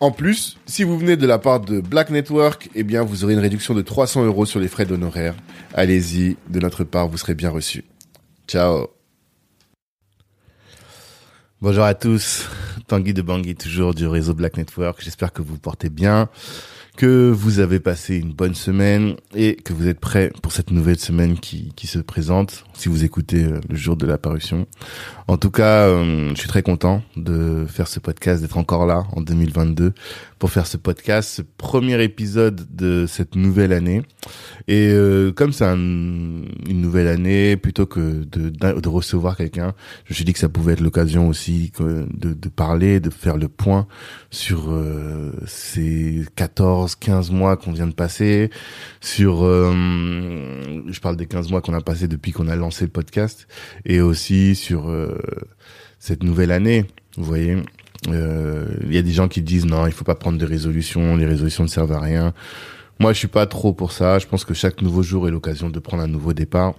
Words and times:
En 0.00 0.12
plus, 0.12 0.56
si 0.64 0.82
vous 0.82 0.98
venez 0.98 1.18
de 1.18 1.26
la 1.26 1.38
part 1.38 1.60
de 1.60 1.80
Black 1.80 2.08
Network, 2.08 2.70
eh 2.74 2.84
bien, 2.84 3.02
vous 3.02 3.22
aurez 3.22 3.34
une 3.34 3.40
réduction 3.40 3.74
de 3.74 3.82
300 3.82 4.24
euros 4.24 4.46
sur 4.46 4.58
les 4.58 4.68
frais 4.68 4.86
d'honoraires. 4.86 5.34
Allez-y, 5.74 6.38
de 6.48 6.58
notre 6.58 6.84
part, 6.84 7.06
vous 7.06 7.18
serez 7.18 7.34
bien 7.34 7.50
reçus. 7.50 7.84
Ciao. 8.48 8.86
Bonjour 11.60 11.84
à 11.84 11.92
tous. 11.92 12.48
Tanguy 12.86 13.12
de 13.12 13.20
Bangui, 13.20 13.54
toujours 13.54 13.92
du 13.92 14.06
réseau 14.06 14.32
Black 14.32 14.56
Network. 14.56 15.02
J'espère 15.02 15.34
que 15.34 15.42
vous 15.42 15.52
vous 15.52 15.60
portez 15.60 15.90
bien 15.90 16.30
que 17.00 17.30
vous 17.30 17.60
avez 17.60 17.80
passé 17.80 18.18
une 18.18 18.34
bonne 18.34 18.54
semaine 18.54 19.14
et 19.34 19.56
que 19.56 19.72
vous 19.72 19.88
êtes 19.88 20.00
prêts 20.00 20.30
pour 20.42 20.52
cette 20.52 20.70
nouvelle 20.70 20.98
semaine 20.98 21.38
qui, 21.38 21.72
qui 21.74 21.86
se 21.86 21.98
présente, 21.98 22.66
si 22.74 22.90
vous 22.90 23.04
écoutez 23.04 23.42
euh, 23.42 23.58
le 23.70 23.74
jour 23.74 23.96
de 23.96 24.04
l'apparition. 24.04 24.66
En 25.26 25.38
tout 25.38 25.50
cas, 25.50 25.86
euh, 25.86 26.28
je 26.34 26.38
suis 26.38 26.48
très 26.48 26.62
content 26.62 27.02
de 27.16 27.64
faire 27.66 27.88
ce 27.88 28.00
podcast, 28.00 28.42
d'être 28.42 28.58
encore 28.58 28.84
là 28.84 29.04
en 29.16 29.22
2022 29.22 29.94
pour 30.40 30.50
faire 30.50 30.66
ce 30.66 30.78
podcast, 30.78 31.28
ce 31.28 31.42
premier 31.42 32.02
épisode 32.02 32.66
de 32.74 33.04
cette 33.06 33.36
nouvelle 33.36 33.74
année. 33.74 34.00
Et 34.68 34.88
euh, 34.88 35.32
comme 35.32 35.52
c'est 35.52 35.66
une 35.66 36.46
nouvelle 36.66 37.08
année, 37.08 37.58
plutôt 37.58 37.84
que 37.84 38.24
de, 38.24 38.48
de 38.48 38.88
recevoir 38.88 39.36
quelqu'un, 39.36 39.74
je 40.06 40.12
me 40.12 40.14
suis 40.14 40.24
dit 40.24 40.32
que 40.32 40.38
ça 40.38 40.48
pouvait 40.48 40.72
être 40.72 40.80
l'occasion 40.80 41.28
aussi 41.28 41.70
de, 41.78 42.32
de, 42.32 42.48
parler, 42.48 43.00
de 43.00 43.10
faire 43.10 43.36
le 43.36 43.48
point 43.48 43.86
sur 44.30 44.70
euh, 44.70 45.30
ces 45.46 46.24
14, 46.36 46.96
15 46.96 47.30
mois 47.32 47.58
qu'on 47.58 47.72
vient 47.72 47.86
de 47.86 47.92
passer, 47.92 48.48
sur, 49.02 49.44
euh, 49.44 49.74
je 50.88 51.00
parle 51.00 51.18
des 51.18 51.26
15 51.26 51.50
mois 51.50 51.60
qu'on 51.60 51.74
a 51.74 51.82
passé 51.82 52.08
depuis 52.08 52.32
qu'on 52.32 52.48
a 52.48 52.56
lancé 52.56 52.86
le 52.86 52.90
podcast, 52.90 53.46
et 53.84 54.00
aussi 54.00 54.54
sur 54.54 54.90
cette 55.98 56.22
nouvelle 56.22 56.50
année, 56.50 56.86
vous 57.18 57.24
voyez. 57.24 57.58
Il 58.06 58.92
y 58.94 58.98
a 58.98 59.02
des 59.02 59.12
gens 59.12 59.28
qui 59.28 59.42
disent 59.42 59.66
non, 59.66 59.86
il 59.86 59.92
faut 59.92 60.04
pas 60.04 60.14
prendre 60.14 60.38
de 60.38 60.46
résolutions, 60.46 61.16
les 61.16 61.26
résolutions 61.26 61.64
ne 61.64 61.68
servent 61.68 61.92
à 61.92 62.00
rien. 62.00 62.32
Moi, 63.00 63.14
je 63.14 63.18
suis 63.18 63.28
pas 63.28 63.46
trop 63.46 63.72
pour 63.72 63.92
ça. 63.92 64.18
Je 64.18 64.26
pense 64.26 64.44
que 64.44 64.52
chaque 64.52 64.82
nouveau 64.82 65.02
jour 65.02 65.26
est 65.26 65.30
l'occasion 65.30 65.70
de 65.70 65.78
prendre 65.78 66.02
un 66.02 66.06
nouveau 66.06 66.34
départ. 66.34 66.74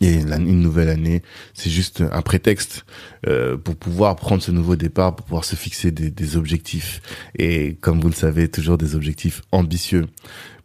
Et 0.00 0.14
une 0.14 0.60
nouvelle 0.60 0.88
année, 0.88 1.22
c'est 1.52 1.68
juste 1.68 2.04
un 2.12 2.22
prétexte 2.22 2.86
euh, 3.26 3.56
pour 3.56 3.74
pouvoir 3.74 4.14
prendre 4.14 4.40
ce 4.40 4.52
nouveau 4.52 4.76
départ, 4.76 5.16
pour 5.16 5.26
pouvoir 5.26 5.44
se 5.44 5.56
fixer 5.56 5.90
des, 5.90 6.10
des 6.10 6.36
objectifs. 6.36 7.02
Et 7.36 7.74
comme 7.80 8.00
vous 8.00 8.08
le 8.08 8.14
savez, 8.14 8.48
toujours 8.48 8.78
des 8.78 8.94
objectifs 8.94 9.42
ambitieux. 9.50 10.06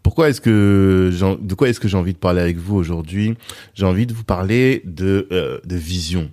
Pourquoi 0.04 0.30
est-ce 0.30 0.40
que 0.40 1.12
de 1.42 1.54
quoi 1.56 1.68
est-ce 1.68 1.80
que 1.80 1.88
j'ai 1.88 1.98
envie 1.98 2.14
de 2.14 2.20
parler 2.20 2.42
avec 2.42 2.58
vous 2.58 2.76
aujourd'hui? 2.76 3.36
J'ai 3.74 3.86
envie 3.86 4.06
de 4.06 4.14
vous 4.14 4.24
parler 4.24 4.82
de 4.86 5.28
euh, 5.32 5.60
de 5.66 5.76
vision 5.76 6.32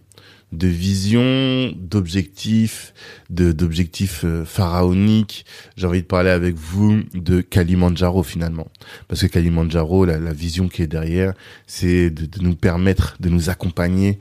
de 0.52 0.68
vision, 0.68 1.72
d'objectifs, 1.76 2.94
de 3.30 3.52
d'objectifs 3.52 4.24
euh, 4.24 4.44
pharaoniques. 4.44 5.44
J'ai 5.76 5.86
envie 5.86 6.02
de 6.02 6.06
parler 6.06 6.30
avec 6.30 6.54
vous 6.54 7.02
de 7.14 7.40
Kalimandjaro 7.40 8.22
finalement, 8.22 8.68
parce 9.08 9.22
que 9.22 9.26
Kalimandjaro, 9.26 10.04
la, 10.04 10.18
la 10.18 10.32
vision 10.32 10.68
qui 10.68 10.82
est 10.82 10.86
derrière, 10.86 11.34
c'est 11.66 12.10
de, 12.10 12.28
nous 12.40 12.54
permettre, 12.54 13.16
de 13.20 13.28
nous 13.28 13.50
accompagner 13.50 14.18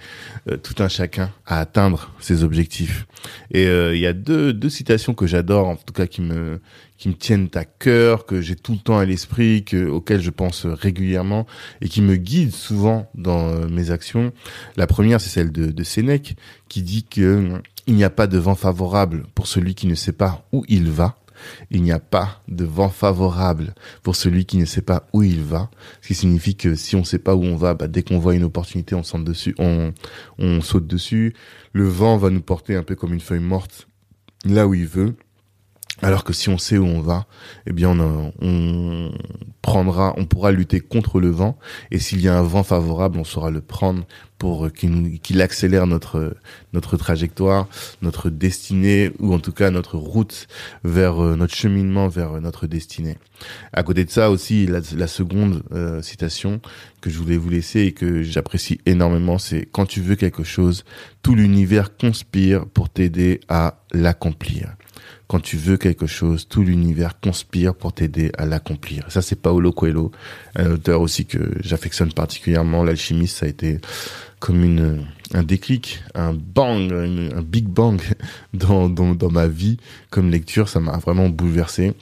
euh, 0.49 0.57
tout 0.57 0.81
un 0.81 0.87
chacun 0.87 1.31
à 1.45 1.59
atteindre 1.59 2.11
ces 2.19 2.43
objectifs. 2.43 3.05
Et 3.51 3.67
euh, 3.67 3.95
il 3.95 4.01
y 4.01 4.07
a 4.07 4.13
deux 4.13 4.53
deux 4.53 4.69
citations 4.69 5.13
que 5.13 5.27
j'adore, 5.27 5.67
en 5.67 5.75
tout 5.75 5.93
cas 5.93 6.07
qui 6.07 6.21
me 6.21 6.59
qui 7.03 7.09
me 7.09 7.15
tiennent 7.15 7.49
à 7.55 7.65
cœur, 7.65 8.25
que 8.25 8.39
j'ai 8.39 8.55
tout 8.55 8.71
le 8.71 8.77
temps 8.77 8.97
à 8.97 9.03
l'esprit, 9.03 9.65
que, 9.65 9.89
auxquelles 9.89 10.21
je 10.21 10.29
pense 10.29 10.65
régulièrement 10.65 11.45
et 11.81 11.89
qui 11.89 12.01
me 12.01 12.15
guident 12.15 12.55
souvent 12.55 13.11
dans 13.13 13.49
euh, 13.49 13.67
mes 13.67 13.91
actions. 13.91 14.31
La 14.77 14.87
première, 14.87 15.19
c'est 15.19 15.29
celle 15.29 15.51
de, 15.51 15.71
de 15.71 15.83
Sénèque, 15.83 16.37
qui 16.69 16.81
dit 16.81 17.03
que 17.03 17.61
il 17.87 17.95
n'y 17.95 18.05
a 18.05 18.09
pas 18.09 18.25
de 18.25 18.37
vent 18.37 18.55
favorable 18.55 19.25
pour 19.35 19.47
celui 19.47 19.75
qui 19.75 19.85
ne 19.85 19.95
sait 19.95 20.13
pas 20.13 20.47
où 20.53 20.63
il 20.69 20.89
va. 20.89 21.17
Il 21.71 21.83
n'y 21.83 21.91
a 21.91 21.99
pas 21.99 22.41
de 22.47 22.63
vent 22.63 22.87
favorable 22.87 23.75
pour 24.01 24.15
celui 24.15 24.45
qui 24.45 24.55
ne 24.55 24.63
sait 24.63 24.81
pas 24.81 25.09
où 25.11 25.23
il 25.23 25.43
va. 25.43 25.69
Ce 26.01 26.07
qui 26.07 26.15
signifie 26.15 26.55
que 26.55 26.73
si 26.73 26.95
on 26.95 26.99
ne 26.99 27.03
sait 27.03 27.19
pas 27.19 27.35
où 27.35 27.43
on 27.43 27.57
va, 27.57 27.73
bah, 27.73 27.89
dès 27.89 28.03
qu'on 28.03 28.17
voit 28.17 28.33
une 28.33 28.45
opportunité, 28.45 28.95
on 28.95 29.19
dessus, 29.19 29.55
on, 29.59 29.91
on 30.37 30.61
saute 30.61 30.87
dessus. 30.87 31.33
Le 31.73 31.85
vent 31.85 32.15
va 32.15 32.29
nous 32.29 32.41
porter 32.41 32.77
un 32.77 32.83
peu 32.83 32.95
comme 32.95 33.13
une 33.13 33.19
feuille 33.19 33.41
morte 33.41 33.89
là 34.45 34.67
où 34.67 34.73
il 34.73 34.87
veut. 34.87 35.17
Alors 36.01 36.23
que 36.23 36.33
si 36.33 36.49
on 36.49 36.57
sait 36.57 36.77
où 36.77 36.85
on 36.85 37.01
va, 37.01 37.27
eh 37.67 37.71
bien 37.71 37.97
on, 38.41 39.11
prendra, 39.61 40.13
on 40.17 40.25
pourra 40.25 40.51
lutter 40.51 40.79
contre 40.79 41.19
le 41.19 41.29
vent. 41.29 41.57
Et 41.91 41.99
s'il 41.99 42.19
y 42.19 42.27
a 42.27 42.37
un 42.37 42.41
vent 42.41 42.63
favorable, 42.63 43.19
on 43.19 43.23
saura 43.23 43.51
le 43.51 43.61
prendre 43.61 44.05
pour 44.39 44.69
qu'il 44.73 45.41
accélère 45.41 45.87
notre 45.87 46.97
trajectoire, 46.97 47.67
notre 48.01 48.29
destinée 48.29 49.11
ou 49.19 49.33
en 49.33 49.39
tout 49.39 49.53
cas 49.53 49.69
notre 49.69 49.97
route 49.97 50.47
vers 50.83 51.23
euh, 51.23 51.37
notre 51.37 51.55
cheminement 51.55 52.09
vers 52.09 52.41
notre 52.41 52.67
destinée. 52.67 53.17
À 53.71 53.83
côté 53.83 54.03
de 54.03 54.09
ça 54.09 54.29
aussi, 54.31 54.65
la, 54.65 54.81
la 54.97 55.07
seconde 55.07 55.63
euh, 55.71 56.01
citation 56.01 56.59
que 56.99 57.09
je 57.09 57.17
voulais 57.19 57.37
vous 57.37 57.49
laisser 57.49 57.81
et 57.81 57.91
que 57.93 58.23
j'apprécie 58.23 58.81
énormément, 58.85 59.37
c'est 59.37 59.65
quand 59.71 59.85
tu 59.85 60.01
veux 60.01 60.15
quelque 60.15 60.43
chose, 60.43 60.83
tout 61.21 61.35
l'univers 61.35 61.95
conspire 61.95 62.65
pour 62.65 62.89
t'aider 62.89 63.39
à 63.47 63.79
l'accomplir 63.93 64.75
quand 65.33 65.39
tu 65.39 65.57
veux 65.57 65.77
quelque 65.77 66.05
chose, 66.05 66.47
tout 66.47 66.61
l'univers 66.61 67.19
conspire 67.19 67.73
pour 67.73 67.91
t'aider 67.91 68.31
à 68.37 68.45
l'accomplir. 68.45 69.03
Ça, 69.09 69.23
c'est 69.23 69.35
Paolo 69.35 69.71
Coelho, 69.71 70.11
un 70.55 70.73
auteur 70.73 71.01
aussi 71.01 71.25
que 71.25 71.39
j'affectionne 71.59 72.13
particulièrement. 72.13 72.83
L'alchimiste, 72.83 73.37
ça 73.37 73.47
a 73.47 73.49
été 73.49 73.79
comme 74.37 74.63
une 74.63 75.07
un 75.33 75.41
déclic, 75.41 76.03
un 76.13 76.33
bang, 76.33 76.93
un 76.93 77.41
big 77.41 77.65
bang 77.65 77.99
dans, 78.53 78.89
dans, 78.89 79.31
ma 79.31 79.47
vie 79.47 79.77
comme 80.11 80.29
lecture. 80.29 80.69
Ça 80.69 80.79
m'a 80.79 80.99
vraiment 80.99 81.29
bouleversé. 81.29 81.93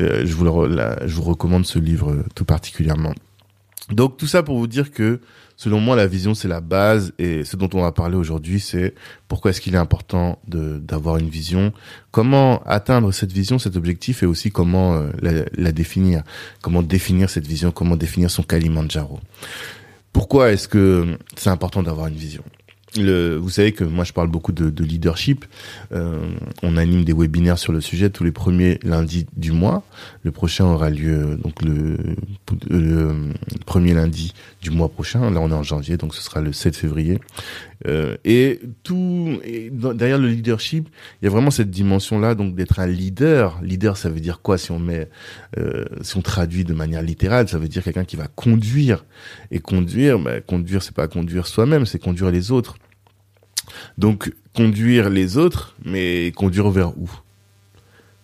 Euh, 0.00 0.26
je, 0.26 0.34
vous 0.34 0.44
je 0.44 1.14
vous 1.14 1.22
recommande 1.22 1.64
ce 1.64 1.78
livre 1.78 2.24
tout 2.34 2.44
particulièrement. 2.44 3.14
Donc 3.90 4.16
tout 4.16 4.26
ça 4.26 4.42
pour 4.42 4.58
vous 4.58 4.66
dire 4.66 4.92
que 4.92 5.20
selon 5.56 5.80
moi 5.80 5.96
la 5.96 6.06
vision 6.06 6.34
c'est 6.34 6.48
la 6.48 6.60
base 6.60 7.12
et 7.18 7.44
ce 7.44 7.56
dont 7.56 7.68
on 7.74 7.82
va 7.82 7.92
parler 7.92 8.16
aujourd'hui 8.16 8.60
c'est 8.60 8.94
pourquoi 9.28 9.50
est-ce 9.50 9.60
qu'il 9.60 9.74
est 9.74 9.78
important 9.78 10.40
d'avoir 10.46 11.16
une 11.16 11.28
vision, 11.28 11.72
comment 12.10 12.62
atteindre 12.64 13.12
cette 13.12 13.32
vision, 13.32 13.58
cet 13.58 13.76
objectif 13.76 14.22
et 14.22 14.26
aussi 14.26 14.50
comment 14.50 14.94
euh, 14.94 15.10
la, 15.20 15.44
la, 15.52 15.72
définir, 15.72 16.22
comment 16.62 16.82
définir 16.82 17.28
cette 17.28 17.46
vision, 17.46 17.72
comment 17.72 17.96
définir 17.96 18.30
son 18.30 18.42
Kalimandjaro. 18.42 19.20
Pourquoi 20.12 20.52
est-ce 20.52 20.68
que 20.68 21.18
c'est 21.36 21.50
important 21.50 21.82
d'avoir 21.82 22.06
une 22.06 22.14
vision? 22.14 22.44
Le, 22.98 23.36
vous 23.36 23.48
savez 23.48 23.72
que 23.72 23.84
moi 23.84 24.04
je 24.04 24.12
parle 24.12 24.28
beaucoup 24.28 24.52
de, 24.52 24.68
de 24.68 24.84
leadership. 24.84 25.46
Euh, 25.92 26.34
on 26.62 26.76
anime 26.76 27.04
des 27.04 27.14
webinaires 27.14 27.58
sur 27.58 27.72
le 27.72 27.80
sujet 27.80 28.10
tous 28.10 28.22
les 28.22 28.32
premiers 28.32 28.78
lundis 28.82 29.26
du 29.34 29.52
mois. 29.52 29.82
Le 30.24 30.30
prochain 30.30 30.64
aura 30.64 30.90
lieu 30.90 31.36
donc 31.36 31.62
le, 31.62 31.96
le 32.70 33.32
premier 33.66 33.94
lundi 33.94 34.32
du 34.60 34.70
mois 34.70 34.88
prochain. 34.88 35.30
Là 35.30 35.40
on 35.40 35.50
est 35.50 35.54
en 35.54 35.62
janvier, 35.62 35.96
donc 35.96 36.14
ce 36.14 36.22
sera 36.22 36.40
le 36.40 36.52
7 36.52 36.76
février. 36.76 37.18
Euh, 37.86 38.16
et 38.24 38.60
tout 38.84 39.40
derrière 39.94 40.18
le 40.18 40.28
leadership, 40.28 40.88
il 41.20 41.24
y 41.24 41.28
a 41.28 41.30
vraiment 41.30 41.50
cette 41.50 41.70
dimension-là, 41.70 42.34
donc 42.34 42.54
d'être 42.54 42.78
un 42.78 42.86
leader. 42.86 43.60
Leader, 43.62 43.96
ça 43.96 44.08
veut 44.08 44.20
dire 44.20 44.40
quoi 44.40 44.58
si 44.58 44.70
on 44.70 44.78
met, 44.78 45.08
euh, 45.58 45.84
si 46.02 46.16
on 46.16 46.22
traduit 46.22 46.64
de 46.64 46.74
manière 46.74 47.02
littérale, 47.02 47.48
ça 47.48 47.58
veut 47.58 47.68
dire 47.68 47.82
quelqu'un 47.82 48.04
qui 48.04 48.16
va 48.16 48.28
conduire. 48.28 49.04
Et 49.50 49.58
conduire, 49.58 50.18
bah, 50.18 50.40
conduire, 50.40 50.82
c'est 50.82 50.94
pas 50.94 51.08
conduire 51.08 51.46
soi-même, 51.46 51.86
c'est 51.86 51.98
conduire 51.98 52.30
les 52.30 52.52
autres. 52.52 52.76
Donc 53.98 54.32
conduire 54.54 55.10
les 55.10 55.36
autres, 55.36 55.76
mais 55.84 56.32
conduire 56.36 56.70
vers 56.70 56.96
où? 56.98 57.10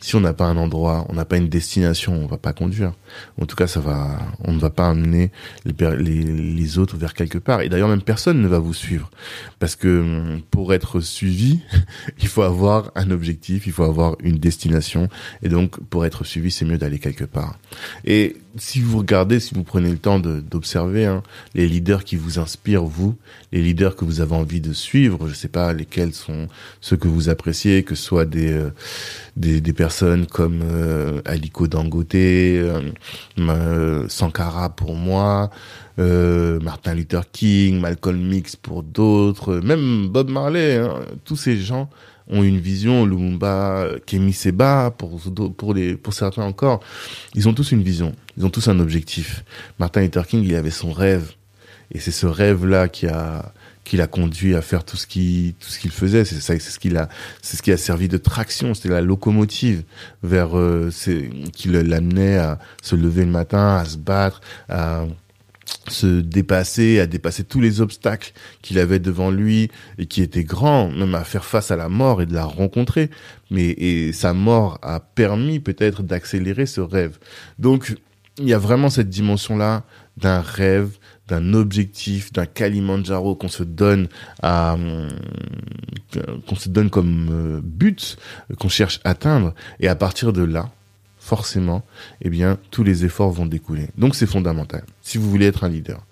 Si 0.01 0.15
on 0.15 0.21
n'a 0.21 0.33
pas 0.33 0.47
un 0.47 0.57
endroit, 0.57 1.07
on 1.09 1.15
n'a 1.15 1.25
pas 1.25 1.37
une 1.37 1.49
destination, 1.49 2.15
on 2.15 2.27
va 2.27 2.39
pas 2.39 2.53
conduire. 2.53 2.93
En 3.41 3.47
tout 3.47 3.57
cas, 3.57 3.67
ça 3.67 3.81
va, 3.81 4.19
on 4.45 4.53
ne 4.53 4.59
va 4.59 4.71
pas 4.71 4.89
amener 4.89 5.31
les, 5.65 6.23
les, 6.23 6.79
autres 6.79 6.97
vers 6.97 7.15
quelque 7.15 7.39
part. 7.39 7.63
Et 7.63 7.69
d'ailleurs, 7.69 7.89
même 7.89 8.03
personne 8.03 8.41
ne 8.41 8.49
va 8.49 8.59
vous 8.59 8.75
suivre, 8.75 9.11
parce 9.59 9.75
que 9.77 10.01
hum, 10.01 10.43
pour 10.51 10.73
être 10.73 11.01
suivi, 11.01 11.61
il 12.21 12.29
faut 12.29 12.43
avoir 12.43 12.93
un 12.95 13.11
objectif, 13.11 13.67
il 13.67 13.73
faut 13.73 13.85
avoir 13.85 14.17
une 14.21 14.39
destination, 14.39 15.09
et 15.43 15.49
donc 15.49 15.81
pour 15.91 16.07
être 16.07 16.25
suivi, 16.25 16.51
c'est 16.51 16.65
mieux 16.65 16.79
d'aller 16.79 16.99
quelque 16.99 17.25
part. 17.25 17.59
Et 18.05 18.37
si 18.57 18.81
vous 18.81 18.99
regardez, 18.99 19.41
si 19.41 19.55
vous 19.55 19.63
prenez 19.63 19.91
le 19.91 19.99
temps 19.99 20.19
d'observer 20.19 21.07
hein, 21.07 21.23
les 21.55 21.69
leaders 21.69 22.05
qui 22.05 22.17
vous 22.17 22.39
inspirent, 22.39 22.85
vous, 22.85 23.15
les 23.53 23.63
leaders 23.63 23.97
que 23.97 24.05
vous 24.05 24.21
avez 24.21 24.35
envie 24.35 24.61
de 24.61 24.73
suivre, 24.73 25.29
je 25.29 25.35
sais 25.35 25.49
pas 25.49 25.73
lesquels 25.73 26.15
sont 26.15 26.49
ceux 26.81 26.97
que 26.97 27.09
vous 27.09 27.29
appréciez, 27.29 27.83
que 27.83 27.95
ce 27.95 28.03
soit 28.03 28.25
des 28.25 28.53
euh, 28.53 28.71
des, 29.37 29.61
des, 29.61 29.73
personnes 29.73 30.27
comme 30.27 30.61
euh, 30.63 31.21
Aliko 31.25 31.69
Dangote, 31.69 32.15
euh, 32.15 32.89
Sankara 34.09 34.71
pour 34.71 34.95
moi, 34.95 35.51
euh, 35.99 36.61
Martin 36.61 36.95
Luther 36.95 37.31
King, 37.31 37.81
Malcolm 37.81 38.33
X 38.33 38.57
pour 38.57 38.83
d'autres, 38.83 39.57
même 39.57 40.09
Bob 40.09 40.31
Marley, 40.31 40.77
hein, 40.77 41.01
tous 41.25 41.37
ces 41.37 41.57
gens 41.59 41.89
ont 42.29 42.43
une 42.43 42.59
vision, 42.59 43.07
Lumumba, 43.07 43.89
Kemi 44.07 44.33
Seba, 44.33 44.95
pour, 44.97 45.21
pour, 45.57 45.75
les, 45.75 45.97
pour 45.97 46.15
certains 46.15 46.45
encore, 46.45 46.81
ils 47.35 47.49
ont 47.49 47.55
tous 47.55 47.73
une 47.73 47.83
vision, 47.83 48.15
ils 48.37 48.45
ont 48.45 48.51
tous 48.51 48.69
un 48.69 48.81
objectif. 48.81 49.45
Martin 49.79 50.03
Luther 50.03 50.27
King, 50.27 50.45
il 50.45 50.55
avait 50.55 50.71
son 50.71 50.93
rêve, 50.93 51.33
et 51.93 52.01
c'est 52.01 52.11
ce 52.11 52.27
rêve-là 52.27 52.89
qui 52.89 53.07
a, 53.07 53.53
qui 53.89 53.97
l'a 53.97 54.07
conduit 54.07 54.55
à 54.55 54.61
faire 54.61 54.85
tout 54.85 54.99
ce 54.99 55.07
qui 55.07 55.55
tout 55.59 55.69
ce 55.69 55.79
qu'il 55.79 55.91
faisait. 55.91 56.27
C'est 56.27 56.41
ça 56.41 56.53
c'est 56.59 56.71
ce 56.71 56.79
qui 56.79 56.91
l'a 56.91 57.09
c'est 57.41 57.57
ce 57.57 57.63
qui 57.63 57.73
a 57.73 57.79
servi 57.79 58.09
de 58.09 58.19
traction. 58.19 58.75
C'était 58.75 58.91
la 58.91 59.01
locomotive 59.01 59.83
vers 60.23 60.59
euh, 60.59 60.91
qui 61.55 61.69
l'amenait 61.69 62.37
à 62.37 62.59
se 62.83 62.95
lever 62.95 63.25
le 63.25 63.31
matin 63.31 63.77
à 63.77 63.87
se 63.87 63.97
battre 63.97 64.43
à 64.69 65.07
se 65.89 66.21
dépasser, 66.21 67.01
à 67.01 67.07
dépasser 67.07 67.45
tous 67.45 67.61
les 67.61 67.81
obstacles 67.81 68.33
qu'il 68.63 68.79
avait 68.79 68.99
devant 68.99 69.31
lui 69.31 69.71
et 69.99 70.07
qui 70.07 70.23
étaient 70.23 70.45
grands, 70.45 70.91
même 70.91 71.15
à 71.15 71.25
faire 71.25 71.45
face 71.45 71.71
à 71.71 71.77
la 71.77 71.89
mort 71.89 72.23
et 72.23 72.27
de 72.27 72.35
la 72.35 72.45
rencontrer. 72.45 73.11
Mais 73.51 73.69
et 73.71 74.13
sa 74.13 74.35
mort 74.35 74.79
a 74.83 75.01
permis 75.01 75.61
peut-être 75.61 76.03
d'accélérer 76.03 76.67
ce 76.67 76.81
rêve. 76.81 77.19
Donc 77.59 77.97
il 78.39 78.49
y 78.49 78.55
a 78.55 78.59
vraiment 78.59 78.91
cette 78.91 79.09
dimension-là 79.09 79.85
d'un 80.17 80.41
rêve, 80.41 80.99
d'un 81.29 81.55
objectif, 81.55 82.33
d'un 82.33 82.47
Kalimandjaro 82.47 83.35
qu'on 83.35 83.49
se 83.49 83.63
donne 83.63 84.09
à 84.43 84.75
euh, 84.75 85.09
qu'on 86.47 86.57
se 86.57 86.69
donne 86.69 86.91
comme 86.91 87.29
euh, 87.31 87.61
but, 87.63 88.17
qu'on 88.59 88.69
cherche 88.69 89.01
à 89.05 89.11
atteindre. 89.11 89.55
Et 89.81 89.89
à 89.89 89.95
partir 89.95 90.33
de 90.33 90.43
là, 90.43 90.71
forcément, 91.29 91.85
eh 92.23 92.31
bien, 92.31 92.59
tous 92.71 92.85
les 92.85 93.05
efforts 93.05 93.31
vont 93.31 93.45
découler. 93.45 93.89
Donc, 93.99 94.15
c'est 94.15 94.27
fondamental. 94.27 94.85
Si 95.03 95.19
vous 95.19 95.31
voulez 95.31 95.47
être 95.47 95.63
un 95.63 95.69
leader, 95.69 96.07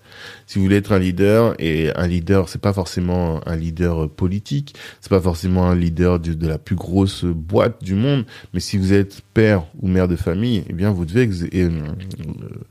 si 0.47 0.59
vous 0.59 0.65
voulez 0.65 0.77
être 0.77 0.93
un 0.93 0.99
leader, 0.99 1.55
et 1.59 1.91
un 1.97 2.07
leader, 2.07 2.51
c'est 2.51 2.61
pas 2.61 2.75
forcément 2.75 3.41
un 3.49 3.57
leader 3.57 4.11
politique, 4.11 4.75
c'est 5.01 5.09
pas 5.09 5.21
forcément 5.21 5.69
un 5.69 5.75
leader 5.75 6.21
de, 6.21 6.47
la 6.47 6.59
plus 6.59 6.77
grosse 6.77 7.25
boîte 7.25 7.83
du 7.83 7.95
monde, 7.95 8.27
mais 8.53 8.61
si 8.61 8.77
vous 8.77 8.93
êtes 8.93 9.23
père 9.33 9.65
ou 9.81 9.89
mère 9.89 10.07
de 10.07 10.17
famille, 10.17 10.65
eh 10.69 10.75
bien, 10.75 10.91
vous 10.91 11.07
devez 11.07 11.31
euh, 11.55 11.71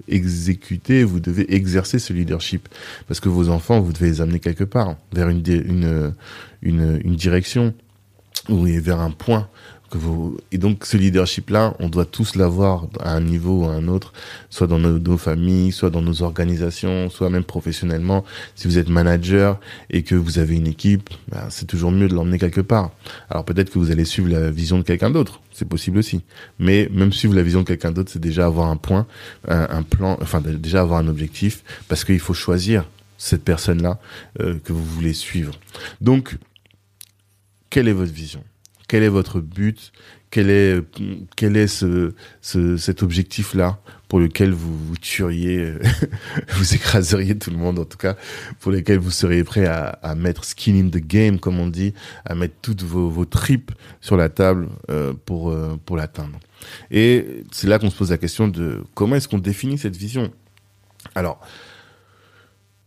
exécuter, 0.07 1.03
vous 1.03 1.19
devez 1.19 1.53
exercer 1.55 1.97
ce 1.97 2.13
leadership, 2.13 2.69
parce 3.07 3.19
que 3.19 3.29
vos 3.29 3.49
enfants, 3.49 3.81
vous 3.81 3.91
devez 3.91 4.07
les 4.07 4.21
amener 4.21 4.39
quelque 4.39 4.63
part, 4.63 4.97
vers 5.13 5.29
une 5.29 5.41
direction, 7.15 7.73
ou 8.49 8.65
vers 8.65 8.99
un 8.99 9.11
point 9.11 9.47
et 10.51 10.57
donc 10.57 10.85
ce 10.85 10.97
leadership-là, 10.97 11.75
on 11.79 11.89
doit 11.89 12.05
tous 12.05 12.35
l'avoir 12.35 12.87
à 12.99 13.13
un 13.13 13.21
niveau 13.21 13.63
ou 13.63 13.65
à 13.65 13.73
un 13.73 13.87
autre, 13.87 14.13
soit 14.49 14.67
dans 14.67 14.79
nos, 14.79 15.17
familles, 15.17 15.71
soit 15.71 15.89
dans 15.89 16.01
nos 16.01 16.21
organisations, 16.21 17.09
soit 17.09 17.29
même 17.29 17.43
professionnellement. 17.43 18.25
Si 18.55 18.67
vous 18.67 18.77
êtes 18.77 18.89
manager 18.89 19.59
et 19.89 20.03
que 20.03 20.15
vous 20.15 20.39
avez 20.39 20.55
une 20.55 20.67
équipe, 20.67 21.09
ben, 21.29 21.47
c'est 21.49 21.65
toujours 21.65 21.91
mieux 21.91 22.07
de 22.07 22.13
l'emmener 22.13 22.39
quelque 22.39 22.61
part. 22.61 22.91
Alors 23.29 23.45
peut-être 23.45 23.71
que 23.71 23.79
vous 23.79 23.91
allez 23.91 24.05
suivre 24.05 24.29
la 24.29 24.51
vision 24.51 24.77
de 24.77 24.83
quelqu'un 24.83 25.09
d'autre, 25.09 25.41
c'est 25.51 25.67
possible 25.67 25.97
aussi. 25.97 26.21
Mais 26.59 26.89
même 26.91 27.13
suivre 27.13 27.35
la 27.35 27.43
vision 27.43 27.61
de 27.61 27.67
quelqu'un 27.67 27.91
d'autre, 27.91 28.11
c'est 28.11 28.19
déjà 28.21 28.45
avoir 28.45 28.69
un 28.69 28.77
point, 28.77 29.05
un, 29.47 29.83
plan, 29.83 30.17
enfin 30.21 30.41
déjà 30.41 30.81
avoir 30.81 30.99
un 30.99 31.07
objectif, 31.07 31.63
parce 31.87 32.03
qu'il 32.03 32.19
faut 32.19 32.33
choisir 32.33 32.85
cette 33.17 33.43
personne-là 33.43 33.97
euh, 34.41 34.55
que 34.63 34.73
vous 34.73 34.83
voulez 34.83 35.13
suivre. 35.13 35.53
Donc, 36.01 36.37
quelle 37.69 37.87
est 37.87 37.93
votre 37.93 38.11
vision? 38.11 38.43
Quel 38.87 39.03
est 39.03 39.09
votre 39.09 39.39
but? 39.39 39.91
Quel 40.31 40.49
est 40.49 40.81
quel 41.35 41.55
est 41.55 41.67
ce, 41.67 42.13
ce 42.41 42.77
cet 42.77 43.03
objectif 43.03 43.53
là 43.53 43.79
pour 44.07 44.19
lequel 44.19 44.51
vous 44.51 44.77
vous 44.77 44.97
tueriez, 44.97 45.73
vous 46.49 46.75
écraseriez 46.75 47.37
tout 47.37 47.51
le 47.51 47.57
monde 47.57 47.79
en 47.79 47.85
tout 47.85 47.97
cas, 47.97 48.15
pour 48.59 48.71
lequel 48.71 48.99
vous 48.99 49.11
seriez 49.11 49.43
prêt 49.43 49.65
à, 49.65 49.87
à 49.87 50.15
mettre 50.15 50.43
skin 50.43 50.75
in 50.75 50.89
the 50.89 50.97
game 50.97 51.39
comme 51.39 51.59
on 51.59 51.67
dit, 51.67 51.93
à 52.25 52.35
mettre 52.35 52.55
toutes 52.61 52.83
vos, 52.83 53.09
vos 53.09 53.25
tripes 53.25 53.71
sur 54.01 54.17
la 54.17 54.29
table 54.29 54.69
euh, 54.89 55.13
pour 55.25 55.51
euh, 55.51 55.79
pour 55.85 55.97
l'atteindre? 55.97 56.39
Et 56.91 57.43
c'est 57.51 57.67
là 57.67 57.79
qu'on 57.79 57.89
se 57.89 57.95
pose 57.95 58.11
la 58.11 58.17
question 58.17 58.47
de 58.47 58.83
comment 58.93 59.15
est-ce 59.15 59.27
qu'on 59.27 59.39
définit 59.39 59.77
cette 59.77 59.95
vision? 59.95 60.31
Alors, 61.13 61.39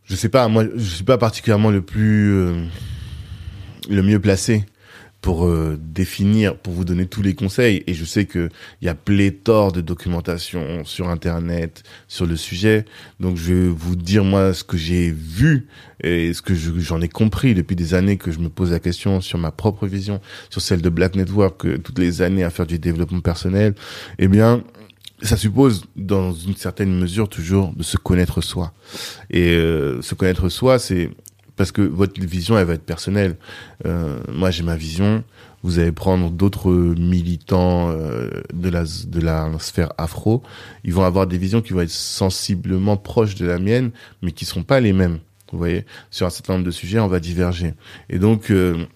je 0.04 0.16
sais 0.16 0.28
pas, 0.28 0.48
moi 0.48 0.64
je 0.76 0.94
suis 0.94 1.04
pas 1.04 1.18
particulièrement 1.18 1.70
le 1.70 1.82
plus 1.82 2.32
euh, 2.32 2.64
le 3.88 4.02
mieux 4.02 4.20
placé 4.20 4.64
pour 5.20 5.46
euh, 5.46 5.76
définir, 5.80 6.56
pour 6.56 6.72
vous 6.72 6.84
donner 6.84 7.06
tous 7.06 7.22
les 7.22 7.34
conseils. 7.34 7.82
Et 7.86 7.94
je 7.94 8.04
sais 8.04 8.24
que 8.24 8.48
il 8.80 8.86
y 8.86 8.88
a 8.88 8.94
pléthore 8.94 9.72
de 9.72 9.80
documentation 9.80 10.84
sur 10.84 11.08
Internet 11.08 11.82
sur 12.06 12.26
le 12.26 12.36
sujet. 12.36 12.84
Donc 13.18 13.36
je 13.36 13.52
vais 13.52 13.68
vous 13.68 13.96
dire 13.96 14.22
moi 14.22 14.54
ce 14.54 14.62
que 14.62 14.76
j'ai 14.76 15.10
vu 15.10 15.66
et 16.04 16.32
ce 16.32 16.40
que 16.40 16.54
j'en 16.54 17.00
ai 17.00 17.08
compris 17.08 17.54
depuis 17.54 17.74
des 17.74 17.94
années 17.94 18.16
que 18.16 18.30
je 18.30 18.38
me 18.38 18.48
pose 18.48 18.70
la 18.70 18.78
question 18.78 19.20
sur 19.20 19.38
ma 19.38 19.50
propre 19.50 19.86
vision, 19.86 20.20
sur 20.50 20.62
celle 20.62 20.82
de 20.82 20.88
Black 20.88 21.16
Network, 21.16 21.82
toutes 21.82 21.98
les 21.98 22.22
années 22.22 22.44
à 22.44 22.50
faire 22.50 22.66
du 22.66 22.78
développement 22.78 23.20
personnel. 23.20 23.74
Eh 24.20 24.28
bien, 24.28 24.62
ça 25.22 25.36
suppose, 25.36 25.84
dans 25.96 26.32
une 26.32 26.54
certaine 26.54 26.96
mesure, 26.96 27.28
toujours 27.28 27.72
de 27.74 27.82
se 27.82 27.96
connaître 27.96 28.40
soi. 28.40 28.72
Et 29.30 29.50
euh, 29.50 30.00
se 30.00 30.14
connaître 30.14 30.48
soi, 30.48 30.78
c'est 30.78 31.10
parce 31.58 31.72
que 31.72 31.82
votre 31.82 32.18
vision, 32.20 32.56
elle 32.56 32.66
va 32.66 32.74
être 32.74 32.86
personnelle. 32.86 33.36
Euh, 33.84 34.18
moi, 34.32 34.50
j'ai 34.50 34.62
ma 34.62 34.76
vision. 34.76 35.24
Vous 35.64 35.80
allez 35.80 35.90
prendre 35.90 36.30
d'autres 36.30 36.70
militants 36.70 37.90
euh, 37.90 38.30
de 38.54 38.70
la 38.70 38.84
de 38.84 39.20
la 39.20 39.50
sphère 39.58 39.92
afro. 39.98 40.42
Ils 40.84 40.94
vont 40.94 41.02
avoir 41.02 41.26
des 41.26 41.36
visions 41.36 41.60
qui 41.60 41.72
vont 41.72 41.80
être 41.80 41.90
sensiblement 41.90 42.96
proches 42.96 43.34
de 43.34 43.44
la 43.44 43.58
mienne, 43.58 43.90
mais 44.22 44.30
qui 44.30 44.44
sont 44.44 44.62
pas 44.62 44.78
les 44.78 44.92
mêmes. 44.92 45.18
Vous 45.50 45.58
voyez, 45.58 45.84
sur 46.10 46.26
un 46.26 46.30
certain 46.30 46.54
nombre 46.54 46.66
de 46.66 46.70
sujets, 46.70 47.00
on 47.00 47.08
va 47.08 47.18
diverger. 47.18 47.74
Et 48.08 48.20
donc, 48.20 48.52
euh, 48.52 48.86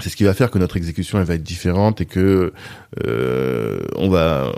c'est 0.00 0.10
ce 0.10 0.16
qui 0.16 0.24
va 0.24 0.34
faire 0.34 0.50
que 0.50 0.58
notre 0.58 0.76
exécution 0.76 1.18
elle 1.18 1.24
va 1.24 1.34
être 1.34 1.42
différente 1.42 2.00
et 2.00 2.06
que 2.06 2.52
euh, 3.06 3.80
on 3.96 4.08
va 4.08 4.52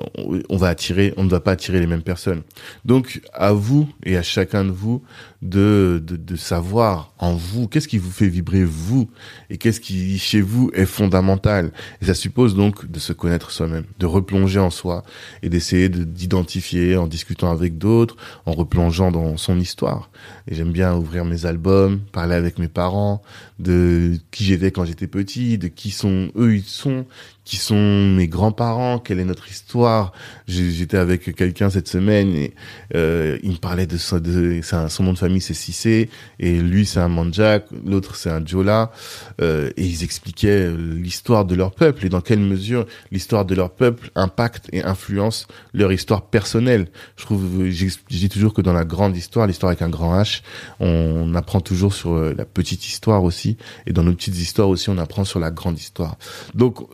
on 0.49 0.57
va 0.57 0.68
attirer 0.68 1.12
on 1.16 1.25
ne 1.25 1.28
va 1.28 1.40
pas 1.40 1.52
attirer 1.52 1.80
les 1.80 1.87
mêmes 1.87 2.02
personnes. 2.02 2.42
Donc 2.85 3.21
à 3.33 3.52
vous 3.52 3.88
et 4.04 4.16
à 4.16 4.23
chacun 4.23 4.64
de 4.64 4.71
vous 4.71 5.02
de 5.42 6.02
de, 6.04 6.16
de 6.16 6.37
savoir 6.37 7.12
en 7.18 7.34
vous 7.34 7.68
qu'est-ce 7.68 7.88
qui 7.88 7.99
vous 7.99 8.11
fait 8.11 8.28
vibrer 8.28 8.64
vous 8.64 9.11
et 9.50 9.58
qu'est-ce 9.58 9.80
qui 9.80 10.18
chez 10.18 10.40
vous 10.40 10.70
est 10.75 10.87
fondamental. 10.87 11.72
Et 12.00 12.06
ça 12.06 12.14
suppose 12.14 12.54
donc 12.54 12.90
de 12.90 12.99
se 12.99 13.12
connaître 13.12 13.50
soi-même, 13.50 13.84
de 13.99 14.06
replonger 14.06 14.61
en 14.61 14.70
soi 14.70 15.04
et 15.42 15.49
d'essayer 15.49 15.88
d'identifier 15.88 16.96
en 16.96 17.06
discutant 17.06 17.50
avec 17.50 17.78
d'autres, 17.78 18.16
en 18.46 18.52
replongeant 18.52 19.11
dans 19.11 19.37
son 19.37 19.58
histoire. 19.58 20.11
Et 20.49 20.54
j'aime 20.54 20.72
bien 20.72 20.94
ouvrir 20.94 21.25
mes 21.25 21.46
albums, 21.46 22.00
parler 22.12 22.34
avec 22.34 22.58
mes 22.58 22.68
parents 22.68 23.22
de 23.58 24.18
qui 24.30 24.44
j'étais 24.44 24.70
quand 24.70 24.84
j'étais 24.84 25.06
petit 25.06 25.58
de 25.58 25.68
qui 25.68 25.90
sont 25.90 26.30
eux 26.37 26.56
ils 26.56 26.64
sont, 26.64 27.06
qui 27.44 27.56
sont 27.56 27.75
mes 27.76 28.28
grands-parents, 28.28 28.99
quelle 28.99 29.18
est 29.18 29.25
notre 29.25 29.50
histoire. 29.50 30.12
J'étais 30.46 30.96
avec 30.96 31.34
quelqu'un 31.34 31.70
cette 31.70 31.88
semaine 31.88 32.34
et 32.34 32.54
euh, 32.94 33.38
il 33.42 33.52
me 33.52 33.56
parlait 33.56 33.87
de, 33.87 33.96
son, 33.96 34.20
de 34.20 34.61
son 34.62 35.02
nom 35.02 35.12
de 35.12 35.18
famille 35.18 35.40
c'est 35.40 35.54
Cissé 35.54 36.08
et 36.38 36.61
lui 36.61 36.87
c'est 36.87 37.00
un 37.00 37.08
Manjak, 37.08 37.66
l'autre 37.84 38.14
c'est 38.14 38.30
un 38.30 38.44
Jola 38.44 38.92
euh, 39.40 39.70
et 39.76 39.84
ils 39.84 40.04
expliquaient 40.04 40.70
l'histoire 40.70 41.44
de 41.44 41.54
leur 41.56 41.72
peuple 41.72 42.06
et 42.06 42.08
dans 42.08 42.20
quelle 42.20 42.38
mesure 42.38 42.87
l'histoire 43.11 43.44
de 43.44 43.54
leur 43.56 43.70
peuple 43.70 44.11
impacte 44.14 44.68
et 44.72 44.84
influence 44.84 45.49
leur 45.75 45.92
histoire 45.92 46.26
personnelle. 46.26 46.88
Je 47.16 47.25
trouve, 47.25 47.68
dis 48.08 48.28
toujours 48.28 48.54
que 48.54 48.62
dans 48.62 48.72
la 48.72 48.84
grande 48.84 49.16
histoire, 49.16 49.49
l'histoire 49.49 49.70
avec 49.70 49.82
un 49.82 49.88
grand 49.88 50.16
H, 50.16 50.42
on 50.78 51.34
apprend 51.34 51.61
toujours 51.61 51.92
sur 51.92 52.12
euh, 52.12 52.34
la 52.37 52.44
petite 52.44 52.87
histoire 52.87 53.25
aussi 53.25 53.56
et 53.87 53.92
dans 53.92 54.04
nos 54.04 54.12
petites 54.12 54.38
histoires 54.38 54.68
aussi 54.68 54.90
on 54.90 54.99
apprend 54.99 55.25
sur 55.25 55.40
la 55.40 55.50
grande 55.50 55.78
histoire. 55.78 56.16
Donc 56.54 56.87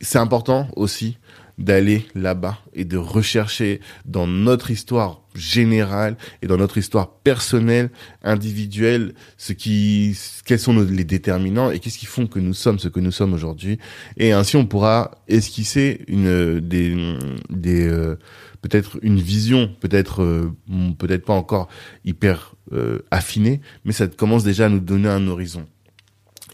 c'est 0.00 0.18
important 0.18 0.68
aussi 0.76 1.18
d'aller 1.58 2.06
là-bas 2.14 2.58
et 2.74 2.84
de 2.84 2.98
rechercher 2.98 3.80
dans 4.04 4.26
notre 4.26 4.70
histoire 4.70 5.22
générale 5.34 6.16
et 6.42 6.46
dans 6.46 6.58
notre 6.58 6.76
histoire 6.76 7.10
personnelle, 7.18 7.90
individuelle, 8.22 9.14
ce 9.38 9.52
qui, 9.52 10.18
quels 10.44 10.58
sont 10.58 10.78
les 10.78 11.04
déterminants 11.04 11.70
et 11.70 11.78
qu'est-ce 11.78 11.98
qui 11.98 12.06
font 12.06 12.26
que 12.26 12.38
nous 12.38 12.52
sommes 12.52 12.78
ce 12.78 12.88
que 12.88 13.00
nous 13.00 13.12
sommes 13.12 13.32
aujourd'hui. 13.32 13.78
Et 14.18 14.32
ainsi, 14.32 14.56
on 14.56 14.66
pourra 14.66 15.12
esquisser 15.28 16.04
une 16.08 16.60
des 16.60 17.16
des 17.48 17.86
euh, 17.86 18.16
peut-être 18.60 18.98
une 19.02 19.20
vision, 19.20 19.70
peut-être 19.80 20.22
euh, 20.22 20.52
peut-être 20.98 21.24
pas 21.24 21.34
encore 21.34 21.68
hyper 22.04 22.54
euh, 22.72 22.98
affinée, 23.10 23.60
mais 23.84 23.92
ça 23.92 24.08
commence 24.08 24.44
déjà 24.44 24.66
à 24.66 24.68
nous 24.68 24.80
donner 24.80 25.08
un 25.08 25.26
horizon 25.26 25.66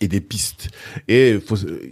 et 0.02 0.08
des 0.08 0.20
pistes. 0.20 0.68
Et 1.08 1.38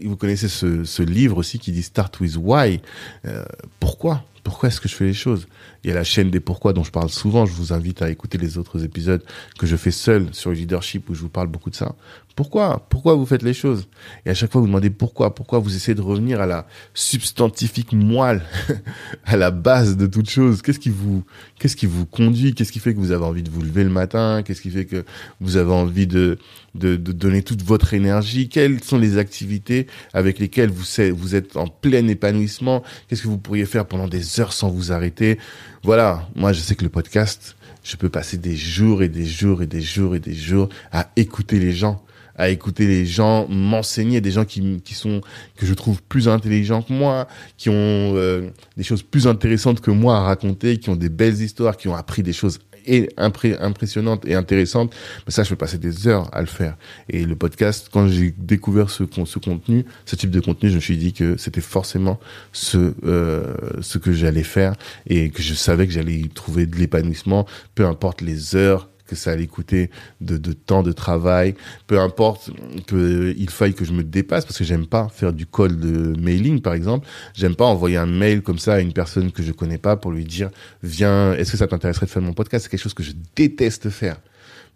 vous 0.02 0.17
connaissez 0.17 0.49
ce, 0.49 1.02
livre 1.02 1.38
aussi 1.38 1.59
qui 1.59 1.73
dit 1.73 1.83
Start 1.83 2.21
with 2.21 2.37
Why. 2.37 2.81
Euh, 3.25 3.45
pourquoi? 3.79 4.25
Pourquoi 4.43 4.69
est-ce 4.69 4.81
que 4.81 4.88
je 4.88 4.95
fais 4.95 5.05
les 5.05 5.14
choses? 5.14 5.47
Il 5.83 5.89
y 5.89 5.91
a 5.91 5.95
la 5.95 6.05
chaîne 6.05 6.31
des 6.31 6.41
pourquoi 6.41 6.73
dont 6.73 6.85
je 6.85 6.91
parle 6.91 7.09
souvent. 7.09 7.47
Je 7.47 7.53
vous 7.53 7.73
invite 7.73 8.03
à 8.03 8.11
écouter 8.11 8.39
les 8.39 8.59
autres 8.59 8.85
épisodes 8.85 9.23
que 9.59 9.67
je 9.67 9.77
fais 9.77 9.91
seul 9.91 10.29
sur 10.33 10.51
le 10.51 10.57
leadership 10.57 11.09
où 11.09 11.15
je 11.15 11.21
vous 11.21 11.29
parle 11.29 11.49
beaucoup 11.49 11.71
de 11.71 11.75
ça. 11.75 11.95
Pourquoi? 12.37 12.87
Pourquoi 12.89 13.15
vous 13.15 13.27
faites 13.27 13.43
les 13.43 13.53
choses? 13.53 13.87
Et 14.25 14.31
à 14.31 14.35
chaque 14.35 14.53
fois, 14.53 14.61
vous 14.61 14.67
demandez 14.67 14.91
pourquoi. 14.91 15.35
Pourquoi 15.35 15.59
vous 15.59 15.75
essayez 15.75 15.95
de 15.95 16.01
revenir 16.01 16.41
à 16.41 16.47
la 16.47 16.67
substantifique 16.95 17.93
moelle, 17.93 18.43
à 19.25 19.37
la 19.37 19.51
base 19.51 19.97
de 19.97 20.07
toute 20.07 20.31
chose? 20.31 20.63
Qu'est-ce 20.63 20.79
qui 20.79 20.91
vous, 20.91 21.25
qu'est-ce 21.59 21.77
qui 21.77 21.87
vous 21.87 22.07
conduit? 22.07 22.55
Qu'est-ce 22.55 22.73
qui 22.73 22.79
fait 22.79 22.95
que 22.95 22.99
vous 22.99 23.13
avez 23.13 23.25
envie 23.25 23.43
de 23.43 23.51
vous 23.51 23.63
lever 23.63 23.85
le 23.85 23.91
matin? 23.91 24.43
Qu'est-ce 24.43 24.63
qui 24.63 24.71
fait 24.71 24.87
que 24.87 25.05
vous 25.41 25.57
avez 25.57 25.73
envie 25.73 26.07
de, 26.07 26.39
de, 26.75 26.97
de, 26.97 27.13
donner 27.13 27.43
toute 27.43 27.63
votre 27.63 27.95
énergie? 27.95 28.49
Quelles 28.49 28.83
sont 28.83 28.99
les 28.99 29.19
activités 29.19 29.87
avec 30.15 30.39
lesquelles 30.39 30.71
vous, 30.71 30.85
vous 31.15 31.35
êtes 31.35 31.57
en 31.57 31.67
plein 31.67 32.07
épanouissement? 32.09 32.83
Qu'est-ce 33.09 33.23
que 33.23 33.29
vous 33.29 33.39
pourriez 33.39 33.67
faire 33.67 33.87
pendant 33.87 34.09
des 34.09 34.41
heures 34.41 34.53
sans 34.53 34.71
vous 34.71 34.93
arrêter? 34.93 35.39
Voilà. 35.83 36.29
Moi, 36.35 36.53
je 36.53 36.61
sais 36.61 36.75
que 36.75 36.85
le 36.85 36.91
podcast, 36.91 37.57
je 37.83 37.97
peux 37.97 38.09
passer 38.09 38.37
des 38.37 38.57
jours 38.57 39.03
et 39.03 39.09
des 39.09 39.25
jours 39.25 39.63
et 39.63 39.67
des 39.67 39.81
jours 39.81 40.15
et 40.15 40.21
des 40.21 40.35
jours 40.35 40.69
à 40.93 41.09
écouter 41.17 41.59
les 41.59 41.73
gens 41.73 42.03
à 42.41 42.49
écouter 42.49 42.87
les 42.87 43.05
gens 43.05 43.47
m'enseigner, 43.49 44.23
des 44.23 44.31
gens 44.31 44.47
qui, 44.47 44.81
qui 44.83 44.95
sont 44.95 45.21
que 45.57 45.67
je 45.67 45.75
trouve 45.75 46.03
plus 46.03 46.27
intelligents 46.27 46.81
que 46.81 46.93
moi, 46.93 47.29
qui 47.59 47.69
ont 47.69 48.15
euh, 48.17 48.49
des 48.79 48.83
choses 48.83 49.03
plus 49.03 49.27
intéressantes 49.27 49.83
que 49.83 49.91
moi 49.91 50.17
à 50.17 50.21
raconter, 50.21 50.79
qui 50.79 50.89
ont 50.89 50.97
des 50.97 51.11
belles 51.11 51.43
histoires, 51.43 51.77
qui 51.77 51.89
ont 51.89 51.95
appris 51.95 52.23
des 52.23 52.33
choses 52.33 52.59
et 52.87 53.09
impressionnantes 53.17 54.27
et 54.27 54.35
intéressantes. 54.35 54.95
Mais 55.27 55.33
ça, 55.33 55.43
je 55.43 55.51
peux 55.51 55.57
passer 55.57 55.79
des 55.79 56.07
heures 56.09 56.29
à 56.35 56.41
le 56.41 56.47
faire. 56.47 56.77
Et 57.09 57.25
le 57.25 57.37
podcast, 57.37 57.89
quand 57.93 58.09
j'ai 58.09 58.35
découvert 58.37 58.91
ce, 58.91 59.05
ce 59.25 59.39
contenu, 59.39 59.85
ce 60.05 60.17
type 60.17 60.31
de 60.31 60.41
contenu, 60.41 60.71
je 60.71 60.77
me 60.77 60.81
suis 60.81 60.97
dit 60.97 61.13
que 61.13 61.37
c'était 61.37 61.61
forcément 61.61 62.19
ce 62.53 62.95
euh, 63.05 63.55
ce 63.81 63.99
que 63.99 64.13
j'allais 64.13 64.43
faire 64.43 64.75
et 65.07 65.31
que 65.31 65.43
je 65.43 65.55
savais 65.55 65.87
que 65.87 65.93
j'allais 65.93 66.15
y 66.15 66.29
trouver 66.29 66.67
de 66.67 66.77
l'épanouissement, 66.77 67.47
peu 67.75 67.87
importe 67.87 68.21
les 68.21 68.57
heures 68.57 68.89
que 69.11 69.17
ça 69.17 69.33
allait 69.33 69.49
coûter 69.49 69.90
de, 70.21 70.52
temps 70.52 70.85
de 70.85 70.93
travail, 70.93 71.55
peu 71.88 71.99
importe 71.99 72.50
qu'il 72.87 73.50
faille 73.50 73.75
que 73.75 73.85
je 73.85 73.93
me 73.93 74.05
dépasse, 74.05 74.45
parce 74.45 74.57
que 74.57 74.64
j'aime 74.64 74.87
pas 74.87 75.09
faire 75.09 75.33
du 75.33 75.47
call 75.47 75.79
de 75.79 76.14
mailing, 76.21 76.61
par 76.61 76.75
exemple. 76.75 77.09
J'aime 77.35 77.57
pas 77.57 77.64
envoyer 77.64 77.97
un 77.97 78.07
mail 78.07 78.40
comme 78.43 78.59
ça 78.59 78.75
à 78.75 78.81
une 78.81 78.93
personne 78.93 79.33
que 79.33 79.43
je 79.43 79.50
connais 79.50 79.79
pas 79.79 79.97
pour 79.97 80.12
lui 80.12 80.25
dire, 80.25 80.50
viens, 80.85 81.35
est-ce 81.35 81.50
que 81.50 81.57
ça 81.57 81.67
t'intéresserait 81.67 82.07
de 82.07 82.11
faire 82.11 82.23
mon 82.23 82.35
podcast? 82.35 82.64
C'est 82.64 82.71
quelque 82.71 82.83
chose 82.83 82.95
que 82.95 83.02
je 83.02 83.12
déteste 83.35 83.90
faire. 83.90 84.21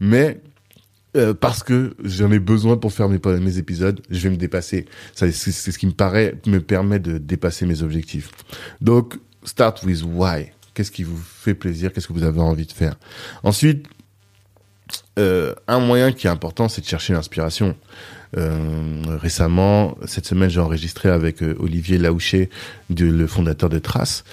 Mais, 0.00 0.40
euh, 1.16 1.32
parce 1.32 1.62
que 1.62 1.94
j'en 2.02 2.32
ai 2.32 2.40
besoin 2.40 2.76
pour 2.76 2.92
faire 2.92 3.08
mes, 3.08 3.20
mes 3.40 3.58
épisodes, 3.58 4.00
je 4.10 4.18
vais 4.18 4.30
me 4.30 4.36
dépasser. 4.36 4.86
c'est 5.14 5.30
ce 5.30 5.78
qui 5.78 5.86
me 5.86 5.92
paraît, 5.92 6.34
me 6.46 6.58
permet 6.58 6.98
de 6.98 7.18
dépasser 7.18 7.66
mes 7.66 7.82
objectifs. 7.82 8.32
Donc, 8.80 9.16
start 9.44 9.84
with 9.84 10.02
why. 10.02 10.50
Qu'est-ce 10.74 10.90
qui 10.90 11.04
vous 11.04 11.16
fait 11.16 11.54
plaisir? 11.54 11.92
Qu'est-ce 11.92 12.08
que 12.08 12.12
vous 12.12 12.24
avez 12.24 12.40
envie 12.40 12.66
de 12.66 12.72
faire? 12.72 12.96
Ensuite, 13.44 13.86
euh, 15.18 15.54
un 15.68 15.80
moyen 15.80 16.12
qui 16.12 16.26
est 16.26 16.30
important, 16.30 16.68
c'est 16.68 16.80
de 16.80 16.86
chercher 16.86 17.12
l'inspiration. 17.12 17.76
Euh, 18.36 19.16
récemment, 19.20 19.96
cette 20.06 20.26
semaine, 20.26 20.50
j'ai 20.50 20.60
enregistré 20.60 21.08
avec 21.08 21.42
euh, 21.42 21.54
Olivier 21.60 21.98
Laouché, 21.98 22.50
le 22.90 23.26
fondateur 23.26 23.68
de 23.68 23.78
Trace, 23.78 24.24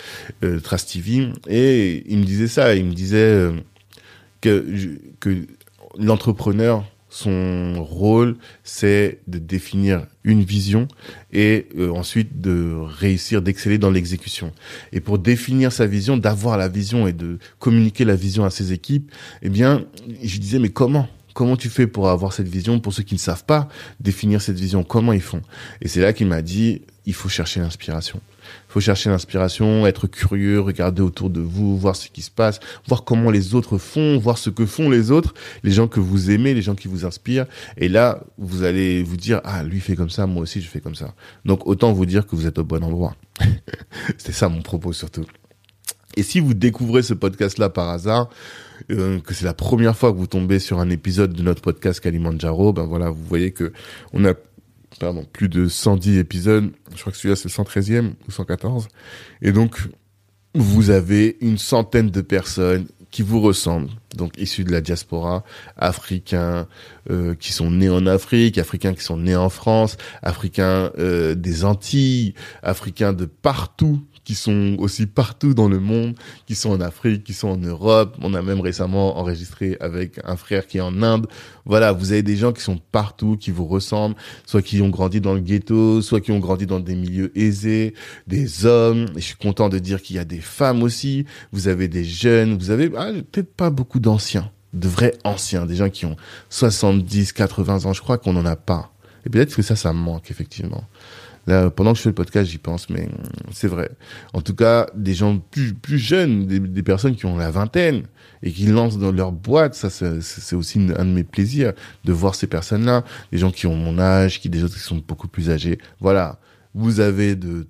euh, 0.44 0.60
Trace 0.60 0.88
TV, 0.88 1.30
et 1.48 2.04
il 2.08 2.18
me 2.18 2.24
disait 2.24 2.48
ça, 2.48 2.76
il 2.76 2.86
me 2.86 2.94
disait 2.94 3.52
que, 4.42 4.66
que 5.20 5.46
l'entrepreneur 6.00 6.84
son 7.12 7.84
rôle, 7.84 8.38
c'est 8.64 9.20
de 9.28 9.38
définir 9.38 10.08
une 10.24 10.44
vision 10.44 10.88
et 11.34 11.68
euh, 11.78 11.92
ensuite 11.92 12.40
de 12.40 12.74
réussir, 12.80 13.42
d'exceller 13.42 13.78
dans 13.78 13.92
l'exécution. 13.92 14.54
Et 14.94 15.02
pour 15.02 15.20
définir 15.20 15.74
sa 15.74 15.86
vision, 15.86 16.16
d'avoir 16.16 16.58
la 16.58 16.70
vision 16.70 17.08
et 17.08 17.14
de 17.14 17.38
communiquer 17.60 18.06
la 18.06 18.16
vision 18.16 18.46
à 18.46 18.50
ses 18.50 18.72
équipes, 18.72 19.12
eh 19.42 19.50
bien, 19.50 19.86
je 20.24 20.40
disais, 20.40 20.58
mais 20.58 20.70
comment? 20.70 21.10
Comment 21.34 21.56
tu 21.56 21.70
fais 21.70 21.88
pour 21.88 22.10
avoir 22.10 22.34
cette 22.34 22.48
vision 22.48 22.80
Pour 22.80 22.94
ceux 22.94 23.04
qui 23.04 23.16
ne 23.16 23.20
savent 23.20 23.46
pas 23.46 23.68
définir 24.00 24.42
cette 24.42 24.60
vision, 24.60 24.84
comment 24.84 25.14
ils 25.14 25.22
font? 25.22 25.42
Et 25.82 25.88
c'est 25.88 26.02
là 26.02 26.14
qu'il 26.14 26.28
m'a 26.28 26.42
dit, 26.42 26.82
il 27.06 27.14
faut 27.14 27.30
chercher 27.30 27.60
l'inspiration. 27.60 28.22
Il 28.70 28.74
faut 28.74 28.80
chercher 28.80 29.10
l'inspiration, 29.10 29.88
être 29.88 30.08
curieux, 30.08 30.60
regarder 30.60 31.02
autour 31.02 31.30
de 31.30 31.40
vous, 31.40 31.78
voir 31.78 31.96
ce 31.96 32.10
qui 32.10 32.22
se 32.22 32.32
passe, 32.32 32.60
voir 32.88 33.04
comment 33.04 33.32
les 33.32 33.56
autres 33.56 33.78
font, 33.78 34.18
voir 34.18 34.38
ce 34.38 34.50
que 34.50 34.66
font 34.66 34.90
les 34.90 35.12
autres, 35.12 35.34
les 35.64 35.72
gens 35.72 35.88
que 35.88 36.00
vous 36.00 36.32
aimez, 36.32 36.54
les 36.54 36.62
gens 36.62 36.76
qui 36.76 36.88
vous 36.88 37.06
inspirent. 37.06 37.46
Et 37.78 37.88
là, 37.88 38.24
vous 38.38 38.64
allez 38.64 39.04
vous 39.04 39.18
dire, 39.18 39.42
ah, 39.44 39.64
lui 39.64 39.80
fait 39.80 39.96
comme 39.96 40.10
ça, 40.10 40.26
moi 40.28 40.44
aussi 40.44 40.62
je 40.62 40.68
fais 40.68 40.82
comme 40.82 40.96
ça. 40.96 41.14
Donc 41.46 41.68
autant 41.68 41.94
vous 41.94 42.06
dire 42.06 42.26
que 42.26 42.36
vous 42.36 42.48
êtes 42.48 42.60
au 42.60 42.64
bon 42.64 42.84
endroit. 42.84 43.16
C'était 44.18 44.34
ça 44.34 44.50
mon 44.50 44.62
propos 44.62 44.94
surtout. 44.94 45.26
Et 46.18 46.24
si 46.24 46.40
vous 46.40 46.54
découvrez 46.54 47.04
ce 47.04 47.14
podcast-là 47.14 47.70
par 47.70 47.90
hasard, 47.90 48.30
euh, 48.92 49.20
que 49.20 49.34
c'est 49.34 49.46
la 49.46 49.54
première 49.54 49.96
fois 49.96 50.12
que 50.12 50.18
vous 50.18 50.28
tombez 50.28 50.60
sur 50.60 50.80
un 50.80 50.90
épisode 50.90 51.34
de 51.34 51.44
notre 51.44 51.62
podcast 51.62 52.00
Kalimandjaro, 52.00 52.74
ben 52.74 52.86
voilà, 52.86 53.10
vous 53.10 53.24
voyez 53.24 53.52
que 53.52 53.72
on 54.14 54.26
a 54.26 54.34
pardon, 55.00 55.26
plus 55.32 55.50
de 55.50 55.68
110 55.68 56.18
épisodes. 56.18 56.72
Je 56.96 57.02
crois 57.02 57.12
que 57.12 57.18
celui-là 57.18 57.36
c'est 57.36 57.50
le 57.50 57.64
113e 57.64 58.12
ou 58.28 58.32
114. 58.32 58.88
Et 59.42 59.52
donc 59.52 59.88
vous 60.54 60.90
avez 60.90 61.38
une 61.42 61.58
centaine 61.58 62.10
de 62.10 62.22
personnes 62.22 62.88
qui 63.10 63.22
vous 63.24 63.42
ressemblent, 63.42 63.90
donc 64.16 64.38
issus 64.38 64.64
de 64.64 64.72
la 64.72 64.80
diaspora, 64.80 65.44
africains 65.78 66.68
euh, 67.10 67.36
qui 67.36 67.52
sont 67.52 67.70
nés 67.70 67.90
en 67.90 68.08
Afrique, 68.08 68.58
africains 68.58 68.94
qui 68.94 69.04
sont 69.04 69.18
nés 69.18 69.36
en 69.36 69.50
France, 69.50 69.98
africains 70.24 70.92
euh, 70.98 71.36
des 71.36 71.66
Antilles, 71.66 72.34
africains 72.64 73.12
de 73.12 73.26
partout 73.26 74.02
qui 74.32 74.36
sont 74.36 74.78
aussi 74.80 75.08
partout 75.08 75.54
dans 75.54 75.68
le 75.68 75.82
monde, 75.82 76.16
qui 76.46 76.56
sont 76.56 76.70
en 76.70 76.80
Afrique, 76.80 77.26
qui 77.26 77.34
sont 77.34 77.50
en 77.50 77.58
Europe. 77.58 78.16
On 78.22 78.34
a 78.34 78.42
même 78.42 78.62
récemment 78.62 79.18
enregistré 79.18 79.76
avec 79.82 80.22
un 80.24 80.38
frère 80.38 80.68
qui 80.68 80.78
est 80.78 80.82
en 80.82 81.04
Inde. 81.04 81.28
Voilà, 81.66 81.92
vous 81.92 82.14
avez 82.14 82.24
des 82.24 82.38
gens 82.38 82.54
qui 82.54 82.62
sont 82.62 82.80
partout, 82.94 83.36
qui 83.36 83.52
vous 83.52 83.66
ressemblent, 83.66 84.16
soit 84.46 84.62
qui 84.62 84.82
ont 84.82 84.88
grandi 84.88 85.20
dans 85.20 85.34
le 85.34 85.42
ghetto, 85.42 86.02
soit 86.02 86.22
qui 86.22 86.32
ont 86.32 86.40
grandi 86.40 86.66
dans 86.66 86.80
des 86.80 86.96
milieux 86.96 87.38
aisés, 87.38 87.94
des 88.26 88.66
hommes. 88.66 89.08
Je 89.16 89.20
suis 89.20 89.36
content 89.36 89.68
de 89.68 89.80
dire 89.80 90.02
qu'il 90.02 90.16
y 90.16 90.20
a 90.20 90.24
des 90.24 90.40
femmes 90.40 90.82
aussi. 90.82 91.26
Vous 91.52 91.68
avez 91.68 91.90
des 91.90 92.06
jeunes, 92.06 92.58
vous 92.58 92.72
avez 92.72 92.90
ah, 92.96 93.12
peut-être 93.34 93.54
pas 93.54 93.70
beaucoup 93.70 94.00
d'anciens, 94.00 94.50
de 94.72 94.88
vrais 94.88 95.14
anciens, 95.26 95.66
des 95.66 95.76
gens 95.76 95.90
qui 95.90 96.06
ont 96.06 96.16
70, 96.52 97.34
80 97.34 97.84
ans. 97.84 97.92
Je 97.92 98.00
crois 98.00 98.18
qu'on 98.18 98.32
n'en 98.32 98.46
a 98.46 98.56
pas. 98.56 98.94
Et 99.26 99.30
peut-être 99.30 99.54
que 99.54 99.62
ça, 99.62 99.76
ça 99.76 99.92
me 99.92 100.00
manque 100.00 100.32
effectivement. 100.32 100.86
Là, 101.48 101.70
pendant 101.70 101.94
que 101.94 101.98
je 101.98 102.04
fais 102.04 102.10
le 102.10 102.16
podcast, 102.16 102.50
j'y 102.50 102.58
pense, 102.58 102.90
mais 102.90 103.10
c'est 103.52 103.68
vrai. 103.68 103.90
En 104.34 104.42
tout 104.42 104.56
cas, 104.56 104.88
des 104.96 105.14
gens 105.14 105.40
plus, 105.40 105.74
plus 105.74 105.98
jeunes, 105.98 106.46
des, 106.46 106.84
personnes 106.84 107.16
qui 107.16 107.26
ont 107.26 107.38
la 107.38 107.52
vingtaine 107.52 108.04
et 108.44 108.52
qui 108.52 108.68
lancent 108.68 108.98
dans 108.98 109.12
leur 109.12 109.32
boîte, 109.32 109.74
ça, 109.74 109.90
c'est 109.90 110.56
aussi 110.56 110.80
un 110.98 111.06
de 111.06 111.12
mes 111.12 111.24
plaisirs 111.24 111.74
de 112.06 112.14
voir 112.14 112.36
ces 112.36 112.48
personnes-là. 112.48 113.04
Des 113.32 113.38
gens 113.38 113.52
qui 113.52 113.68
ont 113.68 113.76
mon 113.76 113.98
âge, 114.00 114.40
qui 114.40 114.50
des 114.50 114.64
autres 114.64 114.76
qui 114.76 114.82
sont 114.82 115.02
beaucoup 115.08 115.28
plus 115.28 115.50
âgés. 115.50 115.80
Voilà. 116.00 116.40
Vous 116.74 117.00
avez 117.00 117.36
de 117.36 117.68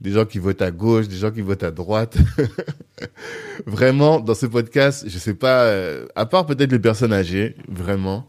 Des 0.00 0.12
gens 0.12 0.24
qui 0.24 0.38
votent 0.38 0.62
à 0.62 0.70
gauche, 0.70 1.08
des 1.08 1.16
gens 1.16 1.30
qui 1.30 1.40
votent 1.40 1.62
à 1.62 1.70
droite. 1.70 2.16
vraiment, 3.66 4.20
dans 4.20 4.34
ce 4.34 4.46
podcast, 4.46 5.04
je 5.06 5.18
sais 5.18 5.34
pas, 5.34 5.62
euh, 5.64 6.06
à 6.14 6.26
part 6.26 6.46
peut-être 6.46 6.72
les 6.72 6.78
personnes 6.78 7.12
âgées, 7.12 7.56
vraiment, 7.68 8.26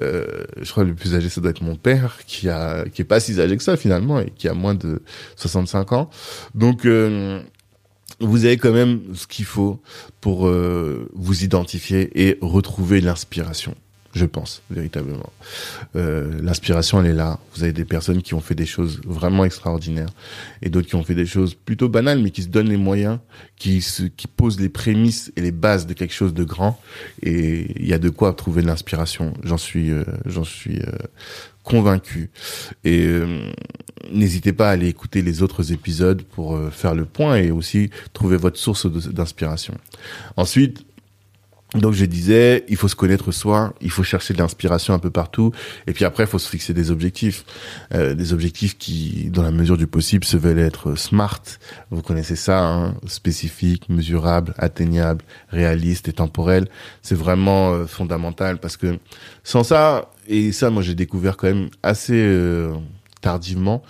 euh, 0.00 0.44
je 0.60 0.70
crois 0.70 0.84
que 0.84 0.88
le 0.88 0.94
plus 0.94 1.14
âgé, 1.14 1.28
ça 1.28 1.40
doit 1.40 1.50
être 1.50 1.62
mon 1.62 1.76
père, 1.76 2.18
qui 2.26 2.48
a, 2.48 2.84
qui 2.84 3.02
est 3.02 3.06
pas 3.06 3.20
si 3.20 3.40
âgé 3.40 3.56
que 3.56 3.62
ça 3.62 3.76
finalement, 3.76 4.20
et 4.20 4.30
qui 4.30 4.48
a 4.48 4.54
moins 4.54 4.74
de 4.74 5.02
65 5.36 5.92
ans. 5.92 6.10
Donc, 6.54 6.84
euh, 6.84 7.40
vous 8.20 8.44
avez 8.44 8.56
quand 8.56 8.72
même 8.72 9.00
ce 9.14 9.26
qu'il 9.26 9.46
faut 9.46 9.80
pour 10.20 10.46
vous 10.46 11.44
identifier 11.44 12.10
et 12.14 12.38
retrouver 12.40 13.00
l'inspiration 13.00 13.74
je 14.14 14.26
pense 14.26 14.62
véritablement. 14.70 15.30
Euh, 15.96 16.40
L'inspiration, 16.42 17.00
elle 17.00 17.10
est 17.10 17.14
là. 17.14 17.38
Vous 17.54 17.62
avez 17.62 17.72
des 17.72 17.84
personnes 17.84 18.22
qui 18.22 18.34
ont 18.34 18.40
fait 18.40 18.54
des 18.54 18.66
choses 18.66 19.00
vraiment 19.04 19.44
extraordinaires 19.44 20.10
et 20.60 20.68
d'autres 20.68 20.88
qui 20.88 20.96
ont 20.96 21.04
fait 21.04 21.14
des 21.14 21.26
choses 21.26 21.54
plutôt 21.54 21.88
banales, 21.88 22.20
mais 22.20 22.30
qui 22.30 22.42
se 22.42 22.48
donnent 22.48 22.68
les 22.68 22.76
moyens, 22.76 23.18
qui 23.56 23.80
se, 23.80 24.04
qui 24.04 24.26
posent 24.26 24.60
les 24.60 24.68
prémices 24.68 25.32
et 25.36 25.40
les 25.40 25.52
bases 25.52 25.86
de 25.86 25.94
quelque 25.94 26.14
chose 26.14 26.34
de 26.34 26.44
grand. 26.44 26.78
Et 27.22 27.72
il 27.80 27.86
y 27.86 27.94
a 27.94 27.98
de 27.98 28.10
quoi 28.10 28.32
trouver 28.34 28.62
de 28.62 28.66
l'inspiration. 28.66 29.32
J'en 29.44 29.58
suis, 29.58 29.90
euh, 29.90 30.04
j'en 30.26 30.44
suis 30.44 30.80
euh, 30.80 30.92
convaincu. 31.62 32.30
Et 32.84 33.06
euh, 33.06 33.50
n'hésitez 34.12 34.52
pas 34.52 34.68
à 34.68 34.72
aller 34.72 34.88
écouter 34.88 35.22
les 35.22 35.42
autres 35.42 35.72
épisodes 35.72 36.22
pour 36.22 36.56
euh, 36.56 36.70
faire 36.70 36.94
le 36.94 37.04
point 37.04 37.36
et 37.36 37.50
aussi 37.50 37.90
trouver 38.12 38.36
votre 38.36 38.58
source 38.58 38.86
d'inspiration. 38.86 39.74
Ensuite, 40.36 40.84
donc 41.74 41.94
je 41.94 42.04
disais, 42.04 42.64
il 42.68 42.76
faut 42.76 42.88
se 42.88 42.94
connaître 42.94 43.32
soi, 43.32 43.74
il 43.80 43.90
faut 43.90 44.02
chercher 44.02 44.34
de 44.34 44.38
l'inspiration 44.38 44.92
un 44.92 44.98
peu 44.98 45.10
partout, 45.10 45.52
et 45.86 45.92
puis 45.92 46.04
après 46.04 46.24
il 46.24 46.26
faut 46.26 46.38
se 46.38 46.48
fixer 46.48 46.74
des 46.74 46.90
objectifs, 46.90 47.44
euh, 47.94 48.14
des 48.14 48.34
objectifs 48.34 48.76
qui, 48.76 49.30
dans 49.30 49.42
la 49.42 49.50
mesure 49.50 49.78
du 49.78 49.86
possible, 49.86 50.24
se 50.24 50.36
veulent 50.36 50.58
être 50.58 50.96
smart. 50.96 51.42
Vous 51.90 52.02
connaissez 52.02 52.36
ça, 52.36 52.62
hein, 52.62 52.94
spécifique, 53.06 53.88
mesurable, 53.88 54.52
atteignable, 54.58 55.24
réaliste 55.48 56.08
et 56.08 56.12
temporel. 56.12 56.68
C'est 57.00 57.14
vraiment 57.14 57.72
euh, 57.72 57.86
fondamental 57.86 58.58
parce 58.58 58.76
que 58.76 58.98
sans 59.42 59.64
ça, 59.64 60.10
et 60.28 60.52
ça 60.52 60.68
moi 60.68 60.82
j'ai 60.82 60.94
découvert 60.94 61.38
quand 61.38 61.48
même 61.48 61.70
assez 61.82 62.14
euh, 62.14 62.74
tardivement, 63.22 63.82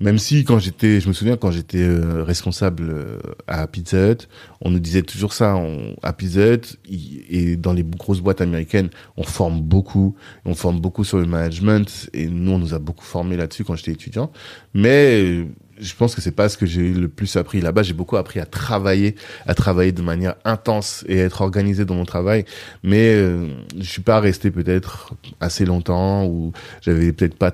même 0.00 0.18
si 0.18 0.44
quand 0.44 0.58
j'étais, 0.58 1.00
je 1.00 1.08
me 1.08 1.12
souviens 1.12 1.36
quand 1.36 1.50
j'étais 1.50 1.82
euh, 1.82 2.22
responsable 2.22 2.84
euh, 2.88 3.18
à 3.46 3.66
Pizza 3.66 4.12
Hut, 4.12 4.28
on 4.60 4.70
nous 4.70 4.78
disait 4.78 5.02
toujours 5.02 5.32
ça. 5.32 5.56
On, 5.56 5.96
à 6.02 6.12
Pizza 6.12 6.54
Hut 6.54 6.78
et 6.88 7.56
dans 7.56 7.72
les 7.72 7.82
grosses 7.82 8.20
boîtes 8.20 8.40
américaines, 8.40 8.90
on 9.16 9.24
forme 9.24 9.60
beaucoup, 9.60 10.14
on 10.44 10.54
forme 10.54 10.80
beaucoup 10.80 11.04
sur 11.04 11.18
le 11.18 11.26
management 11.26 12.08
et 12.12 12.26
nous 12.28 12.52
on 12.52 12.58
nous 12.58 12.74
a 12.74 12.78
beaucoup 12.78 13.04
formé 13.04 13.36
là-dessus 13.36 13.64
quand 13.64 13.74
j'étais 13.74 13.92
étudiant. 13.92 14.30
Mais 14.72 15.46
je 15.80 15.94
pense 15.94 16.14
que 16.14 16.20
c'est 16.20 16.32
pas 16.32 16.48
ce 16.48 16.56
que 16.56 16.66
j'ai 16.66 16.92
le 16.92 17.08
plus 17.08 17.36
appris 17.36 17.60
là-bas. 17.60 17.82
J'ai 17.82 17.94
beaucoup 17.94 18.16
appris 18.16 18.40
à 18.40 18.46
travailler, 18.46 19.14
à 19.46 19.54
travailler 19.54 19.92
de 19.92 20.02
manière 20.02 20.34
intense 20.44 21.04
et 21.08 21.20
à 21.20 21.24
être 21.24 21.40
organisé 21.40 21.84
dans 21.84 21.94
mon 21.94 22.04
travail. 22.04 22.44
Mais 22.82 23.14
euh, 23.14 23.48
je 23.78 23.88
suis 23.88 24.02
pas 24.02 24.20
resté 24.20 24.50
peut-être 24.50 25.14
assez 25.40 25.64
longtemps 25.64 26.26
ou 26.26 26.52
j'avais 26.80 27.12
peut-être 27.12 27.36
pas 27.36 27.52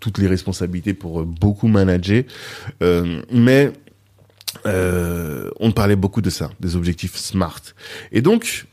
toutes 0.00 0.18
les 0.18 0.26
responsabilités 0.26 0.94
pour 0.94 1.20
euh, 1.20 1.24
beaucoup 1.24 1.68
manager. 1.68 2.24
Euh, 2.82 3.22
mais 3.30 3.72
euh, 4.64 5.50
on 5.60 5.72
parlait 5.72 5.96
beaucoup 5.96 6.22
de 6.22 6.30
ça, 6.30 6.50
des 6.60 6.76
objectifs 6.76 7.16
smart. 7.16 7.60
Et 8.12 8.22
donc, 8.22 8.66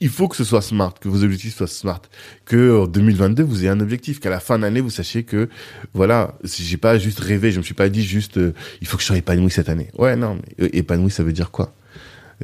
il 0.00 0.08
faut 0.08 0.28
que 0.28 0.36
ce 0.36 0.44
soit 0.44 0.62
smart, 0.62 0.94
que 1.00 1.08
vos 1.08 1.22
objectifs 1.22 1.56
soient 1.56 1.66
smart, 1.66 2.02
que 2.44 2.82
en 2.82 2.86
2022 2.86 3.42
vous 3.42 3.60
ayez 3.60 3.68
un 3.68 3.80
objectif, 3.80 4.20
qu'à 4.20 4.30
la 4.30 4.40
fin 4.40 4.58
d'année 4.58 4.80
vous 4.80 4.90
sachiez 4.90 5.24
que 5.24 5.48
voilà, 5.92 6.36
si 6.44 6.64
j'ai 6.64 6.76
pas 6.76 6.98
juste 6.98 7.20
rêvé, 7.20 7.52
je 7.52 7.58
me 7.58 7.62
suis 7.62 7.74
pas 7.74 7.88
dit 7.88 8.02
juste 8.02 8.38
euh, 8.38 8.52
il 8.80 8.86
faut 8.86 8.96
que 8.96 9.02
je 9.02 9.08
sois 9.08 9.16
épanoui 9.16 9.50
cette 9.50 9.68
année. 9.68 9.90
Ouais 9.96 10.16
non, 10.16 10.36
mais 10.36 10.64
euh, 10.64 10.68
épanoui 10.72 11.10
ça 11.10 11.22
veut 11.22 11.32
dire 11.32 11.50
quoi? 11.50 11.74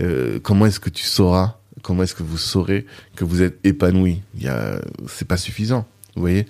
Euh, 0.01 0.39
Comment 0.43 0.67
est-ce 0.67 0.81
que 0.81 0.91
tu 0.91 1.05
sauras 1.05 1.59
Comment 1.83 2.03
est-ce 2.03 2.15
que 2.15 2.23
vous 2.23 2.39
saurez 2.39 2.87
que 3.17 3.25
vous 3.25 3.43
êtes 3.43 3.59
épanoui? 3.65 4.23
Il 4.37 4.43
y 4.43 4.49
a, 4.49 4.81
c'est 5.09 5.27
pas 5.27 5.37
suffisant. 5.39 5.87
Vous 6.17 6.23
voyez? 6.23 6.47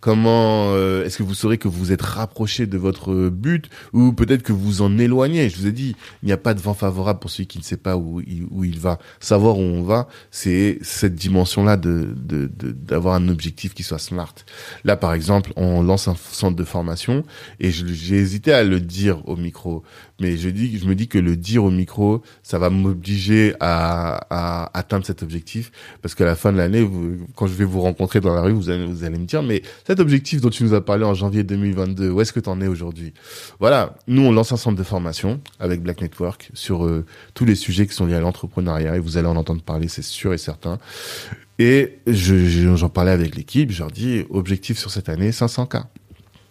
Comment 0.00 0.72
euh, 0.74 1.04
est-ce 1.04 1.18
que 1.18 1.22
vous 1.22 1.34
saurez 1.34 1.58
que 1.58 1.68
vous 1.68 1.92
êtes 1.92 2.02
rapproché 2.02 2.66
de 2.66 2.78
votre 2.78 3.28
but 3.28 3.68
ou 3.92 4.12
peut-être 4.12 4.42
que 4.42 4.52
vous 4.52 4.82
en 4.82 4.98
éloignez? 4.98 5.48
Je 5.48 5.56
vous 5.56 5.66
ai 5.66 5.72
dit, 5.72 5.96
il 6.22 6.26
n'y 6.26 6.32
a 6.32 6.36
pas 6.36 6.54
de 6.54 6.60
vent 6.60 6.74
favorable 6.74 7.20
pour 7.20 7.30
celui 7.30 7.46
qui 7.46 7.58
ne 7.58 7.64
sait 7.64 7.76
pas 7.76 7.96
où 7.96 8.20
il, 8.20 8.78
va. 8.78 8.98
Savoir 9.20 9.58
où 9.58 9.62
on 9.62 9.82
va, 9.82 10.08
c'est 10.30 10.78
cette 10.82 11.14
dimension-là 11.14 11.76
de 11.76 12.14
d'avoir 12.14 13.20
de, 13.20 13.24
un 13.24 13.28
objectif 13.28 13.74
qui 13.74 13.82
soit 13.82 13.98
smart. 13.98 14.34
Là, 14.84 14.96
par 14.96 15.14
exemple, 15.14 15.52
on 15.56 15.82
lance 15.82 16.08
un 16.08 16.16
centre 16.16 16.56
de 16.56 16.64
formation 16.64 17.24
et 17.60 17.70
j'ai 17.70 18.16
hésité 18.16 18.52
à 18.52 18.64
le 18.64 18.80
dire 18.80 19.26
au 19.28 19.36
micro, 19.36 19.82
mais 20.20 20.36
je 20.36 20.48
dis, 20.48 20.78
je 20.78 20.86
me 20.86 20.94
dis 20.94 21.08
que 21.08 21.18
le 21.18 21.36
dire 21.36 21.64
au 21.64 21.70
micro, 21.70 22.22
ça 22.42 22.58
va 22.58 22.70
m'obliger 22.70 23.54
à, 23.58 24.20
à, 24.30 24.78
atteindre 24.78 25.04
cet 25.04 25.22
objectif 25.22 25.72
parce 26.02 26.14
qu'à 26.14 26.24
la 26.24 26.36
fin 26.36 26.52
de 26.52 26.58
l'année, 26.58 26.88
quand 27.34 27.46
je 27.48 27.54
vais 27.54 27.64
vous 27.64 27.80
rencontrer 27.80 28.20
dans 28.20 28.34
la 28.34 28.42
rue, 28.42 28.52
vous 28.52 28.70
allez, 28.70 28.86
vous 28.86 29.02
allez 29.02 29.18
me 29.18 29.26
dire, 29.26 29.42
mais 29.42 29.62
cet 29.86 29.98
objectif 29.98 30.40
dont 30.40 30.50
tu 30.50 30.62
nous 30.62 30.74
as 30.74 30.84
parlé 30.84 31.04
en 31.04 31.14
janvier 31.14 31.42
2022, 31.42 32.10
où 32.10 32.20
est-ce 32.20 32.32
que 32.32 32.40
tu 32.40 32.48
en 32.48 32.60
es 32.60 32.68
aujourd'hui? 32.68 33.12
Voilà, 33.58 33.96
nous 34.06 34.22
on 34.22 34.30
lance 34.30 34.52
un 34.52 34.56
centre 34.56 34.78
de 34.78 34.84
formation 34.84 35.40
avec 35.58 35.82
Black 35.82 36.00
Network 36.00 36.50
sur 36.54 36.84
euh, 36.84 37.04
tous 37.34 37.44
les 37.44 37.56
sujets 37.56 37.86
qui 37.86 37.94
sont 37.94 38.06
liés 38.06 38.14
à 38.14 38.20
l'entrepreneuriat 38.20 38.96
et 38.96 39.00
vous 39.00 39.16
allez 39.16 39.28
en 39.28 39.36
entendre 39.36 39.62
parler, 39.62 39.88
c'est 39.88 40.02
sûr 40.02 40.32
et 40.32 40.38
certain. 40.38 40.78
Et 41.58 41.98
j'en 42.06 42.76
je, 42.76 42.86
parlais 42.86 43.12
avec 43.12 43.34
l'équipe, 43.36 43.70
je 43.70 43.80
leur 43.80 43.90
dis 43.90 44.24
objectif 44.30 44.78
sur 44.78 44.90
cette 44.90 45.08
année 45.08 45.30
500K. 45.30 45.84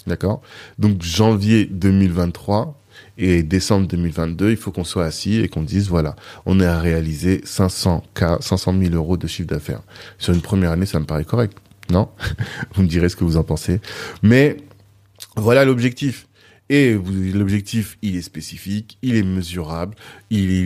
D'accord? 0.06 0.42
Donc 0.80 1.02
janvier 1.02 1.66
2023 1.66 2.83
et 3.18 3.44
décembre 3.44 3.88
2022, 3.88 4.52
il 4.52 4.58
faut 4.58 4.72
qu'on 4.72 4.84
soit 4.84 5.06
assis 5.06 5.40
et 5.40 5.48
qu'on 5.48 5.62
dise 5.62 5.90
voilà, 5.90 6.16
on 6.46 6.60
est 6.60 6.66
à 6.66 6.80
réaliser 6.80 7.42
500 7.44 8.04
K, 8.14 8.42
500 8.42 8.74
000 8.80 8.96
euros 8.96 9.18
de 9.18 9.28
chiffre 9.28 9.48
d'affaires. 9.48 9.82
Sur 10.18 10.34
une 10.34 10.42
première 10.42 10.72
année, 10.72 10.86
ça 10.86 11.00
me 11.00 11.06
paraît 11.06 11.26
correct. 11.26 11.58
Non? 11.92 12.10
Vous 12.74 12.84
me 12.84 12.88
direz 12.88 13.10
ce 13.10 13.16
que 13.16 13.24
vous 13.24 13.38
en 13.38 13.44
pensez. 13.44 13.82
Mais 14.22 14.58
voilà 15.36 15.66
l'objectif. 15.66 16.28
Et 16.70 16.98
l'objectif, 17.34 17.98
il 18.02 18.16
est 18.16 18.22
spécifique, 18.22 18.98
il 19.02 19.18
est 19.18 19.24
mesurable, 19.24 19.96
il 20.30 20.50
est, 20.50 20.62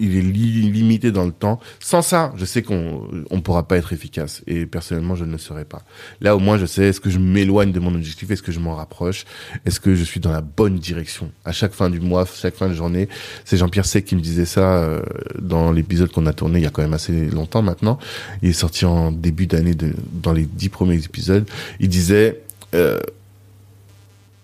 il 0.00 0.16
est, 0.16 0.20
limité 0.20 1.12
dans 1.12 1.24
le 1.24 1.32
temps. 1.32 1.60
Sans 1.78 2.02
ça, 2.02 2.32
je 2.36 2.44
sais 2.44 2.62
qu'on 2.62 3.08
on 3.30 3.40
pourra 3.40 3.66
pas 3.68 3.76
être 3.76 3.92
efficace. 3.92 4.42
Et 4.48 4.66
personnellement, 4.66 5.14
je 5.14 5.24
ne 5.24 5.32
le 5.32 5.38
serai 5.38 5.64
pas. 5.64 5.82
Là, 6.20 6.34
au 6.34 6.40
moins, 6.40 6.58
je 6.58 6.66
sais, 6.66 6.86
est-ce 6.86 7.00
que 7.00 7.08
je 7.08 7.20
m'éloigne 7.20 7.70
de 7.70 7.78
mon 7.78 7.94
objectif? 7.94 8.30
Est-ce 8.30 8.42
que 8.42 8.50
je 8.50 8.58
m'en 8.58 8.74
rapproche? 8.74 9.26
Est-ce 9.64 9.78
que 9.78 9.94
je 9.94 10.02
suis 10.02 10.18
dans 10.18 10.32
la 10.32 10.40
bonne 10.40 10.78
direction? 10.78 11.30
À 11.44 11.52
chaque 11.52 11.72
fin 11.72 11.88
du 11.88 12.00
mois, 12.00 12.26
chaque 12.26 12.56
fin 12.56 12.68
de 12.68 12.74
journée, 12.74 13.08
c'est 13.44 13.56
Jean-Pierre 13.56 13.86
Sec 13.86 14.06
qui 14.06 14.16
me 14.16 14.20
disait 14.20 14.44
ça 14.44 14.82
euh, 14.82 15.02
dans 15.40 15.70
l'épisode 15.70 16.10
qu'on 16.10 16.26
a 16.26 16.32
tourné 16.32 16.58
il 16.58 16.64
y 16.64 16.66
a 16.66 16.70
quand 16.70 16.82
même 16.82 16.94
assez 16.94 17.30
longtemps 17.30 17.62
maintenant. 17.62 17.98
Il 18.42 18.50
est 18.50 18.52
sorti 18.52 18.84
en 18.84 19.12
début 19.12 19.46
d'année, 19.46 19.76
dans 20.12 20.32
les 20.32 20.46
dix 20.46 20.68
premiers 20.68 20.96
épisodes. 20.96 21.48
Il 21.78 21.88
disait... 21.88 22.40
Euh, 22.74 22.98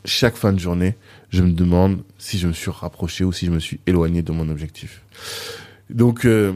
chaque 0.05 0.37
fin 0.37 0.53
de 0.53 0.59
journée, 0.59 0.97
je 1.31 1.43
me 1.43 1.53
demande 1.53 2.03
si 2.19 2.39
je 2.39 2.47
me 2.47 2.53
suis 2.53 2.71
rapproché 2.71 3.25
ou 3.25 3.33
si 3.33 3.47
je 3.47 3.51
me 3.51 3.59
suis 3.59 3.81
éloigné 3.87 4.23
de 4.23 4.33
mon 4.33 4.49
objectif. 4.49 5.03
Donc 5.91 6.25
euh, 6.25 6.53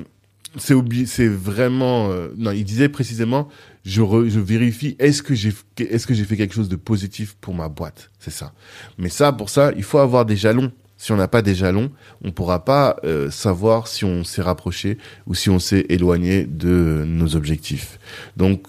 c'est 0.57 1.29
vraiment 1.29 2.11
euh, 2.11 2.29
non, 2.37 2.53
il 2.53 2.65
disait 2.65 2.89
précisément 2.89 3.49
je, 3.85 4.03
je 4.29 4.41
vérifie 4.41 4.97
est-ce 4.99 5.23
que 5.23 5.35
j'ai 5.35 5.55
est-ce 5.79 6.07
que 6.07 6.15
j'ai 6.15 6.25
fait 6.25 6.37
quelque 6.37 6.55
chose 6.55 6.69
de 6.69 6.77
positif 6.77 7.37
pour 7.41 7.55
ma 7.55 7.69
boîte, 7.69 8.11
c'est 8.19 8.31
ça. 8.31 8.53
Mais 8.99 9.09
ça 9.09 9.33
pour 9.33 9.51
ça, 9.51 9.73
il 9.77 9.83
faut 9.83 9.99
avoir 9.99 10.25
des 10.25 10.37
jalons. 10.37 10.73
Si 11.01 11.13
on 11.13 11.17
n'a 11.17 11.29
pas 11.29 11.43
des 11.43 11.55
jalons, 11.55 11.93
on 12.25 12.33
pourra 12.33 12.65
pas 12.65 12.97
euh, 13.05 13.31
savoir 13.31 13.87
si 13.87 14.05
on 14.05 14.25
s'est 14.25 14.43
rapproché 14.43 14.99
ou 15.29 15.35
si 15.35 15.49
on 15.49 15.61
s'est 15.61 15.87
éloigné 15.91 16.45
de 16.45 17.05
nos 17.07 17.37
objectifs. 17.37 18.01
Donc 18.37 18.67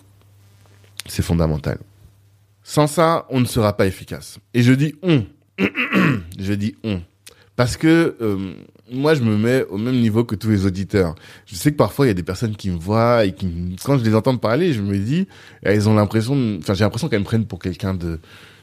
c'est 1.07 1.23
fondamental. 1.23 1.79
Sans 2.69 2.85
ça, 2.85 3.25
on 3.31 3.39
ne 3.39 3.45
sera 3.45 3.75
pas 3.75 3.87
efficace. 3.87 4.37
Et 4.53 4.61
je 4.61 4.73
dis 4.73 4.93
on. 5.01 5.25
je 6.39 6.53
dis 6.53 6.75
on. 6.83 7.01
Parce 7.55 7.77
que 7.77 8.15
euh, 8.21 8.53
moi, 8.91 9.15
je 9.15 9.23
me 9.23 9.35
mets 9.37 9.65
au 9.71 9.79
même 9.79 9.99
niveau 9.99 10.23
que 10.23 10.35
tous 10.35 10.51
les 10.51 10.67
auditeurs. 10.67 11.15
Je 11.47 11.55
sais 11.55 11.71
que 11.71 11.77
parfois, 11.77 12.05
il 12.05 12.09
y 12.09 12.11
a 12.11 12.13
des 12.13 12.21
personnes 12.21 12.55
qui 12.55 12.69
me 12.69 12.77
voient 12.77 13.25
et 13.25 13.31
qui, 13.31 13.75
quand 13.83 13.97
je 13.97 14.03
les 14.03 14.13
entends 14.13 14.37
parler, 14.37 14.71
je 14.71 14.83
me 14.83 14.99
dis, 14.99 15.27
elles 15.63 15.89
ont 15.89 15.95
l'impression, 15.95 16.59
enfin, 16.59 16.75
j'ai 16.75 16.83
l'impression 16.83 17.09
qu'elles 17.09 17.21
me 17.21 17.25
prennent 17.25 17.47
pour 17.47 17.57
quelqu'un 17.57 17.95
de, 17.95 18.19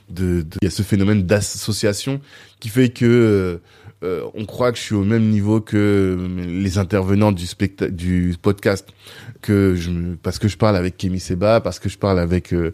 de, 0.08 0.42
de, 0.42 0.58
il 0.62 0.66
y 0.66 0.68
a 0.68 0.70
ce 0.70 0.84
phénomène 0.84 1.24
d'association 1.24 2.20
qui 2.60 2.68
fait 2.68 2.90
que 2.90 3.04
euh, 3.04 3.58
euh, 4.02 4.24
on 4.34 4.44
croit 4.44 4.72
que 4.72 4.78
je 4.78 4.82
suis 4.82 4.94
au 4.94 5.04
même 5.04 5.24
niveau 5.28 5.60
que 5.60 6.18
les 6.36 6.76
intervenants 6.76 7.32
du 7.32 7.46
spectacle, 7.46 7.92
du 7.92 8.36
podcast, 8.40 8.86
que 9.40 9.74
je, 9.74 9.90
parce 10.22 10.38
que 10.38 10.48
je 10.48 10.58
parle 10.58 10.76
avec 10.76 10.98
Kémy 10.98 11.18
Seba, 11.18 11.60
parce 11.60 11.78
que 11.78 11.88
je 11.88 11.96
parle 11.96 12.18
avec 12.18 12.52
euh, 12.52 12.72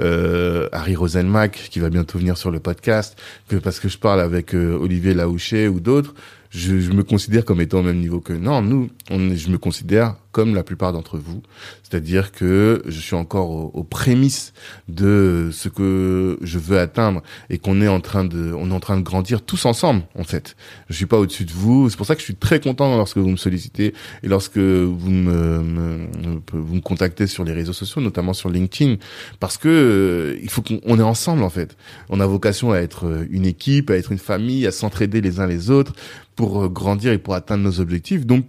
euh, 0.00 0.68
Harry 0.72 0.96
Roselmack 0.96 1.68
qui 1.70 1.78
va 1.78 1.90
bientôt 1.90 2.18
venir 2.18 2.36
sur 2.36 2.50
le 2.50 2.58
podcast, 2.58 3.16
que 3.48 3.56
parce 3.56 3.78
que 3.78 3.88
je 3.88 3.98
parle 3.98 4.20
avec 4.20 4.54
Olivier 4.54 5.14
Laouché 5.14 5.68
ou 5.68 5.78
d'autres, 5.78 6.14
je, 6.50 6.80
je, 6.80 6.90
me 6.90 7.04
considère 7.04 7.44
comme 7.44 7.60
étant 7.60 7.78
au 7.78 7.82
même 7.82 8.00
niveau 8.00 8.20
que 8.20 8.32
non. 8.32 8.60
Nous, 8.60 8.90
on, 9.10 9.34
je 9.34 9.48
me 9.50 9.58
considère 9.58 10.16
comme 10.34 10.56
la 10.56 10.64
plupart 10.64 10.92
d'entre 10.92 11.16
vous, 11.16 11.42
c'est-à-dire 11.84 12.32
que 12.32 12.82
je 12.86 12.98
suis 12.98 13.14
encore 13.14 13.50
aux, 13.72 13.84
prémices 13.84 14.52
de 14.88 15.50
ce 15.52 15.68
que 15.68 16.38
je 16.42 16.58
veux 16.58 16.80
atteindre 16.80 17.22
et 17.50 17.58
qu'on 17.58 17.80
est 17.80 17.86
en 17.86 18.00
train 18.00 18.24
de, 18.24 18.52
on 18.52 18.72
est 18.72 18.74
en 18.74 18.80
train 18.80 18.96
de 18.96 19.02
grandir 19.02 19.42
tous 19.42 19.64
ensemble 19.64 20.02
en 20.18 20.24
fait. 20.24 20.56
Je 20.90 20.96
suis 20.96 21.06
pas 21.06 21.18
au-dessus 21.18 21.44
de 21.44 21.52
vous. 21.52 21.88
C'est 21.88 21.96
pour 21.96 22.06
ça 22.06 22.16
que 22.16 22.20
je 22.20 22.24
suis 22.24 22.34
très 22.34 22.58
content 22.58 22.96
lorsque 22.96 23.18
vous 23.18 23.28
me 23.28 23.36
sollicitez 23.36 23.94
et 24.24 24.28
lorsque 24.28 24.58
vous 24.58 25.10
me, 25.10 26.08
vous 26.52 26.74
me 26.74 26.80
contactez 26.80 27.28
sur 27.28 27.44
les 27.44 27.52
réseaux 27.52 27.72
sociaux, 27.72 28.02
notamment 28.02 28.34
sur 28.34 28.50
LinkedIn, 28.50 28.96
parce 29.38 29.56
que 29.56 29.68
euh, 29.68 30.40
il 30.42 30.50
faut 30.50 30.62
qu'on 30.62 30.98
est 30.98 31.02
ensemble 31.02 31.44
en 31.44 31.50
fait. 31.50 31.76
On 32.08 32.18
a 32.18 32.26
vocation 32.26 32.72
à 32.72 32.78
être 32.78 33.24
une 33.30 33.46
équipe, 33.46 33.90
à 33.90 33.96
être 33.96 34.10
une 34.10 34.18
famille, 34.18 34.66
à 34.66 34.72
s'entraider 34.72 35.20
les 35.20 35.38
uns 35.38 35.46
les 35.46 35.70
autres 35.70 35.92
pour 36.34 36.68
grandir 36.68 37.12
et 37.12 37.18
pour 37.18 37.34
atteindre 37.34 37.62
nos 37.62 37.78
objectifs. 37.78 38.26
Donc 38.26 38.46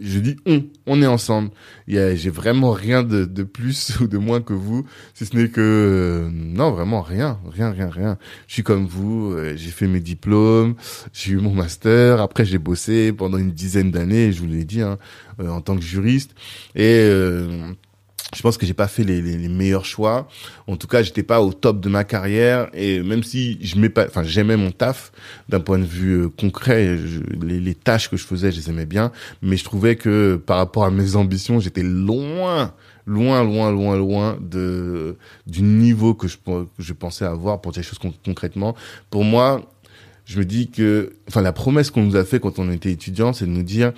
je 0.00 0.18
dis 0.18 0.36
on, 0.46 0.64
on 0.86 1.02
est 1.02 1.06
ensemble. 1.06 1.50
J'ai 1.86 2.30
vraiment 2.30 2.72
rien 2.72 3.02
de, 3.02 3.24
de, 3.24 3.42
plus 3.42 3.92
ou 4.00 4.06
de 4.06 4.18
moins 4.18 4.40
que 4.40 4.52
vous, 4.52 4.86
si 5.14 5.26
ce 5.26 5.36
n'est 5.36 5.48
que 5.48 5.60
euh, 5.60 6.30
non 6.32 6.70
vraiment 6.70 7.02
rien, 7.02 7.38
rien, 7.50 7.70
rien, 7.70 7.88
rien. 7.88 8.18
Je 8.46 8.54
suis 8.54 8.62
comme 8.62 8.86
vous, 8.86 9.32
euh, 9.32 9.54
j'ai 9.56 9.70
fait 9.70 9.86
mes 9.86 10.00
diplômes, 10.00 10.74
j'ai 11.12 11.32
eu 11.32 11.38
mon 11.38 11.52
master, 11.52 12.20
après 12.20 12.44
j'ai 12.44 12.58
bossé 12.58 13.12
pendant 13.12 13.38
une 13.38 13.52
dizaine 13.52 13.90
d'années, 13.90 14.32
je 14.32 14.40
vous 14.40 14.46
l'ai 14.46 14.64
dit, 14.64 14.82
hein, 14.82 14.98
euh, 15.40 15.48
en 15.48 15.60
tant 15.60 15.76
que 15.76 15.82
juriste 15.82 16.34
et 16.74 17.08
je 18.36 18.42
pense 18.42 18.58
que 18.58 18.66
j'ai 18.66 18.74
pas 18.74 18.88
fait 18.88 19.04
les, 19.04 19.48
meilleurs 19.48 19.86
choix. 19.86 20.28
En 20.66 20.76
tout 20.76 20.86
cas, 20.86 21.02
j'étais 21.02 21.22
pas 21.22 21.40
au 21.40 21.52
top 21.52 21.80
de 21.80 21.88
ma 21.88 22.04
carrière 22.04 22.68
et 22.74 23.00
même 23.00 23.22
si 23.22 23.58
je 23.62 23.74
pas, 23.88 24.06
enfin 24.06 24.22
j'aimais 24.22 24.56
mon 24.56 24.70
taf 24.70 25.12
d'un 25.48 25.60
point 25.60 25.78
de 25.78 25.84
vue 25.84 26.24
euh, 26.24 26.28
concret, 26.28 26.98
les, 27.40 27.74
tâches 27.74 28.10
que 28.10 28.18
je 28.18 28.24
faisais, 28.24 28.52
je 28.52 28.58
les 28.58 28.68
aimais 28.68 28.84
bien, 28.84 29.12
mais 29.40 29.56
je 29.56 29.64
trouvais 29.64 29.96
que 29.96 30.36
par 30.36 30.58
rapport 30.58 30.84
à 30.84 30.90
mes 30.90 31.16
ambitions, 31.16 31.58
j'étais 31.58 31.82
loin, 31.82 32.74
loin, 33.06 33.42
loin, 33.42 33.72
loin, 33.72 33.96
loin 33.96 34.38
de 34.42 35.16
du 35.46 35.62
niveau 35.62 36.14
que 36.14 36.28
je 36.28 36.92
pensais 36.92 37.24
avoir 37.24 37.62
pour 37.62 37.72
les 37.72 37.82
choses 37.82 37.98
concrètement. 38.24 38.74
Pour 39.08 39.24
moi, 39.24 39.62
je 40.26 40.38
me 40.38 40.44
dis 40.44 40.68
que, 40.68 41.14
enfin 41.28 41.40
la 41.40 41.52
promesse 41.52 41.90
qu'on 41.90 42.02
nous 42.02 42.16
a 42.16 42.24
fait 42.24 42.40
quand 42.40 42.58
on 42.58 42.70
était 42.70 42.92
étudiant, 42.92 43.32
c'est 43.32 43.46
de 43.46 43.50
nous 43.50 43.62
dire 43.62 43.94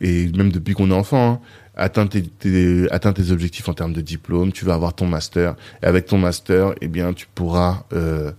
et 0.00 0.28
même 0.32 0.52
depuis 0.52 0.74
qu'on 0.74 0.90
est 0.90 0.94
enfant. 0.94 1.32
Hein, 1.32 1.40
atteins 1.76 2.06
tes, 2.06 2.22
tes, 2.22 3.30
objectifs 3.30 3.68
en 3.68 3.74
termes 3.74 3.92
de 3.92 4.00
diplôme, 4.00 4.52
tu 4.52 4.64
vas 4.64 4.74
avoir 4.74 4.94
ton 4.94 5.06
master. 5.06 5.54
Et 5.82 5.86
avec 5.86 6.06
ton 6.06 6.18
master, 6.18 6.74
eh 6.80 6.88
bien, 6.88 7.12
tu 7.12 7.26
pourras 7.34 7.84
euh, 7.92 8.32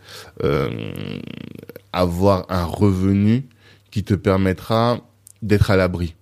euh, 0.44 0.70
avoir 1.94 2.46
un 2.50 2.66
revenu 2.66 3.46
qui 3.92 4.04
te 4.04 4.14
permettra 4.14 5.00
d'être 5.42 5.72
à 5.72 5.76
l'abri. 5.76 6.16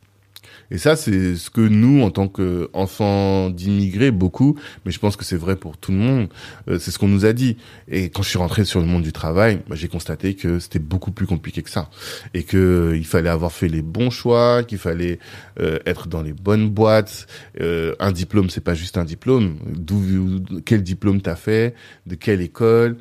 Et 0.72 0.78
ça, 0.78 0.96
c'est 0.96 1.36
ce 1.36 1.50
que 1.50 1.62
nous, 1.62 2.02
en 2.02 2.12
tant 2.12 2.28
qu'enfants 2.28 3.50
d'immigrés, 3.50 4.12
beaucoup, 4.12 4.58
mais 4.86 4.92
je 4.92 5.00
pense 5.00 5.16
que 5.16 5.24
c'est 5.24 5.36
vrai 5.36 5.56
pour 5.56 5.78
tout 5.78 5.92
le 5.92 5.98
monde, 5.98 6.30
euh, 6.70 6.80
c'est 6.80 6.92
ce 6.92 7.00
qu'on 7.00 7.08
nous 7.08 7.26
a 7.26 7.34
dit. 7.34 7.58
Et 7.88 8.10
quand 8.10 8.24
je 8.24 8.30
suis 8.30 8.38
rentré 8.38 8.66
sur 8.66 8.80
le 8.80 8.86
monde 8.86 9.04
du 9.04 9.12
travail, 9.12 9.60
bah, 9.68 9.76
j'ai 9.76 9.88
constaté 9.88 10.36
que 10.36 10.60
c'était 10.60 10.80
beaucoup 10.80 11.12
plus 11.12 11.28
compliqué 11.28 11.62
que 11.62 11.70
ça. 11.70 11.90
Et 12.34 12.44
que 12.44 12.58
euh, 12.58 12.98
il 12.98 13.06
fallait 13.06 13.30
avoir 13.30 13.52
fait 13.52 13.68
les 13.68 13.82
bons 13.82 14.10
choix, 14.10 14.64
qu'il 14.64 14.78
fallait 14.78 15.20
euh, 15.60 15.80
être 15.86 16.08
dans 16.08 16.22
les 16.22 16.34
bonnes 16.34 16.70
boîtes. 16.70 17.28
un 17.60 18.12
diplôme, 18.12 18.50
c'est 18.50 18.64
pas 18.64 18.74
juste 18.74 18.98
un 18.98 19.06
diplôme. 19.06 19.58
D'où, 19.76 20.42
quel 20.66 20.84
diplôme 20.84 21.22
t'as 21.22 21.36
fait, 21.36 21.76
de 22.06 22.16
quelle 22.16 22.42
école, 22.42 22.98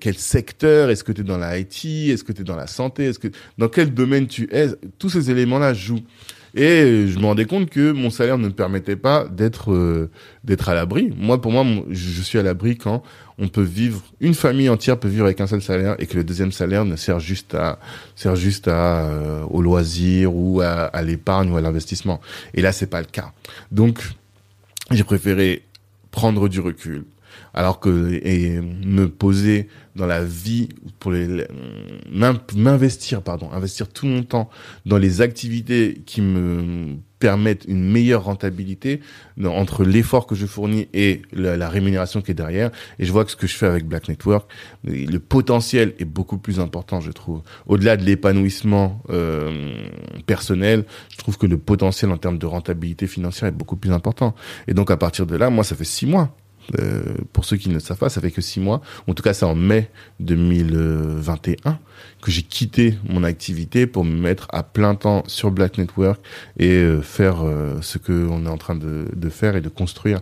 quel 0.00 0.16
secteur, 0.16 0.90
est-ce 0.90 1.04
que 1.04 1.12
tu 1.12 1.20
es 1.20 1.24
dans 1.24 1.38
la 1.38 1.58
IT, 1.58 1.84
est-ce 1.84 2.24
que 2.24 2.32
tu 2.32 2.42
es 2.42 2.44
dans 2.44 2.56
la 2.56 2.66
santé, 2.66 3.04
est-ce 3.04 3.18
que 3.18 3.28
dans 3.58 3.68
quel 3.68 3.92
domaine 3.94 4.26
tu 4.26 4.48
es, 4.52 4.68
tous 4.98 5.10
ces 5.10 5.30
éléments-là 5.30 5.74
jouent. 5.74 6.04
Et 6.58 7.06
je 7.06 7.18
me 7.18 7.26
rendais 7.26 7.44
compte 7.44 7.68
que 7.68 7.92
mon 7.92 8.08
salaire 8.08 8.38
ne 8.38 8.48
me 8.48 8.52
permettait 8.52 8.96
pas 8.96 9.26
d'être 9.28 9.72
euh, 9.72 10.10
d'être 10.42 10.70
à 10.70 10.74
l'abri. 10.74 11.12
Moi, 11.18 11.38
pour 11.38 11.52
moi, 11.52 11.66
je 11.90 12.22
suis 12.22 12.38
à 12.38 12.42
l'abri 12.42 12.78
quand 12.78 13.02
on 13.38 13.48
peut 13.48 13.60
vivre, 13.62 14.02
une 14.20 14.32
famille 14.32 14.70
entière 14.70 14.98
peut 14.98 15.08
vivre 15.08 15.26
avec 15.26 15.42
un 15.42 15.46
seul 15.46 15.60
salaire 15.60 15.96
et 15.98 16.06
que 16.06 16.16
le 16.16 16.24
deuxième 16.24 16.52
salaire 16.52 16.86
ne 16.86 16.96
sert 16.96 17.20
juste 17.20 17.54
à 17.54 17.78
sert 18.14 18.36
juste 18.36 18.68
à 18.68 19.04
euh, 19.04 19.42
au 19.50 19.60
loisir 19.60 20.34
ou 20.34 20.62
à, 20.62 20.84
à 20.86 21.02
l'épargne 21.02 21.52
ou 21.52 21.58
à 21.58 21.60
l'investissement. 21.60 22.22
Et 22.54 22.62
là, 22.62 22.72
c'est 22.72 22.86
pas 22.86 23.00
le 23.00 23.06
cas. 23.06 23.32
Donc, 23.70 23.98
j'ai 24.90 25.04
préféré 25.04 25.62
prendre 26.10 26.48
du 26.48 26.60
recul, 26.60 27.04
alors 27.56 27.80
que 27.80 28.20
et 28.22 28.60
me 28.60 29.08
poser 29.08 29.68
dans 29.96 30.06
la 30.06 30.22
vie 30.22 30.68
pour 31.00 31.10
les 31.10 31.46
m'investir 32.54 33.22
pardon 33.22 33.50
investir 33.50 33.88
tout 33.88 34.06
mon 34.06 34.22
temps 34.22 34.50
dans 34.84 34.98
les 34.98 35.22
activités 35.22 36.02
qui 36.04 36.20
me 36.20 36.96
permettent 37.18 37.64
une 37.66 37.90
meilleure 37.90 38.24
rentabilité 38.24 39.00
entre 39.42 39.84
l'effort 39.84 40.26
que 40.26 40.34
je 40.34 40.44
fournis 40.44 40.88
et 40.92 41.22
la, 41.32 41.68
rémunération 41.70 42.20
qui 42.20 42.32
est 42.32 42.34
derrière. 42.34 42.70
Et 42.98 43.06
je 43.06 43.12
vois 43.12 43.24
que 43.24 43.30
ce 43.30 43.36
que 43.36 43.46
je 43.46 43.56
fais 43.56 43.66
avec 43.66 43.86
Black 43.86 44.08
Network 44.08 44.50
le 44.84 45.18
potentiel 45.18 45.94
est 45.98 46.04
beaucoup 46.04 46.36
plus 46.36 46.60
important 46.60 47.00
je 47.00 47.10
trouve. 47.10 47.40
Au-delà 47.66 47.96
de 47.96 48.04
l'épanouissement 48.04 49.02
euh, 49.08 49.82
personnel 50.26 50.84
je 51.10 51.16
trouve 51.16 51.38
que 51.38 51.46
le 51.46 51.56
potentiel 51.56 52.10
en 52.10 52.18
termes 52.18 52.38
de 52.38 52.46
rentabilité 52.46 53.06
financière 53.06 53.48
est 53.48 53.52
beaucoup 53.52 53.76
plus 53.76 53.92
important. 53.92 54.34
Et 54.68 54.74
donc 54.74 54.90
à 54.90 54.98
partir 54.98 55.26
de 55.26 55.36
là 55.36 55.48
moi 55.48 55.64
ça 55.64 55.74
fait 55.74 55.84
six 55.84 56.06
mois 56.06 56.36
euh, 56.80 57.14
pour 57.32 57.44
ceux 57.44 57.56
qui 57.56 57.68
ne 57.68 57.74
le 57.74 57.80
savent 57.80 57.98
pas, 57.98 58.08
ça 58.08 58.20
fait 58.20 58.30
que 58.30 58.40
six 58.40 58.60
mois. 58.60 58.80
En 59.06 59.14
tout 59.14 59.22
cas, 59.22 59.34
c'est 59.34 59.44
en 59.44 59.54
mai 59.54 59.90
2021 60.20 61.78
que 62.22 62.30
j'ai 62.30 62.42
quitté 62.42 62.94
mon 63.08 63.24
activité 63.24 63.86
pour 63.86 64.04
me 64.04 64.14
mettre 64.14 64.48
à 64.50 64.62
plein 64.62 64.94
temps 64.94 65.22
sur 65.26 65.50
Black 65.50 65.78
Network 65.78 66.20
et 66.58 66.70
euh, 66.70 67.00
faire 67.00 67.44
euh, 67.44 67.78
ce 67.82 67.98
que 67.98 68.26
on 68.30 68.46
est 68.46 68.50
en 68.50 68.58
train 68.58 68.74
de, 68.74 69.06
faire 69.30 69.56
et 69.56 69.60
de 69.60 69.68
construire, 69.68 70.20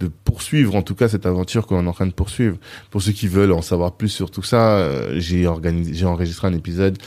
de 0.00 0.08
poursuivre 0.24 0.74
en 0.74 0.82
tout 0.82 0.94
cas 0.94 1.08
cette 1.08 1.26
aventure 1.26 1.66
qu'on 1.66 1.84
est 1.84 1.88
en 1.88 1.92
train 1.92 2.06
de 2.06 2.12
poursuivre. 2.12 2.56
Pour 2.90 3.02
ceux 3.02 3.12
qui 3.12 3.28
veulent 3.28 3.52
en 3.52 3.62
savoir 3.62 3.92
plus 3.92 4.08
sur 4.08 4.30
tout 4.30 4.42
ça, 4.42 4.88
j'ai 5.16 5.46
enregistré 5.46 6.48
un 6.48 6.54
épisode 6.54 6.98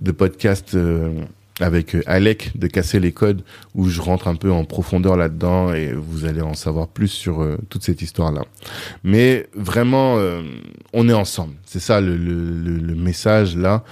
de 0.00 0.10
podcast 0.12 0.76
avec 1.60 1.96
Alec 2.06 2.52
de 2.54 2.66
Casser 2.66 3.00
les 3.00 3.12
codes 3.12 3.42
où 3.76 3.88
je 3.88 4.00
rentre 4.00 4.26
un 4.26 4.34
peu 4.34 4.50
en 4.50 4.64
profondeur 4.64 5.16
là-dedans 5.16 5.72
et 5.72 5.92
vous 5.92 6.24
allez 6.24 6.40
en 6.40 6.54
savoir 6.54 6.88
plus 6.88 7.08
sur 7.08 7.42
euh, 7.42 7.58
toute 7.68 7.84
cette 7.84 8.00
histoire-là. 8.00 8.42
Mais 9.04 9.46
vraiment, 9.54 10.16
euh, 10.16 10.42
on 10.94 11.08
est 11.08 11.12
ensemble. 11.12 11.54
C'est 11.64 11.78
ça 11.78 12.00
le, 12.00 12.16
le, 12.16 12.78
le, 12.78 12.94
message 12.94 13.56
là 13.56 13.84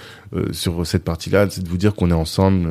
sur 0.51 0.85
cette 0.85 1.05
partie-là, 1.05 1.47
c'est 1.49 1.63
de 1.63 1.69
vous 1.69 1.77
dire 1.77 1.95
qu'on 1.95 2.11
est 2.11 2.15
ensemble. 2.15 2.67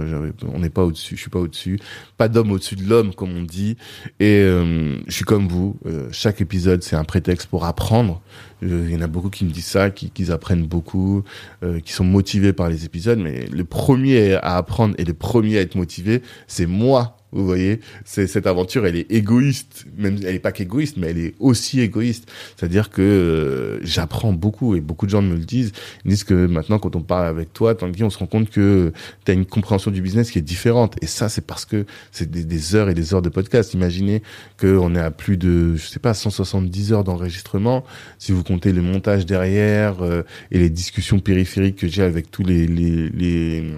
On 0.53 0.59
n'est 0.59 0.69
pas 0.69 0.85
au-dessus. 0.85 1.17
Je 1.17 1.21
suis 1.23 1.31
pas 1.31 1.39
au-dessus. 1.39 1.79
Pas 2.19 2.29
d'homme 2.29 2.53
au-dessus 2.53 2.77
de 2.77 2.87
l'homme, 2.87 3.15
comme 3.15 3.35
on 3.35 3.43
dit. 3.43 3.79
Et 4.21 4.43
je 4.43 5.01
suis 5.09 5.25
comme 5.25 5.49
vous. 5.49 5.79
chaque 6.11 6.43
épisode, 6.43 6.83
c'est 6.83 6.97
un 6.97 7.05
prétexte 7.05 7.47
pour 7.49 7.65
apprendre 7.65 8.21
il 8.65 8.91
y 8.91 8.97
en 8.97 9.03
a 9.03 9.07
beaucoup 9.07 9.31
qui 9.31 9.45
me 9.45 9.51
disent 9.51 9.67
ça, 9.67 9.91
qui, 9.91 10.11
qui 10.11 10.31
apprennent 10.31 10.67
beaucoup, 10.67 11.23
euh, 11.63 11.81
qui 11.81 11.93
sont 11.93 12.05
motivés 12.05 12.53
par 12.53 12.69
les 12.69 12.85
épisodes. 12.85 13.19
Mais 13.19 13.47
le 13.53 13.65
premier 13.65 14.35
à 14.35 14.57
apprendre 14.57 14.95
et 14.99 15.05
le 15.05 15.15
premier 15.15 15.59
à 15.59 15.61
être 15.61 15.75
motivé, 15.75 16.23
c'est 16.47 16.67
moi 16.67 17.04
vous 17.35 17.45
voyez, 17.45 17.81
c'est 18.05 18.27
cette 18.27 18.47
aventure, 18.47 18.87
elle 18.87 18.97
est 18.97 19.11
égoïste. 19.11 19.87
Même 19.99 20.19
elle 20.23 20.37
est 20.37 20.41
pas 20.41 20.53
qu'égoïste, 20.53 20.97
mais 20.97 21.09
elle 21.09 21.19
est 21.19 21.35
aussi 21.41 21.81
égoïste. 21.81 22.31
C'est-à-dire 22.57 22.91
que 22.91 23.03
euh, 23.03 23.85
j'apprends 23.85 24.33
beaucoup 24.33 24.77
et 24.77 24.81
beaucoup 24.81 25.07
de 25.07 25.11
gens 25.11 25.21
me 25.21 25.35
le 25.35 25.45
disent. 25.45 25.73
Ils 26.05 26.11
disent 26.11 26.25
que 26.25 26.47
maintenant, 26.47 26.79
quand 26.79 26.95
on 26.95 27.03
parle 27.03 27.27
avec 27.27 27.53
toi, 27.53 27.75
Tanguy, 27.75 28.05
on 28.05 28.11
se 28.11 28.19
rend 28.19 28.27
compte 28.27 28.51
que 28.51 28.93
tu 29.25 29.31
as 29.33 29.35
une 29.35 29.47
compréhension 29.47 29.91
du 29.91 30.01
business 30.01 30.31
qui 30.31 30.39
est 30.39 30.43
différente. 30.43 30.97
Et 31.03 31.07
ça, 31.07 31.29
c'est 31.29 31.45
parce 31.45 31.65
que 31.65 31.87
c'est 32.13 32.31
des, 32.31 32.45
des, 32.45 32.75
heures 32.77 32.89
et 32.89 32.95
des 32.95 33.15
heures 33.15 33.23
de 33.23 33.31
podcast. 33.31 33.75
Imaginez 33.75 34.23
qu'on 34.61 34.95
est 34.95 35.01
à 35.01 35.11
plus 35.11 35.37
de, 35.37 35.75
je 35.75 35.87
sais 35.87 35.99
pas, 35.99 36.15
170 36.15 36.93
heures 36.93 37.05
d'enregistrement. 37.05 37.85
Si 38.19 38.31
vous 38.31 38.45
comptez 38.45 38.73
le 38.73 38.83
montage 38.83 39.27
derrière 39.27 40.03
euh, 40.03 40.23
et 40.53 40.59
les 40.59 40.71
discussions 40.71 41.19
périphériques 41.19 41.77
que 41.77 41.89
j'ai 41.89 42.03
avec 42.03 42.31
tous 42.31 42.45
les, 42.45 42.69
les, 42.69 43.09
les 43.11 43.75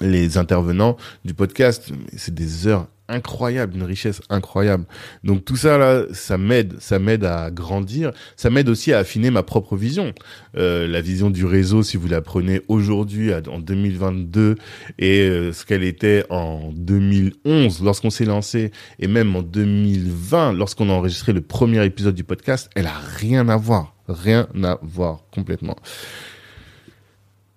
les 0.00 0.38
intervenants 0.38 0.96
du 1.24 1.34
podcast. 1.34 1.90
C'est 2.16 2.34
des 2.34 2.66
heures 2.66 2.88
incroyables, 3.08 3.76
une 3.76 3.82
richesse 3.82 4.22
incroyable. 4.30 4.84
Donc 5.24 5.44
tout 5.44 5.56
ça 5.56 5.76
là, 5.76 6.04
ça 6.12 6.38
m'aide, 6.38 6.74
ça 6.80 6.98
m'aide 6.98 7.24
à 7.24 7.50
grandir, 7.50 8.12
ça 8.36 8.50
m'aide 8.50 8.68
aussi 8.68 8.92
à 8.92 8.98
affiner 8.98 9.30
ma 9.30 9.42
propre 9.42 9.76
vision. 9.76 10.12
Euh, 10.56 10.86
la 10.86 11.00
vision 11.00 11.30
du 11.30 11.44
réseau, 11.44 11.82
si 11.82 11.96
vous 11.96 12.08
la 12.08 12.22
prenez 12.22 12.62
aujourd'hui 12.68 13.32
en 13.34 13.58
2022 13.58 14.56
et 14.98 15.20
euh, 15.20 15.52
ce 15.52 15.66
qu'elle 15.66 15.82
était 15.82 16.24
en 16.30 16.70
2011 16.72 17.82
lorsqu'on 17.82 18.10
s'est 18.10 18.24
lancé 18.24 18.72
et 18.98 19.06
même 19.06 19.36
en 19.36 19.42
2020 19.42 20.54
lorsqu'on 20.54 20.88
a 20.88 20.92
enregistré 20.92 21.32
le 21.32 21.42
premier 21.42 21.84
épisode 21.84 22.14
du 22.14 22.24
podcast, 22.24 22.70
elle 22.74 22.86
a 22.86 22.98
rien 23.18 23.48
à 23.48 23.56
voir, 23.56 23.94
rien 24.08 24.48
à 24.62 24.78
voir 24.82 25.24
complètement. 25.30 25.76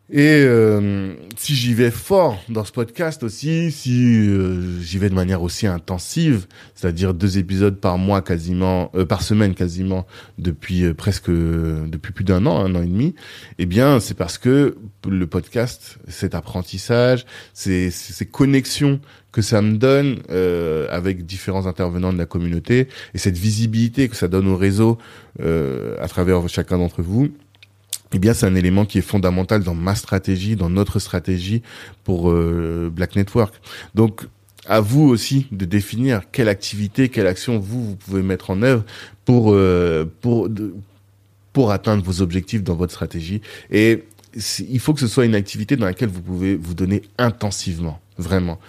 Et 0.09 0.43
euh, 0.45 1.15
si 1.37 1.55
j'y 1.55 1.73
vais 1.73 1.91
fort 1.91 2.41
dans 2.49 2.63
ce 2.63 2.71
podcast 2.71 3.23
aussi, 3.23 3.71
si 3.71 4.27
euh, 4.27 4.81
j'y 4.81 4.97
vais 4.97 5.09
de 5.09 5.15
manière 5.15 5.41
aussi 5.41 5.67
intensive, 5.67 6.47
c'est-à-dire 6.75 7.13
deux 7.13 7.37
épisodes 7.37 7.79
par 7.79 7.97
mois 7.97 8.21
quasiment, 8.21 8.91
euh, 8.95 9.05
par 9.05 9.21
semaine 9.21 9.53
quasiment 9.53 10.05
depuis 10.37 10.93
presque 10.93 11.29
depuis 11.29 12.11
plus 12.11 12.23
d'un 12.23 12.45
an, 12.45 12.59
un 12.59 12.75
an 12.75 12.81
et 12.81 12.87
demi, 12.87 13.15
eh 13.59 13.65
bien 13.65 13.99
c'est 13.99 14.15
parce 14.15 14.37
que 14.37 14.77
le 15.07 15.27
podcast, 15.27 15.97
cet 16.07 16.35
apprentissage, 16.35 17.25
ces, 17.53 17.91
ces 17.91 18.25
connexions 18.25 18.99
que 19.31 19.41
ça 19.41 19.61
me 19.61 19.77
donne 19.77 20.17
avec 20.89 21.25
différents 21.25 21.67
intervenants 21.67 22.11
de 22.11 22.17
la 22.17 22.25
communauté 22.25 22.87
et 23.13 23.17
cette 23.17 23.37
visibilité 23.37 24.09
que 24.09 24.15
ça 24.15 24.27
donne 24.27 24.47
au 24.47 24.57
réseau 24.57 24.97
à 25.39 26.07
travers 26.07 26.49
chacun 26.49 26.79
d'entre 26.79 27.03
vous 27.03 27.29
eh 28.13 28.19
bien, 28.19 28.33
c'est 28.33 28.45
un 28.45 28.55
élément 28.55 28.85
qui 28.85 28.97
est 28.97 29.01
fondamental 29.01 29.63
dans 29.63 29.75
ma 29.75 29.95
stratégie, 29.95 30.55
dans 30.55 30.69
notre 30.69 30.99
stratégie 30.99 31.61
pour 32.03 32.29
euh, 32.29 32.91
Black 32.93 33.15
Network. 33.15 33.55
Donc, 33.95 34.27
à 34.67 34.79
vous 34.81 35.03
aussi 35.03 35.47
de 35.51 35.65
définir 35.65 36.21
quelle 36.31 36.49
activité, 36.49 37.09
quelle 37.09 37.27
action 37.27 37.57
vous, 37.57 37.89
vous 37.89 37.95
pouvez 37.95 38.21
mettre 38.21 38.49
en 38.49 38.61
œuvre 38.61 38.83
pour 39.25 39.53
euh, 39.53 40.05
pour 40.21 40.49
pour 41.53 41.71
atteindre 41.71 42.03
vos 42.03 42.21
objectifs 42.21 42.63
dans 42.63 42.75
votre 42.75 42.91
stratégie. 42.91 43.41
Et 43.71 44.03
il 44.69 44.79
faut 44.79 44.93
que 44.93 44.99
ce 44.99 45.07
soit 45.07 45.25
une 45.25 45.35
activité 45.35 45.75
dans 45.75 45.85
laquelle 45.85 46.09
vous 46.09 46.21
pouvez 46.21 46.55
vous 46.55 46.73
donner 46.73 47.01
intensivement 47.17 47.99
vraiment. 48.17 48.59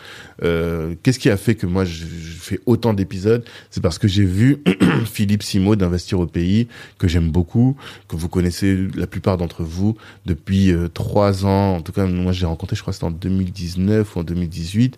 Euh, 0.42 0.94
Qu'est-ce 1.02 1.18
qui 1.18 1.30
a 1.30 1.36
fait 1.36 1.54
que 1.54 1.66
moi 1.66 1.84
je, 1.84 2.04
fais 2.04 2.60
autant 2.66 2.94
d'épisodes? 2.94 3.44
C'est 3.70 3.82
parce 3.82 3.98
que 3.98 4.08
j'ai 4.08 4.24
vu 4.24 4.62
Philippe 5.04 5.42
Simo 5.42 5.76
d'Investir 5.76 6.20
au 6.20 6.26
pays, 6.26 6.68
que 6.98 7.08
j'aime 7.08 7.30
beaucoup, 7.30 7.76
que 8.08 8.16
vous 8.16 8.28
connaissez 8.28 8.86
la 8.94 9.06
plupart 9.06 9.36
d'entre 9.36 9.62
vous 9.62 9.96
depuis 10.26 10.72
euh, 10.72 10.88
trois 10.88 11.44
ans. 11.44 11.76
En 11.76 11.80
tout 11.80 11.92
cas, 11.92 12.06
moi 12.06 12.32
j'ai 12.32 12.46
rencontré, 12.46 12.76
je 12.76 12.82
crois 12.82 12.92
c'était 12.92 13.04
en 13.04 13.10
2019 13.10 14.16
ou 14.16 14.18
en 14.20 14.24
2018. 14.24 14.96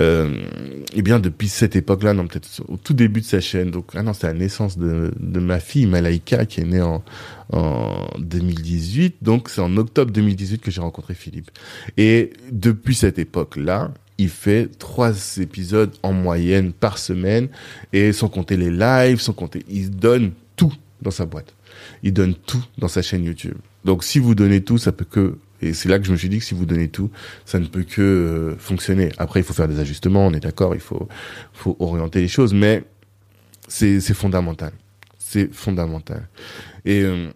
Euh, 0.00 0.42
et 0.94 1.02
bien 1.02 1.20
depuis 1.20 1.48
cette 1.48 1.76
époque-là, 1.76 2.14
non 2.14 2.26
peut-être 2.26 2.62
au 2.68 2.76
tout 2.76 2.94
début 2.94 3.20
de 3.20 3.26
sa 3.26 3.40
chaîne. 3.40 3.70
Donc 3.70 3.86
ah 3.94 4.02
non, 4.02 4.12
c'est 4.12 4.26
la 4.26 4.34
naissance 4.34 4.78
de, 4.78 5.12
de 5.18 5.40
ma 5.40 5.60
fille 5.60 5.86
Malaika 5.86 6.46
qui 6.46 6.60
est 6.60 6.64
née 6.64 6.82
en 6.82 7.02
en 7.52 8.06
2018. 8.18 9.16
Donc 9.22 9.48
c'est 9.48 9.60
en 9.60 9.76
octobre 9.76 10.12
2018 10.12 10.60
que 10.60 10.70
j'ai 10.70 10.80
rencontré 10.80 11.14
Philippe. 11.14 11.50
Et 11.96 12.32
depuis 12.50 12.94
cette 12.94 13.18
époque-là, 13.18 13.92
il 14.20 14.28
fait 14.28 14.68
trois 14.78 15.38
épisodes 15.38 15.92
en 16.02 16.12
moyenne 16.12 16.72
par 16.74 16.98
semaine 16.98 17.48
et 17.94 18.12
sans 18.12 18.28
compter 18.28 18.58
les 18.58 18.70
lives, 18.70 19.18
sans 19.18 19.32
compter, 19.32 19.64
il 19.66 19.90
donne 19.90 20.32
tout 20.56 20.74
dans 21.00 21.10
sa 21.10 21.24
boîte. 21.24 21.54
Il 22.02 22.12
donne 22.12 22.34
tout 22.34 22.62
dans 22.76 22.88
sa 22.88 23.00
chaîne 23.00 23.24
YouTube. 23.24 23.56
Donc 23.86 24.04
si 24.04 24.18
vous 24.18 24.34
donnez 24.34 24.62
tout, 24.62 24.76
ça 24.76 24.92
peut 24.92 25.06
que 25.06 25.38
et 25.62 25.72
c'est 25.74 25.88
là 25.88 25.98
que 25.98 26.04
je 26.04 26.12
me 26.12 26.16
suis 26.16 26.28
dit 26.28 26.38
que 26.38 26.44
si 26.44 26.54
vous 26.54 26.66
donnez 26.66 26.88
tout, 26.88 27.10
ça 27.44 27.58
ne 27.58 27.66
peut 27.66 27.82
que 27.82 28.00
euh, 28.00 28.56
fonctionner. 28.58 29.10
Après, 29.18 29.40
il 29.40 29.42
faut 29.42 29.52
faire 29.52 29.68
des 29.68 29.78
ajustements, 29.78 30.26
on 30.26 30.32
est 30.32 30.40
d'accord, 30.40 30.74
il 30.74 30.80
faut 30.80 31.06
faut 31.52 31.76
orienter 31.80 32.20
les 32.20 32.28
choses, 32.28 32.54
mais 32.54 32.84
c'est 33.68 34.00
fondamental. 34.14 34.72
C'est 35.18 35.52
fondamental. 35.54 36.28
Et 36.86 37.02
euh, 37.02 37.28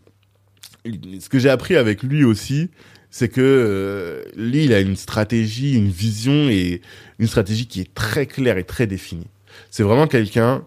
ce 1.20 1.28
que 1.28 1.38
j'ai 1.38 1.50
appris 1.50 1.76
avec 1.76 2.02
lui 2.02 2.24
aussi, 2.24 2.70
c'est 3.16 3.28
que 3.28 3.40
euh, 3.40 4.24
lui, 4.34 4.64
il 4.64 4.74
a 4.74 4.80
une 4.80 4.96
stratégie, 4.96 5.74
une 5.76 5.88
vision 5.88 6.48
et 6.48 6.80
une 7.20 7.28
stratégie 7.28 7.68
qui 7.68 7.80
est 7.80 7.94
très 7.94 8.26
claire 8.26 8.58
et 8.58 8.64
très 8.64 8.88
définie. 8.88 9.28
C'est 9.70 9.84
vraiment 9.84 10.08
quelqu'un 10.08 10.64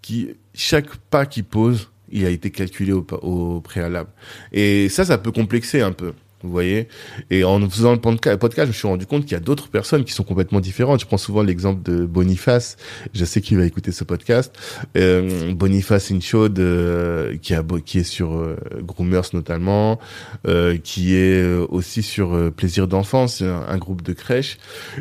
qui, 0.00 0.30
chaque 0.54 0.96
pas 0.96 1.26
qu'il 1.26 1.44
pose, 1.44 1.90
il 2.10 2.24
a 2.24 2.30
été 2.30 2.50
calculé 2.50 2.92
au, 2.92 3.06
au 3.20 3.60
préalable. 3.60 4.08
Et 4.50 4.88
ça, 4.88 5.04
ça 5.04 5.18
peut 5.18 5.30
complexer 5.30 5.82
un 5.82 5.92
peu. 5.92 6.14
Vous 6.42 6.50
voyez? 6.50 6.88
Et 7.30 7.44
en 7.44 7.68
faisant 7.68 7.92
le 7.92 7.98
podcast, 7.98 8.64
je 8.64 8.68
me 8.68 8.72
suis 8.72 8.88
rendu 8.88 9.06
compte 9.06 9.24
qu'il 9.24 9.32
y 9.32 9.36
a 9.36 9.40
d'autres 9.40 9.68
personnes 9.68 10.04
qui 10.04 10.12
sont 10.12 10.24
complètement 10.24 10.60
différentes. 10.60 11.00
Je 11.00 11.06
prends 11.06 11.18
souvent 11.18 11.42
l'exemple 11.42 11.82
de 11.82 12.06
Boniface. 12.06 12.76
Je 13.12 13.24
sais 13.24 13.40
qu'il 13.40 13.58
va 13.58 13.64
écouter 13.66 13.92
ce 13.92 14.04
podcast. 14.04 14.54
Euh, 14.96 15.52
Boniface 15.54 16.10
Inchaude, 16.10 16.58
euh, 16.58 17.36
qui, 17.36 17.54
a, 17.54 17.62
qui 17.84 17.98
est 17.98 18.04
sur 18.04 18.32
euh, 18.32 18.56
Groomers 18.80 19.34
notamment, 19.34 19.98
euh, 20.46 20.78
qui 20.78 21.14
est 21.14 21.42
euh, 21.42 21.66
aussi 21.68 22.02
sur 22.02 22.34
euh, 22.34 22.50
Plaisir 22.50 22.88
d'enfance, 22.88 23.42
un, 23.42 23.66
un, 23.68 23.78
groupe 23.78 24.02
de 24.02 24.12
crèche. 24.12 24.58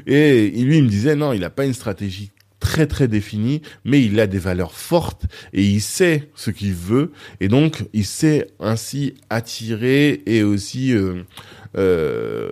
Et 0.08 0.49
lui, 0.49 0.78
il 0.78 0.84
me 0.84 0.89
disait, 0.89 1.15
non, 1.15 1.34
il 1.34 1.41
n'a 1.41 1.49
pas 1.49 1.65
une 1.65 1.73
stratégie 1.73 2.32
très 2.60 2.88
très 2.88 3.08
défini, 3.08 3.62
mais 3.86 4.04
il 4.04 4.19
a 4.19 4.28
des 4.28 4.39
valeurs 4.39 4.74
fortes 4.74 5.26
et 5.54 5.63
il 5.63 5.82
sait 5.82 6.30
ce 6.36 6.52
qu'il 6.52 6.74
veut 6.74 7.12
et 7.39 7.48
donc 7.48 7.86
il 7.93 8.06
sait 8.06 8.48
ainsi 8.60 9.15
attirer 9.30 10.22
et 10.26 10.43
aussi 10.43 10.93
euh, 10.93 11.24
euh, 11.78 12.50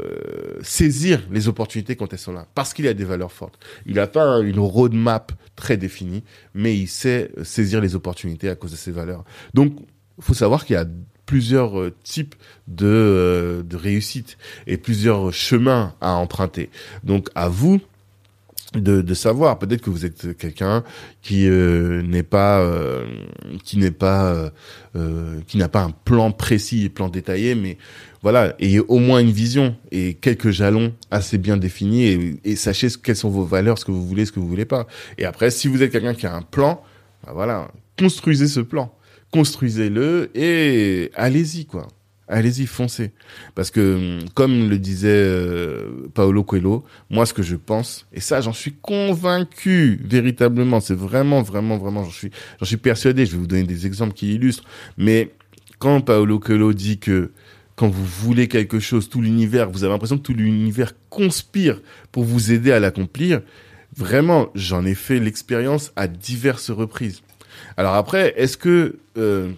saisir 0.62 1.22
les 1.32 1.48
opportunités 1.48 1.96
quand 1.96 2.13
elles 2.13 2.20
sont 2.20 2.34
là 2.34 2.48
parce 2.56 2.74
qu'il 2.74 2.88
a 2.88 2.93
des 2.93 3.04
valeurs 3.04 3.32
fortes. 3.32 3.60
Il 3.86 3.96
n'a 3.96 4.08
pas 4.08 4.39
une 4.39 4.60
roadmap 4.60 5.32
très 5.56 5.78
définie, 5.78 6.24
mais 6.54 6.78
il 6.78 6.88
sait 6.88 7.32
saisir 7.43 7.82
les 7.82 7.96
opportunités 7.96 8.50
à 8.50 8.56
cause 8.56 8.72
de 8.72 8.78
ses 8.78 8.91
valeurs. 8.91 9.26
Donc, 9.54 9.74
faut 10.20 10.34
savoir 10.34 10.65
qu'il 10.65 10.76
y 10.76 10.78
a 10.78 10.86
plusieurs 11.26 11.80
euh, 11.80 11.93
types 12.04 12.36
de, 12.67 13.63
de 13.67 13.76
réussite 13.76 14.38
et 14.65 14.78
plusieurs 14.78 15.34
chemins 15.34 15.93
à 16.00 16.13
emprunter. 16.13 16.70
Donc, 17.04 17.30
à 17.36 17.50
vous 17.50 17.82
de, 18.73 19.01
de 19.01 19.13
savoir. 19.13 19.60
Peut-être 19.60 19.82
que 19.82 19.89
vous 19.89 20.06
êtes 20.06 20.38
quelqu'un 20.38 20.84
qui 21.21 21.47
euh, 21.47 22.01
n'est 22.01 22.23
pas, 22.23 22.60
euh, 22.60 23.06
qui 23.63 23.77
n'est 23.77 23.91
pas, 23.91 24.51
euh, 24.95 25.39
qui 25.47 25.58
n'a 25.58 25.69
pas 25.69 25.82
un 25.82 25.91
plan 25.91 26.32
précis 26.32 26.86
et 26.86 26.89
plan 26.89 27.10
détaillé, 27.10 27.56
mais 27.56 27.77
voilà, 28.21 28.56
ayez 28.60 28.80
au 28.80 28.99
moins 28.99 29.19
une 29.19 29.32
vision 29.32 29.75
et 29.91 30.15
quelques 30.15 30.49
jalons 30.49 30.93
assez 31.12 31.38
bien 31.38 31.58
définis 31.58 32.38
et, 32.43 32.56
sachez 32.56 32.88
quelles 33.01 33.15
sont 33.15 33.30
vos 33.30 33.45
valeurs, 33.45 33.77
ce 33.77 33.86
que 33.86 33.91
vous 33.91 34.06
voulez, 34.06 34.25
ce 34.25 34.32
que 34.32 34.39
vous 34.39 34.47
voulez 34.47 34.65
pas. 34.65 34.88
Et 35.17 35.25
après, 35.25 35.51
si 35.51 35.67
vous 35.67 35.82
êtes 35.82 35.91
quelqu'un 35.91 36.13
qui 36.13 36.25
a 36.25 36.36
un 36.36 36.41
plan, 36.41 36.82
bah 37.25 37.32
voilà, 37.34 37.71
construisez 37.97 38.47
ce 38.47 38.60
plan, 38.60 38.93
construisez-le 39.32 40.32
et 40.36 41.12
allez-y 41.15 41.65
quoi 41.65 41.88
allez-y, 42.28 42.66
foncez. 42.66 43.12
Parce 43.56 43.72
que, 43.72 44.20
comme 44.34 44.70
le 44.70 44.78
disait 44.78 45.10
euh, 45.10 46.08
Paolo 46.13 46.44
Coelho, 46.44 46.84
moi, 47.10 47.26
ce 47.26 47.34
que 47.34 47.44
je 47.44 47.56
pense, 47.56 48.06
et 48.13 48.20
ça, 48.20 48.42
j'en 48.42 48.54
suis 48.54 48.74
convaincu, 48.74 50.00
véritablement, 50.04 50.80
c'est 50.80 50.96
vraiment, 50.96 51.42
vraiment, 51.42 51.78
vraiment, 51.78 52.04
j'en 52.04 52.12
suis, 52.12 52.32
j'en 52.60 52.66
suis 52.66 52.78
persuadé, 52.78 53.26
je 53.26 53.32
vais 53.32 53.38
vous 53.38 53.48
donner 53.48 53.63
des 53.63 53.86
exemples 53.86 54.13
qui 54.13 54.36
illustrent, 54.36 54.66
mais 54.98 55.32
quand 55.80 56.02
Paolo 56.02 56.40
Coelho 56.40 56.74
dit 56.74 57.00
que 57.00 57.32
quand 57.76 57.90
vous 57.90 58.06
voulez 58.06 58.48
quelque 58.48 58.80
chose, 58.80 59.08
tout 59.08 59.22
l'univers, 59.22 59.70
vous 59.70 59.84
avez 59.84 59.94
l'impression 59.94 60.18
que 60.18 60.24
tout 60.24 60.34
l'univers 60.34 60.94
conspire 61.10 61.80
pour 62.12 62.24
vous 62.24 62.52
aider 62.52 62.72
à 62.72 62.80
l'accomplir, 62.80 63.42
vraiment, 63.96 64.50
j'en 64.56 64.84
ai 64.84 64.96
fait 64.96 65.20
l'expérience 65.20 65.92
à 65.96 66.08
diverses 66.08 66.72
reprises. 66.72 67.22
Alors 67.78 67.94
après, 67.94 68.34
est-ce 68.36 68.58
que... 68.58 68.98
Euh, 69.18 69.52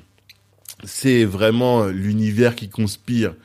c'est 0.83 1.25
vraiment 1.25 1.85
l'univers 1.85 2.55
qui 2.55 2.69
conspire. 2.69 3.35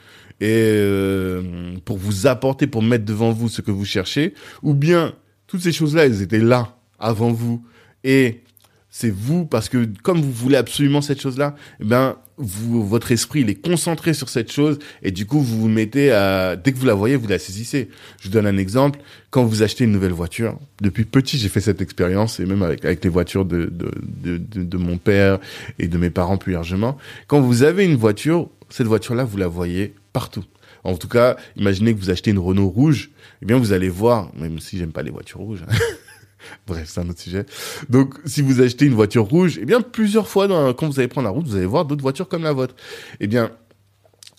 Et 0.41 0.47
euh, 0.51 1.75
pour 1.85 1.97
vous 1.97 2.27
apporter, 2.27 2.67
pour 2.67 2.83
mettre 2.83 3.05
devant 3.05 3.33
vous 3.33 3.49
ce 3.49 3.63
que 3.63 3.71
vous 3.71 3.85
cherchez, 3.85 4.35
ou 4.63 4.75
bien 4.75 5.15
toutes 5.47 5.61
ces 5.61 5.73
choses-là, 5.73 6.07
elles 6.07 6.23
étaient 6.23 6.39
là 6.39 6.77
avant 6.99 7.33
vous. 7.33 7.65
Et 8.03 8.43
c'est 8.91 9.13
vous 9.13 9.47
parce 9.47 9.69
que 9.69 9.89
comme 10.03 10.21
vous 10.21 10.33
voulez 10.33 10.57
absolument 10.57 11.03
cette 11.03 11.21
chose-là, 11.21 11.55
eh 11.81 11.85
ben 11.85 12.17
vous, 12.39 12.87
votre 12.87 13.13
esprit 13.13 13.41
il 13.41 13.51
est 13.51 13.55
concentré 13.55 14.15
sur 14.15 14.29
cette 14.29 14.51
chose 14.51 14.79
et 15.03 15.11
du 15.11 15.27
coup 15.27 15.41
vous 15.41 15.61
vous 15.61 15.69
mettez 15.69 16.11
à 16.11 16.57
dès 16.57 16.73
que 16.73 16.79
vous 16.79 16.87
la 16.87 16.95
voyez 16.95 17.17
vous 17.17 17.29
la 17.29 17.39
saisissez. 17.39 17.89
Je 18.21 18.29
vous 18.29 18.33
donne 18.33 18.47
un 18.47 18.57
exemple. 18.57 19.01
Quand 19.31 19.45
vous 19.45 19.63
achetez 19.63 19.85
une 19.85 19.93
nouvelle 19.93 20.13
voiture, 20.13 20.59
depuis 20.81 21.05
petit 21.05 21.39
j'ai 21.39 21.49
fait 21.49 21.61
cette 21.61 21.81
expérience 21.81 22.41
et 22.41 22.47
même 22.47 22.63
avec 22.63 22.85
avec 22.85 23.05
les 23.05 23.11
voitures 23.11 23.45
de 23.45 23.67
de, 23.67 23.91
de 24.03 24.37
de, 24.39 24.63
de 24.63 24.77
mon 24.77 24.99
père 24.99 25.39
et 25.79 25.89
de 25.89 25.99
mes 25.99 26.11
parents 26.11 26.37
plus 26.37 26.53
largement. 26.53 26.97
Quand 27.27 27.41
vous 27.41 27.63
avez 27.63 27.85
une 27.85 27.97
voiture, 27.97 28.49
cette 28.69 28.87
voiture-là 28.87 29.25
vous 29.25 29.37
la 29.37 29.49
voyez 29.49 29.95
partout. 30.13 30.45
En 30.85 30.97
tout 30.97 31.09
cas, 31.09 31.37
imaginez 31.57 31.95
que 31.95 31.99
vous 31.99 32.11
achetez 32.11 32.31
une 32.31 32.39
Renault 32.39 32.69
rouge, 32.69 33.11
eh 33.43 33.47
bien 33.47 33.57
vous 33.57 33.73
allez 33.73 33.89
voir, 33.89 34.31
même 34.37 34.59
si 34.59 34.77
j'aime 34.77 34.93
pas 34.93 35.03
les 35.03 35.11
voitures 35.11 35.41
rouges. 35.41 35.65
Bref, 36.67 36.89
c'est 36.93 37.01
un 37.01 37.09
autre 37.09 37.21
sujet. 37.21 37.47
Donc, 37.89 38.15
si 38.25 38.43
vous 38.43 38.61
achetez 38.61 38.87
une 38.87 38.95
voiture 38.95 39.25
rouge, 39.25 39.59
eh 39.61 39.65
bien, 39.65 39.81
plusieurs 39.81 40.29
fois, 40.29 40.49
quand 40.75 40.87
vous 40.87 40.99
allez 40.99 41.09
prendre 41.09 41.27
la 41.27 41.31
route, 41.31 41.47
vous 41.47 41.57
allez 41.57 41.67
voir 41.67 41.85
d'autres 41.85 42.03
voitures 42.03 42.29
comme 42.29 42.43
la 42.43 42.53
vôtre. 42.53 42.75
Eh 43.21 43.27
bien, 43.27 43.51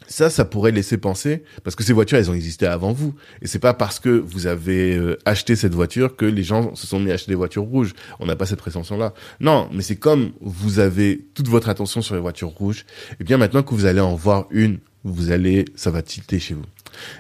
ça, 0.08 0.30
ça 0.30 0.46
pourrait 0.46 0.72
laisser 0.72 0.98
penser, 0.98 1.44
parce 1.64 1.76
que 1.76 1.84
ces 1.84 1.94
voitures, 1.94 2.18
elles 2.18 2.30
ont 2.30 2.36
existé 2.36 2.66
avant 2.66 2.92
vous. 2.92 3.16
Et 3.42 3.48
c'est 3.48 3.60
pas 3.60 3.74
parce 3.74 4.00
que 4.00 4.10
vous 4.10 4.48
avez 4.48 4.96
euh, 4.96 5.18
acheté 5.26 5.56
cette 5.56 5.74
voiture 5.74 6.16
que 6.16 6.26
les 6.26 6.44
gens 6.44 6.76
se 6.76 6.86
sont 6.86 7.00
mis 7.00 7.12
à 7.12 7.16
acheter 7.16 7.32
des 7.32 7.36
voitures 7.36 7.64
rouges. 7.64 7.94
On 8.20 8.26
n'a 8.26 8.36
pas 8.36 8.46
cette 8.46 8.60
prétention-là. 8.60 9.14
Non, 9.40 9.70
mais 9.74 9.82
c'est 9.82 9.96
comme 9.96 10.32
vous 10.42 10.80
avez 10.80 11.26
toute 11.34 11.48
votre 11.48 11.70
attention 11.70 12.02
sur 12.02 12.16
les 12.16 12.22
voitures 12.22 12.50
rouges. 12.50 12.86
Et 13.12 13.16
eh 13.22 13.24
bien, 13.24 13.38
maintenant 13.38 13.64
que 13.64 13.74
vous 13.74 13.86
allez 13.86 14.02
en 14.02 14.16
voir 14.16 14.48
une, 14.52 14.80
vous 15.04 15.32
allez, 15.32 15.66
ça 15.76 15.92
va 15.92 16.02
tilter 16.02 16.40
chez 16.40 16.54
vous. 16.54 16.66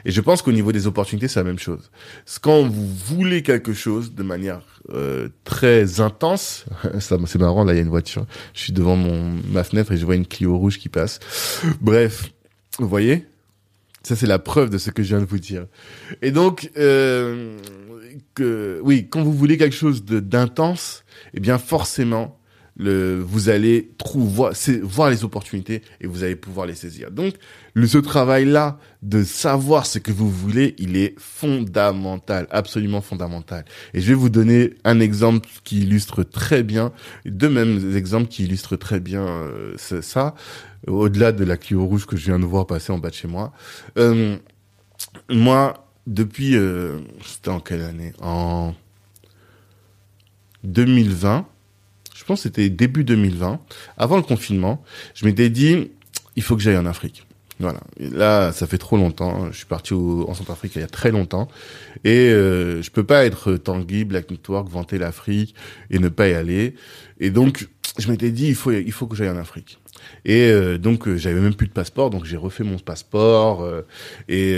Et 0.06 0.12
je 0.12 0.22
pense 0.22 0.42
qu'au 0.42 0.52
niveau 0.52 0.72
des 0.72 0.88
opportunités, 0.88 1.28
c'est 1.28 1.40
la 1.40 1.46
même 1.46 1.60
chose. 1.60 1.92
Quand 2.42 2.64
vous 2.64 2.88
voulez 2.88 3.44
quelque 3.44 3.74
chose 3.74 4.14
de 4.14 4.24
manière 4.24 4.62
euh, 4.94 5.30
très 5.44 6.02
intense, 6.02 6.66
c'est 7.00 7.36
marrant, 7.36 7.64
là 7.64 7.74
il 7.74 7.78
y 7.78 7.80
a 7.80 7.82
une 7.82 7.90
voiture, 7.90 8.26
je 8.54 8.62
suis 8.62 8.74
devant 8.74 8.96
mon 8.96 9.36
ma 9.52 9.64
fenêtre 9.64 9.92
et 9.92 9.98
je 9.98 10.06
vois 10.06 10.16
une 10.16 10.28
Clio 10.28 10.58
rouge 10.58 10.80
qui 10.80 10.90
passe. 10.90 11.20
Bref, 11.82 12.32
vous 12.80 12.88
voyez? 12.88 13.26
Ça, 14.04 14.16
c'est 14.16 14.28
la 14.28 14.38
preuve 14.38 14.70
de 14.70 14.78
ce 14.78 14.92
que 14.92 15.02
je 15.02 15.10
viens 15.10 15.20
de 15.20 15.26
vous 15.26 15.40
dire. 15.40 15.66
Et 16.22 16.30
donc, 16.30 16.70
euh, 16.78 17.58
oui, 18.84 19.08
quand 19.10 19.24
vous 19.24 19.34
voulez 19.34 19.58
quelque 19.58 19.76
chose 19.76 20.06
d'intense, 20.06 21.04
eh 21.34 21.40
bien, 21.40 21.58
forcément, 21.58 22.40
le, 22.78 23.20
vous 23.20 23.50
allez 23.50 23.92
trouver, 23.98 24.52
voir, 24.84 25.10
les 25.10 25.24
opportunités 25.24 25.82
et 26.02 26.08
vous 26.08 26.24
allez 26.24 26.36
pouvoir 26.36 26.68
les 26.68 26.76
saisir. 26.76 27.12
Donc, 27.12 27.36
le, 27.74 27.88
ce 27.88 27.98
travail-là 27.98 28.80
de 29.02 29.24
savoir 29.24 29.86
ce 29.86 30.00
que 30.00 30.12
vous 30.12 30.30
voulez, 30.30 30.76
il 30.78 30.98
est 30.98 31.16
fondamental, 31.18 32.48
absolument 32.52 33.02
fondamental. 33.02 33.66
Et 33.94 34.02
je 34.02 34.08
vais 34.08 34.14
vous 34.14 34.30
donner 34.30 34.74
un 34.84 35.00
exemple 35.00 35.48
qui 35.64 35.82
illustre 35.82 36.24
très 36.24 36.64
bien, 36.64 36.92
deux 37.26 37.50
mêmes 37.50 37.96
exemples 37.96 38.28
qui 38.28 38.44
illustrent 38.44 38.76
très 38.76 39.00
bien 39.00 39.26
euh, 39.26 39.76
ça 39.78 40.36
au-delà 40.88 41.32
de 41.32 41.44
la 41.44 41.58
Clio 41.58 41.86
rouge 41.86 42.06
que 42.06 42.16
je 42.18 42.26
viens 42.26 42.40
de 42.40 42.46
voir 42.46 42.68
passer 42.68 42.92
en 42.92 43.00
bas 43.00 43.10
de 43.10 43.16
chez 43.16 43.28
moi. 43.28 43.54
Euh, 43.98 44.38
moi, 45.30 45.88
depuis, 46.08 46.56
euh, 46.56 47.00
c'était 47.24 47.50
en 47.50 47.60
quelle 47.60 47.82
année? 47.82 48.14
En 48.22 48.74
2020, 50.64 51.48
je 51.48 51.55
pense 52.26 52.40
que 52.40 52.44
c'était 52.44 52.70
début 52.70 53.04
2020, 53.04 53.60
avant 53.98 54.18
le 54.18 54.24
confinement, 54.24 54.84
je 55.14 55.26
m'étais 55.26 55.50
dit, 55.50 55.92
il 56.36 56.44
faut 56.44 56.56
que 56.56 56.62
j'aille 56.62 56.78
en 56.78 56.86
Afrique. 56.86 57.26
Voilà. 57.60 57.80
là, 57.98 58.52
ça 58.52 58.68
fait 58.68 58.78
trop 58.78 58.98
longtemps. 58.98 59.50
Je 59.52 59.58
suis 59.58 59.66
parti 59.66 59.94
au, 59.94 60.30
en 60.30 60.34
Centrafrique 60.34 60.76
il 60.76 60.82
y 60.82 60.84
a 60.84 60.88
très 60.88 61.12
longtemps. 61.12 61.48
Et 62.04 62.30
euh, 62.30 62.82
je 62.82 62.92
peux 62.92 63.06
pas 63.06 63.26
être 63.26 63.54
Tanguy, 63.56 64.04
Black 64.04 64.30
Network, 64.30 64.68
vanter 64.68 64.98
l'Afrique 64.98 65.56
et 65.90 66.00
ne 66.00 66.10
pas 66.10 66.28
y 66.28 66.34
aller. 66.34 66.76
Et 67.20 67.30
donc, 67.30 67.70
je 67.98 68.12
m'étais 68.12 68.32
dit, 68.32 68.48
il 68.48 68.56
faut, 68.56 68.72
il 68.72 68.92
faut 68.92 69.08
que 69.08 69.16
j'aille 69.16 69.30
en 69.30 69.38
Afrique. 69.38 69.80
Et 70.26 70.50
euh, 70.50 70.78
donc 70.78 71.08
euh, 71.08 71.18
j'avais 71.18 71.40
même 71.40 71.54
plus 71.54 71.68
de 71.68 71.72
passeport, 71.72 72.10
donc 72.10 72.26
j'ai 72.26 72.38
refait 72.38 72.64
mon 72.64 72.78
passeport. 72.78 73.64
Euh, 73.64 73.82
et 74.28 74.58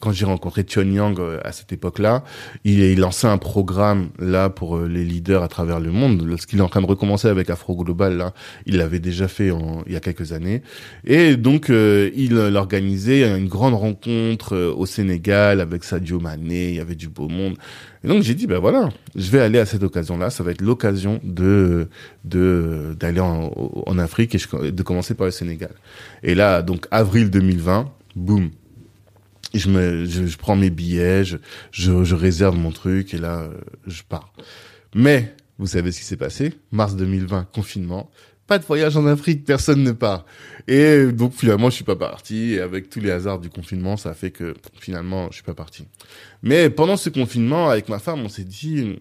quand 0.00 0.12
j'ai 0.12 0.26
rencontré 0.26 0.64
Tion 0.64 0.82
Yang 0.82 1.20
à 1.44 1.52
cette 1.52 1.72
époque-là, 1.72 2.24
il, 2.64 2.80
il 2.80 2.98
lançait 2.98 3.26
un 3.26 3.38
programme 3.38 4.10
là 4.18 4.50
pour 4.50 4.78
les 4.80 5.04
leaders 5.04 5.42
à 5.42 5.48
travers 5.48 5.80
le 5.80 5.90
monde. 5.90 6.22
Lorsqu'il 6.26 6.58
est 6.58 6.62
en 6.62 6.68
train 6.68 6.82
de 6.82 6.86
recommencer 6.86 7.28
avec 7.28 7.50
Afro 7.50 7.76
Global, 7.76 8.16
là, 8.16 8.34
il 8.66 8.76
l'avait 8.76 8.98
déjà 8.98 9.28
fait 9.28 9.50
en, 9.50 9.82
il 9.86 9.92
y 9.92 9.96
a 9.96 10.00
quelques 10.00 10.32
années. 10.32 10.62
Et 11.04 11.36
donc 11.36 11.68
il 11.68 12.36
organisait 12.56 13.36
une 13.36 13.48
grande 13.48 13.74
rencontre 13.74 14.56
au 14.56 14.86
Sénégal 14.86 15.60
avec 15.60 15.84
Sadio 15.84 16.20
Mané. 16.20 16.70
Il 16.70 16.74
y 16.76 16.80
avait 16.80 16.94
du 16.94 17.08
beau 17.08 17.28
monde. 17.28 17.56
Et 18.06 18.08
donc 18.08 18.22
j'ai 18.22 18.34
dit 18.34 18.46
ben 18.46 18.60
voilà, 18.60 18.90
je 19.16 19.28
vais 19.30 19.40
aller 19.40 19.58
à 19.58 19.66
cette 19.66 19.82
occasion-là. 19.82 20.30
Ça 20.30 20.44
va 20.44 20.52
être 20.52 20.60
l'occasion 20.60 21.20
de 21.24 21.88
de 22.24 22.96
d'aller 22.98 23.18
en, 23.18 23.50
en 23.84 23.98
Afrique 23.98 24.32
et 24.36 24.38
je, 24.38 24.70
de 24.70 24.82
commencer 24.84 25.14
par 25.14 25.24
le 25.24 25.32
Sénégal. 25.32 25.72
Et 26.22 26.36
là, 26.36 26.62
donc 26.62 26.86
avril 26.92 27.30
2020, 27.30 27.92
boum, 28.14 28.50
je 29.54 29.68
me, 29.68 30.04
je, 30.04 30.36
prends 30.36 30.54
mes 30.54 30.70
billets, 30.70 31.24
je, 31.24 31.36
je, 31.72 32.14
réserve 32.14 32.56
mon 32.56 32.70
truc 32.70 33.12
et 33.12 33.18
là, 33.18 33.40
euh, 33.40 33.54
je 33.88 34.02
pars. 34.08 34.32
Mais 34.94 35.34
vous 35.58 35.66
savez 35.66 35.90
ce 35.90 35.98
qui 35.98 36.04
s'est 36.04 36.16
passé? 36.16 36.54
Mars 36.70 36.94
2020, 36.94 37.48
confinement. 37.52 38.08
Pas 38.46 38.58
de 38.58 38.64
voyage 38.64 38.96
en 38.96 39.06
Afrique, 39.06 39.44
personne 39.44 39.82
ne 39.82 39.92
part. 39.92 40.24
Et 40.68 41.06
donc 41.06 41.32
finalement, 41.34 41.70
je 41.70 41.76
suis 41.76 41.84
pas 41.84 41.96
parti. 41.96 42.52
Et 42.52 42.60
avec 42.60 42.90
tous 42.90 43.00
les 43.00 43.10
hasards 43.10 43.40
du 43.40 43.50
confinement, 43.50 43.96
ça 43.96 44.10
a 44.10 44.14
fait 44.14 44.30
que 44.30 44.54
finalement, 44.78 45.28
je 45.30 45.36
suis 45.36 45.44
pas 45.44 45.54
parti. 45.54 45.86
Mais 46.42 46.70
pendant 46.70 46.96
ce 46.96 47.10
confinement, 47.10 47.68
avec 47.68 47.88
ma 47.88 47.98
femme, 47.98 48.20
on 48.20 48.28
s'est 48.28 48.44
dit, 48.44 48.98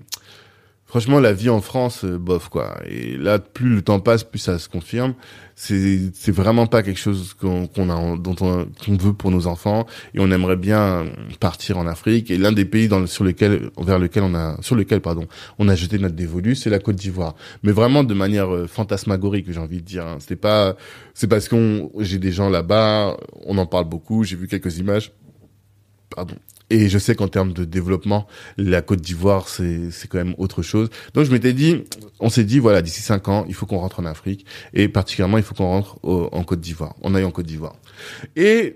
franchement, 0.95 1.19
la 1.19 1.34
vie 1.34 1.49
en 1.49 1.60
France, 1.60 2.05
euh, 2.05 2.17
bof 2.17 2.47
quoi. 2.47 2.77
Et 2.89 3.17
là, 3.17 3.38
plus 3.38 3.67
le 3.75 3.81
temps 3.81 3.99
passe, 3.99 4.23
plus 4.23 4.39
ça 4.39 4.58
se 4.58 4.69
confirme. 4.69 5.13
C'est 5.53 5.99
c'est 6.13 6.31
vraiment 6.31 6.67
pas 6.67 6.84
quelque 6.84 7.01
chose 7.01 7.34
qu'on 7.34 7.67
qu'on 7.67 7.89
a 7.89 8.15
dont 8.15 8.36
on 8.41 8.65
veut 8.95 9.12
pour 9.12 9.29
nos 9.29 9.45
enfants. 9.45 9.86
Et 10.13 10.21
on 10.21 10.31
aimerait 10.31 10.55
bien 10.55 11.05
partir 11.41 11.77
en 11.77 11.86
Afrique. 11.86 12.31
Et 12.31 12.38
l'un 12.38 12.53
des 12.53 12.63
pays 12.63 12.88
dans 12.88 13.05
sur 13.08 13.25
lequel 13.25 13.71
vers 13.77 13.99
lequel 13.99 14.23
on 14.23 14.36
a 14.36 14.55
sur 14.62 14.77
lequel 14.77 15.01
pardon 15.01 15.27
on 15.60 15.67
a 15.67 15.75
jeté 15.75 15.99
notre 15.99 16.15
dévolu, 16.15 16.55
c'est 16.55 16.69
la 16.69 16.79
Côte 16.79 16.95
d'Ivoire. 16.95 17.36
Mais 17.63 17.73
vraiment 17.73 18.05
de 18.05 18.13
manière 18.13 18.55
euh, 18.55 18.65
fantasmagorique, 18.65 19.51
j'ai 19.51 19.60
envie 19.60 19.81
de 19.81 19.86
dire. 19.86 20.05
Hein. 20.05 20.17
C'était 20.21 20.38
pas 20.38 20.77
c'est 21.13 21.27
parce 21.27 21.49
qu'on 21.49 21.91
j'ai 21.99 22.19
des 22.19 22.31
gens 22.31 22.49
là-bas, 22.49 23.17
on 23.45 23.58
en 23.58 23.65
parle 23.65 23.89
beaucoup. 23.89 24.23
J'ai 24.23 24.38
vu 24.38 24.47
quelques 24.47 24.77
images. 24.77 25.12
Pardon. 26.15 26.36
Et 26.69 26.89
je 26.89 26.97
sais 26.97 27.15
qu'en 27.15 27.28
termes 27.28 27.54
de 27.54 27.63
développement, 27.63 28.28
la 28.58 28.82
Côte 28.82 29.01
d'Ivoire, 29.01 29.47
c'est, 29.47 29.91
c'est 29.91 30.08
quand 30.08 30.17
même 30.17 30.36
autre 30.38 30.62
chose. 30.63 30.89
Donc 31.13 31.25
je 31.25 31.32
m'étais 31.32 31.54
dit, 31.54 31.84
on 32.19 32.30
s'est 32.30 32.43
dit, 32.43 32.60
voilà, 32.60 32.82
d'ici 32.82 33.01
cinq 33.01 33.28
ans, 33.28 33.45
il 33.47 33.54
faut 33.54 33.65
qu'on 33.65 33.78
rentre 33.78 33.99
en 33.99 34.06
Afrique. 34.06 34.45
Et 34.73 34.88
particulièrement, 34.88 35.38
il 35.38 35.43
faut 35.43 35.54
qu'on 35.54 35.67
rentre 35.67 35.99
en 36.04 36.43
Côte 36.43 36.62
d'Ivoire. 36.62 36.95
On 37.01 37.13
aille 37.13 37.23
en 37.23 37.32
Côte 37.32 37.45
d'Ivoire. 37.45 37.75
Et 38.36 38.75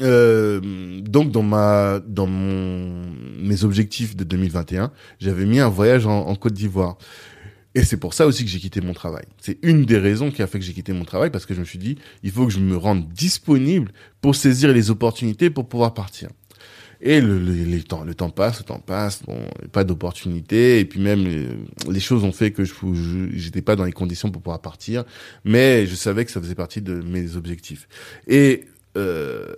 euh, 0.00 0.60
donc 1.02 1.30
dans 1.30 1.42
ma 1.42 2.00
dans 2.00 2.26
mon 2.26 3.04
mes 3.38 3.62
objectifs 3.62 4.16
de 4.16 4.24
2021, 4.24 4.90
j'avais 5.20 5.44
mis 5.44 5.60
un 5.60 5.68
voyage 5.68 6.06
en, 6.06 6.26
en 6.26 6.34
Côte 6.34 6.54
d'Ivoire. 6.54 6.96
Et 7.74 7.84
c'est 7.84 7.96
pour 7.96 8.12
ça 8.12 8.26
aussi 8.26 8.44
que 8.44 8.50
j'ai 8.50 8.58
quitté 8.58 8.80
mon 8.80 8.92
travail. 8.92 9.24
C'est 9.38 9.58
une 9.62 9.84
des 9.84 9.96
raisons 9.96 10.30
qui 10.30 10.42
a 10.42 10.46
fait 10.46 10.58
que 10.58 10.64
j'ai 10.64 10.74
quitté 10.74 10.92
mon 10.92 11.04
travail 11.04 11.30
parce 11.30 11.46
que 11.46 11.54
je 11.54 11.60
me 11.60 11.64
suis 11.64 11.78
dit, 11.78 11.96
il 12.22 12.30
faut 12.30 12.46
que 12.46 12.52
je 12.52 12.60
me 12.60 12.76
rende 12.76 13.08
disponible 13.08 13.92
pour 14.20 14.36
saisir 14.36 14.72
les 14.72 14.90
opportunités 14.90 15.48
pour 15.48 15.68
pouvoir 15.68 15.94
partir. 15.94 16.28
Et 17.04 17.20
le, 17.20 17.36
le, 17.38 17.82
temps, 17.82 18.04
le 18.04 18.14
temps 18.14 18.30
passe, 18.30 18.60
le 18.60 18.64
temps 18.64 18.78
passe, 18.78 19.24
bon, 19.24 19.40
pas 19.72 19.82
d'opportunité. 19.82 20.78
Et 20.78 20.84
puis 20.84 21.00
même, 21.00 21.26
les, 21.88 22.00
choses 22.00 22.22
ont 22.22 22.30
fait 22.32 22.52
que 22.52 22.64
je 22.64 22.72
j'étais 23.34 23.60
pas 23.60 23.74
dans 23.74 23.84
les 23.84 23.92
conditions 23.92 24.30
pour 24.30 24.40
pouvoir 24.40 24.60
partir. 24.60 25.04
Mais 25.44 25.84
je 25.86 25.96
savais 25.96 26.24
que 26.24 26.30
ça 26.30 26.40
faisait 26.40 26.54
partie 26.54 26.80
de 26.80 26.94
mes 27.02 27.34
objectifs. 27.34 27.88
Et 28.28 28.66
euh, 28.96 29.52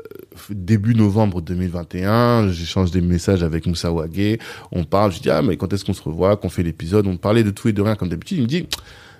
début 0.48 0.94
novembre 0.94 1.42
2021, 1.42 2.48
j'échange 2.50 2.90
des 2.92 3.02
messages 3.02 3.42
avec 3.42 3.66
Moussa 3.66 3.92
Wagé. 3.92 4.38
On 4.72 4.84
parle, 4.84 5.12
je 5.12 5.20
dis 5.20 5.30
ah 5.30 5.42
mais 5.42 5.58
quand 5.58 5.70
est-ce 5.72 5.84
qu'on 5.84 5.92
se 5.92 6.02
revoit, 6.02 6.36
qu'on 6.38 6.48
fait 6.48 6.62
l'épisode? 6.62 7.06
On 7.06 7.18
parlait 7.18 7.44
de 7.44 7.50
tout 7.50 7.68
et 7.68 7.72
de 7.72 7.82
rien 7.82 7.94
comme 7.94 8.08
d'habitude. 8.08 8.38
Il 8.38 8.42
me 8.44 8.48
dit 8.48 8.66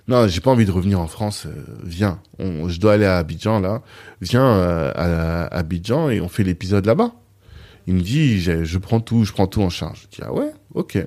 non, 0.07 0.29
j'ai 0.29 0.41
pas 0.41 0.51
envie 0.51 0.67
de 0.67 0.71
revenir 0.71 1.01
en 1.01 1.09
France. 1.09 1.47
Euh, 1.47 1.51
viens, 1.83 2.21
on, 2.39 2.69
je 2.69 2.79
dois 2.79 2.95
aller 2.95 3.07
à 3.07 3.19
Abidjan 3.19 3.61
là. 3.61 3.83
Viens 4.21 4.47
euh, 4.47 4.93
à 4.95 5.47
Abidjan 5.57 6.09
et 6.11 6.21
on 6.21 6.29
fait 6.29 6.45
l'épisode 6.45 6.87
là-bas. 6.87 7.13
Il 7.87 7.95
me 7.95 8.01
dit, 8.01 8.41
je, 8.41 8.79
prends 8.79 9.01
tout, 9.01 9.25
je 9.25 9.33
prends 9.33 9.47
tout 9.47 9.63
en 9.63 9.71
charge. 9.71 10.03
Je 10.11 10.17
dis, 10.17 10.23
ah 10.23 10.33
ouais, 10.33 10.51
ok. 10.75 10.99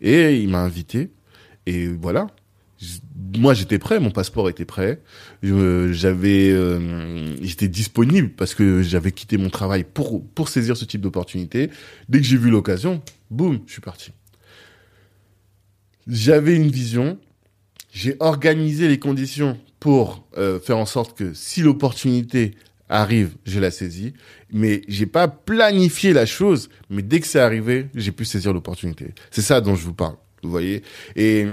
Et 0.00 0.36
il 0.36 0.48
m'a 0.48 0.60
invité. 0.60 1.10
Et 1.66 1.88
voilà. 1.88 2.28
Moi, 3.36 3.54
j'étais 3.54 3.78
prêt, 3.78 4.00
mon 4.00 4.10
passeport 4.10 4.48
était 4.48 4.64
prêt. 4.64 5.00
J'avais, 5.42 6.50
euh, 6.50 7.36
j'étais 7.42 7.68
disponible 7.68 8.30
parce 8.30 8.54
que 8.54 8.82
j'avais 8.82 9.12
quitté 9.12 9.36
mon 9.36 9.50
travail 9.50 9.84
pour 9.84 10.24
pour 10.34 10.48
saisir 10.48 10.76
ce 10.76 10.84
type 10.84 11.00
d'opportunité. 11.00 11.70
Dès 12.08 12.18
que 12.18 12.26
j'ai 12.26 12.36
vu 12.36 12.50
l'occasion, 12.50 13.02
boum, 13.30 13.60
je 13.66 13.72
suis 13.72 13.80
parti. 13.80 14.10
J'avais 16.08 16.56
une 16.56 16.70
vision. 16.70 17.18
J'ai 17.92 18.16
organisé 18.20 18.88
les 18.88 18.98
conditions 18.98 19.58
pour 19.78 20.26
euh, 20.38 20.58
faire 20.58 20.78
en 20.78 20.86
sorte 20.86 21.16
que 21.16 21.34
si 21.34 21.60
l'opportunité 21.60 22.54
arrive, 22.92 23.30
je 23.46 23.58
la 23.58 23.70
saisis, 23.70 24.12
mais 24.52 24.82
j'ai 24.86 25.06
pas 25.06 25.26
planifié 25.26 26.12
la 26.12 26.26
chose, 26.26 26.68
mais 26.90 27.02
dès 27.02 27.20
que 27.20 27.26
c'est 27.26 27.40
arrivé, 27.40 27.86
j'ai 27.94 28.12
pu 28.12 28.24
saisir 28.24 28.52
l'opportunité. 28.52 29.14
C'est 29.30 29.42
ça 29.42 29.60
dont 29.60 29.74
je 29.74 29.84
vous 29.84 29.94
parle, 29.94 30.16
vous 30.42 30.50
voyez? 30.50 30.82
Et 31.16 31.46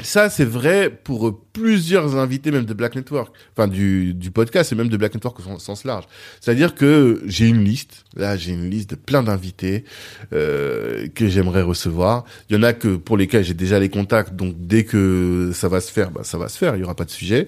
ça, 0.00 0.28
c'est 0.28 0.44
vrai 0.44 0.90
pour 0.90 1.40
plusieurs 1.52 2.16
invités, 2.16 2.50
même 2.50 2.64
de 2.64 2.74
Black 2.74 2.96
Network, 2.96 3.32
enfin 3.52 3.68
du, 3.68 4.12
du 4.12 4.32
podcast 4.32 4.72
et 4.72 4.74
même 4.74 4.88
de 4.88 4.96
Black 4.96 5.14
Network 5.14 5.38
au 5.38 5.58
sens 5.60 5.84
large. 5.84 6.04
C'est-à-dire 6.40 6.74
que 6.74 7.22
j'ai 7.26 7.46
une 7.46 7.62
liste, 7.62 8.04
là 8.16 8.36
j'ai 8.36 8.52
une 8.52 8.68
liste 8.68 8.90
de 8.90 8.96
plein 8.96 9.22
d'invités 9.22 9.84
euh, 10.32 11.06
que 11.14 11.28
j'aimerais 11.28 11.62
recevoir. 11.62 12.24
Il 12.50 12.56
y 12.56 12.58
en 12.58 12.64
a 12.64 12.72
que 12.72 12.96
pour 12.96 13.16
lesquels 13.16 13.44
j'ai 13.44 13.54
déjà 13.54 13.78
les 13.78 13.88
contacts, 13.88 14.34
donc 14.34 14.54
dès 14.58 14.84
que 14.84 15.52
ça 15.54 15.68
va 15.68 15.80
se 15.80 15.92
faire, 15.92 16.10
bah, 16.10 16.24
ça 16.24 16.38
va 16.38 16.48
se 16.48 16.58
faire, 16.58 16.74
il 16.74 16.80
y 16.80 16.84
aura 16.84 16.96
pas 16.96 17.04
de 17.04 17.10
sujet. 17.10 17.46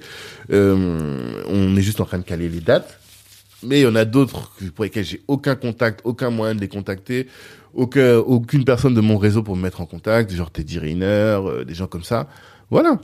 Euh, 0.53 1.43
on 1.49 1.77
est 1.77 1.83
juste 1.83 2.01
en 2.01 2.05
train 2.05 2.19
de 2.19 2.25
caler 2.25 2.49
les 2.49 2.61
dates. 2.61 3.01
Mais 3.67 3.81
il 3.81 3.83
y 3.83 3.87
en 3.87 3.97
a 3.97 4.05
d'autres 4.05 4.53
pour 4.75 4.85
lesquels 4.85 5.05
j'ai 5.05 5.23
aucun 5.29 5.57
contact, 5.57 6.01
aucun 6.05 6.31
moyen 6.31 6.55
de 6.55 6.61
les 6.61 6.69
contacter 6.69 7.27
aucun, 7.77 8.17
aucune 8.17 8.65
personne 8.65 8.95
de 8.95 9.01
mon 9.01 9.19
réseau 9.19 9.43
pour 9.43 9.55
me 9.55 9.63
mettre 9.63 9.81
en 9.81 9.87
contact, 9.87 10.33
genre 10.33 10.51
Teddy 10.51 10.79
Riner, 10.79 11.05
euh, 11.05 11.65
des 11.65 11.75
gens 11.75 11.87
comme 11.87 12.03
ça. 12.03 12.27
Voilà. 12.71 12.99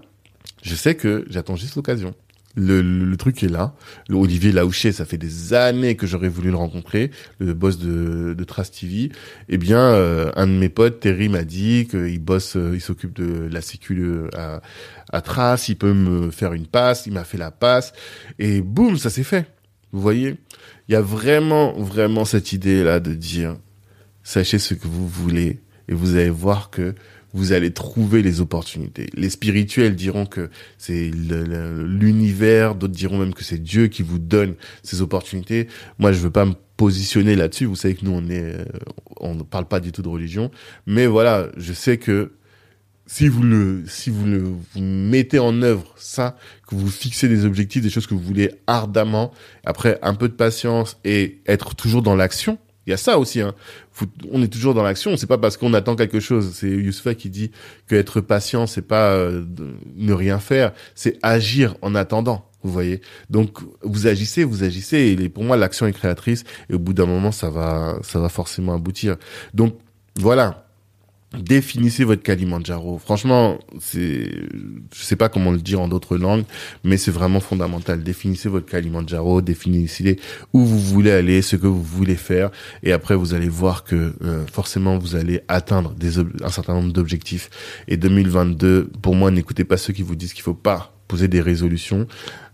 Je 0.62 0.74
sais 0.74 0.94
que 0.94 1.24
j'attends 1.28 1.56
juste 1.56 1.76
l'occasion. 1.76 2.14
Le, 2.54 2.82
le, 2.82 3.16
truc 3.16 3.42
est 3.42 3.48
là. 3.48 3.74
Le 4.08 4.16
Olivier 4.16 4.52
Laouché, 4.52 4.92
ça 4.92 5.06
fait 5.06 5.16
des 5.16 5.54
années 5.54 5.96
que 5.96 6.06
j'aurais 6.06 6.28
voulu 6.28 6.50
le 6.50 6.56
rencontrer, 6.56 7.10
le 7.38 7.54
boss 7.54 7.78
de, 7.78 8.34
de 8.34 8.44
Trace 8.44 8.70
TV. 8.70 9.10
Eh 9.48 9.56
bien, 9.56 9.78
euh, 9.78 10.30
un 10.36 10.46
de 10.46 10.52
mes 10.52 10.68
potes, 10.68 11.00
Terry, 11.00 11.30
m'a 11.30 11.44
dit 11.44 11.86
qu'il 11.88 12.18
bosse, 12.18 12.56
euh, 12.56 12.72
il 12.74 12.80
s'occupe 12.82 13.14
de 13.14 13.48
la 13.50 13.62
sécu 13.62 14.06
à, 14.36 14.60
à 15.10 15.20
Trace, 15.22 15.70
il 15.70 15.76
peut 15.76 15.94
me 15.94 16.30
faire 16.30 16.52
une 16.52 16.66
passe, 16.66 17.06
il 17.06 17.14
m'a 17.14 17.24
fait 17.24 17.38
la 17.38 17.50
passe, 17.50 17.94
et 18.38 18.60
boum, 18.60 18.98
ça 18.98 19.08
s'est 19.08 19.24
fait. 19.24 19.46
Vous 19.92 20.00
voyez 20.00 20.36
Il 20.88 20.92
y 20.92 20.96
a 20.96 21.02
vraiment, 21.02 21.72
vraiment 21.78 22.24
cette 22.24 22.52
idée-là 22.52 23.00
de 23.00 23.14
dire, 23.14 23.56
Sachez 24.24 24.58
ce 24.58 24.74
que 24.74 24.86
vous 24.86 25.08
voulez 25.08 25.58
et 25.88 25.94
vous 25.94 26.14
allez 26.14 26.30
voir 26.30 26.70
que 26.70 26.94
vous 27.34 27.52
allez 27.52 27.72
trouver 27.72 28.22
les 28.22 28.40
opportunités. 28.40 29.08
Les 29.14 29.30
spirituels 29.30 29.96
diront 29.96 30.26
que 30.26 30.50
c'est 30.78 31.10
l'univers, 31.10 32.74
d'autres 32.74 32.92
diront 32.92 33.18
même 33.18 33.34
que 33.34 33.42
c'est 33.42 33.62
Dieu 33.62 33.88
qui 33.88 34.02
vous 34.02 34.18
donne 34.18 34.54
ces 34.82 35.00
opportunités. 35.00 35.66
Moi, 35.98 36.12
je 36.12 36.20
veux 36.20 36.30
pas 36.30 36.44
me 36.44 36.54
positionner 36.76 37.34
là-dessus. 37.34 37.64
Vous 37.64 37.74
savez 37.74 37.94
que 37.94 38.04
nous, 38.04 38.12
on 38.12 38.22
euh, 38.30 39.34
ne 39.34 39.42
parle 39.42 39.66
pas 39.66 39.80
du 39.80 39.92
tout 39.92 40.02
de 40.02 40.08
religion, 40.08 40.50
mais 40.86 41.06
voilà, 41.06 41.48
je 41.56 41.72
sais 41.72 41.96
que 41.96 42.32
si 43.06 43.28
vous 43.28 43.42
le, 43.42 43.82
si 43.86 44.10
vous 44.10 44.26
le, 44.26 44.38
vous 44.38 44.80
mettez 44.80 45.38
en 45.38 45.62
œuvre 45.62 45.94
ça, 45.96 46.36
vous 46.76 46.90
fixez 46.90 47.28
des 47.28 47.44
objectifs, 47.44 47.82
des 47.82 47.90
choses 47.90 48.06
que 48.06 48.14
vous 48.14 48.20
voulez 48.20 48.50
ardemment, 48.66 49.32
après 49.64 49.98
un 50.02 50.14
peu 50.14 50.28
de 50.28 50.34
patience 50.34 50.98
et 51.04 51.40
être 51.46 51.74
toujours 51.74 52.02
dans 52.02 52.16
l'action, 52.16 52.58
il 52.86 52.90
y 52.90 52.92
a 52.92 52.96
ça 52.96 53.18
aussi. 53.18 53.40
Hein. 53.40 53.54
on 54.32 54.42
est 54.42 54.52
toujours 54.52 54.74
dans 54.74 54.82
l'action. 54.82 55.16
C'est 55.16 55.26
pas 55.26 55.38
parce 55.38 55.56
qu'on 55.56 55.72
attend 55.74 55.94
quelque 55.94 56.20
chose. 56.20 56.52
C'est 56.54 56.68
Youssef 56.68 57.16
qui 57.16 57.30
dit 57.30 57.52
que 57.86 57.94
être 57.94 58.20
patient, 58.20 58.66
c'est 58.66 58.82
pas 58.82 59.12
euh, 59.12 59.44
ne 59.96 60.12
rien 60.12 60.38
faire, 60.38 60.72
c'est 60.94 61.18
agir 61.22 61.76
en 61.82 61.94
attendant. 61.94 62.48
Vous 62.64 62.72
voyez. 62.72 63.00
Donc 63.30 63.58
vous 63.82 64.06
agissez, 64.06 64.44
vous 64.44 64.64
agissez. 64.64 65.16
Et 65.18 65.28
pour 65.28 65.44
moi, 65.44 65.56
l'action 65.56 65.86
est 65.86 65.92
créatrice. 65.92 66.44
Et 66.70 66.74
au 66.74 66.78
bout 66.78 66.92
d'un 66.92 67.06
moment, 67.06 67.32
ça 67.32 67.50
va, 67.50 67.98
ça 68.02 68.18
va 68.18 68.28
forcément 68.28 68.74
aboutir. 68.74 69.16
Donc 69.54 69.76
voilà 70.16 70.61
définissez 71.38 72.04
votre 72.04 72.22
Kalimandjaro. 72.22 72.98
Franchement, 72.98 73.58
c'est, 73.80 74.30
je 74.94 75.02
sais 75.02 75.16
pas 75.16 75.28
comment 75.28 75.50
le 75.50 75.58
dire 75.58 75.80
en 75.80 75.88
d'autres 75.88 76.16
langues, 76.16 76.44
mais 76.84 76.96
c'est 76.96 77.10
vraiment 77.10 77.40
fondamental. 77.40 78.02
Définissez 78.02 78.48
votre 78.48 78.66
Kalimandjaro, 78.66 79.40
définissez 79.40 80.18
où 80.52 80.64
vous 80.64 80.78
voulez 80.78 81.10
aller, 81.10 81.42
ce 81.42 81.56
que 81.56 81.66
vous 81.66 81.82
voulez 81.82 82.16
faire, 82.16 82.50
et 82.82 82.92
après 82.92 83.14
vous 83.14 83.34
allez 83.34 83.48
voir 83.48 83.84
que 83.84 84.14
euh, 84.22 84.46
forcément 84.46 84.98
vous 84.98 85.16
allez 85.16 85.40
atteindre 85.48 85.94
des 85.94 86.18
un 86.18 86.50
certain 86.50 86.74
nombre 86.74 86.92
d'objectifs. 86.92 87.50
Et 87.88 87.96
2022, 87.96 88.90
pour 89.00 89.14
moi, 89.14 89.30
n'écoutez 89.30 89.64
pas 89.64 89.76
ceux 89.76 89.92
qui 89.92 90.02
vous 90.02 90.16
disent 90.16 90.32
qu'il 90.32 90.42
faut 90.42 90.54
pas 90.54 90.94
poser 91.12 91.28
des 91.28 91.42
résolutions. 91.42 92.06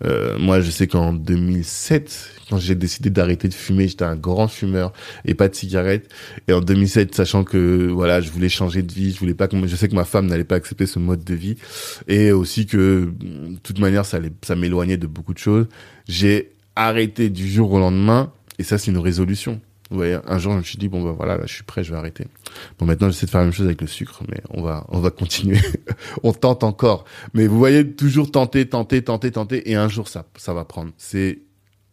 Euh, 0.05 0.37
moi, 0.37 0.61
je 0.61 0.73
sais 0.73 0.89
qu'en 0.89 1.13
2007, 1.13 2.31
quand 2.51 2.59
j'ai 2.59 2.75
décidé 2.75 3.09
d'arrêter 3.09 3.47
de 3.47 3.55
fumer, 3.55 3.87
j'étais 3.87 4.05
un 4.05 4.17
grand 4.17 4.49
fumeur 4.49 4.93
et 5.25 5.35
pas 5.35 5.49
de 5.49 5.55
cigarette. 5.55 6.13
Et 6.49 6.53
en 6.53 6.61
2007, 6.61 7.15
sachant 7.15 7.45
que 7.45 7.87
voilà, 7.87 8.21
je 8.21 8.31
voulais 8.31 8.49
changer 8.49 8.83
de 8.83 8.93
vie, 8.93 9.13
je 9.13 9.21
voulais 9.21 9.35
pas 9.35 9.47
que 9.47 9.57
je 9.65 9.77
sais 9.77 9.89
que 9.89 9.95
ma 9.95 10.05
femme 10.05 10.27
n'allait 10.27 10.43
pas 10.43 10.57
accepter 10.57 10.87
ce 10.87 10.99
mode 10.99 11.23
de 11.23 11.35
vie 11.35 11.57
et 12.09 12.33
aussi 12.33 12.67
que 12.67 13.13
de 13.21 13.59
toute 13.63 13.79
manière 13.79 14.05
ça 14.05 14.19
ça 14.43 14.57
m'éloignait 14.57 14.97
de 14.97 15.07
beaucoup 15.07 15.35
de 15.35 15.39
choses. 15.39 15.67
J'ai 16.09 16.51
arrêté 16.75 17.31
du 17.31 17.49
jour 17.49 17.71
au 17.73 17.79
lendemain 17.79 18.33
et 18.59 18.65
ça 18.65 18.77
c'est 18.77 18.91
une 18.91 18.99
résolution. 18.99 19.61
Voyez, 19.91 20.19
un 20.27 20.39
jour, 20.39 20.53
je 20.53 20.59
me 20.59 20.63
suis 20.63 20.77
dit, 20.77 20.89
bon, 20.89 21.03
bah 21.03 21.15
voilà, 21.17 21.39
là, 21.39 21.45
je 21.47 21.55
suis 21.55 21.63
prêt, 21.63 21.83
je 21.83 21.93
vais 21.93 21.99
arrêter. 21.99 22.27
Bon, 22.79 22.85
maintenant, 22.85 23.09
j'essaie 23.09 23.27
de 23.27 23.31
faire 23.31 23.41
la 23.41 23.47
même 23.47 23.55
chose 23.55 23.67
avec 23.67 23.81
le 23.81 23.87
sucre, 23.87 24.23
mais 24.29 24.43
on 24.51 24.63
va, 24.63 24.85
on 24.89 25.01
va 25.01 25.11
continuer. 25.11 25.61
on 26.23 26.33
tente 26.33 26.63
encore. 26.63 27.05
Mais 27.33 27.47
vous 27.47 27.59
voyez, 27.59 27.91
toujours 27.91 28.31
tenter, 28.31 28.69
tenter, 28.69 29.03
tenter, 29.03 29.31
tenter, 29.31 29.71
et 29.71 29.77
un 29.77 29.89
jour, 29.89 30.09
ça, 30.09 30.27
ça 30.37 30.53
va 30.53 30.65
prendre. 30.65 30.93
C'est 30.99 31.41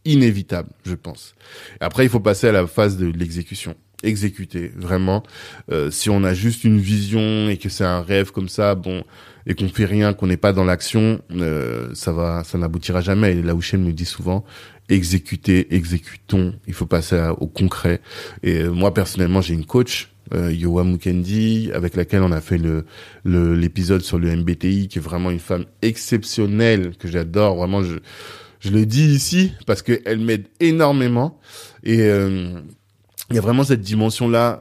inévitable, 0.04 0.70
je 0.86 0.96
pense. 0.96 1.36
Après, 1.80 2.06
il 2.06 2.10
faut 2.10 2.20
passer 2.20 2.48
à 2.48 2.52
la 2.52 2.68
phase 2.68 2.98
de 2.98 3.08
l'exécution. 3.08 3.76
Exécuter, 4.04 4.72
vraiment. 4.76 5.24
Euh, 5.72 5.90
si 5.90 6.10
on 6.10 6.24
a 6.24 6.34
juste 6.34 6.64
une 6.64 6.80
vision 6.80 7.50
et 7.50 7.58
que 7.58 7.70
c'est 7.70 7.86
un 7.86 8.02
rêve 8.02 8.32
comme 8.32 8.50
ça, 8.50 8.76
bon, 8.76 9.04
et 9.48 9.54
qu'on 9.54 9.70
fait 9.70 9.86
rien, 9.86 10.14
qu'on 10.14 10.28
n'est 10.28 10.38
pas 10.38 10.54
dans 10.54 10.64
l'action, 10.64 11.22
euh, 11.32 11.90
ça 11.94 12.12
va, 12.12 12.44
ça 12.44 12.58
n'aboutira 12.58 13.02
jamais. 13.02 13.38
Et 13.38 13.42
là 13.42 13.56
où 13.56 13.60
me 13.60 13.92
dit 13.92 14.06
souvent, 14.06 14.44
exécuter, 14.90 15.74
exécutons. 15.76 16.54
Il 16.68 16.74
faut 16.74 16.86
passer 16.86 17.20
au 17.40 17.48
concret. 17.48 18.02
Et 18.44 18.62
euh, 18.62 18.72
moi 18.72 18.94
personnellement, 18.94 19.42
j'ai 19.42 19.54
une 19.54 19.66
coach, 19.66 20.10
euh, 20.34 20.52
Yoa 20.52 20.84
Mukendi, 20.84 21.72
avec 21.74 21.96
laquelle 21.96 22.22
on 22.22 22.32
a 22.32 22.42
fait 22.42 22.58
le 22.58 22.86
l'épisode 23.26 24.02
sur 24.02 24.20
le 24.20 24.36
MBTI, 24.36 24.88
qui 24.88 25.00
est 25.00 25.02
vraiment 25.02 25.32
une 25.32 25.40
femme 25.40 25.66
exceptionnelle 25.82 26.96
que 26.98 27.08
j'adore. 27.08 27.56
Vraiment, 27.56 27.84
je 27.84 27.98
je 28.60 28.72
le 28.72 28.86
dis 28.86 29.06
ici 29.06 29.52
parce 29.68 29.82
qu'elle 29.82 30.20
m'aide 30.20 30.48
énormément. 30.60 31.40
Et 31.84 32.02
euh, 32.02 32.60
il 33.30 33.36
y 33.36 33.40
a 33.40 33.42
vraiment 33.42 33.64
cette 33.64 33.82
dimension 33.82 34.28
là. 34.28 34.60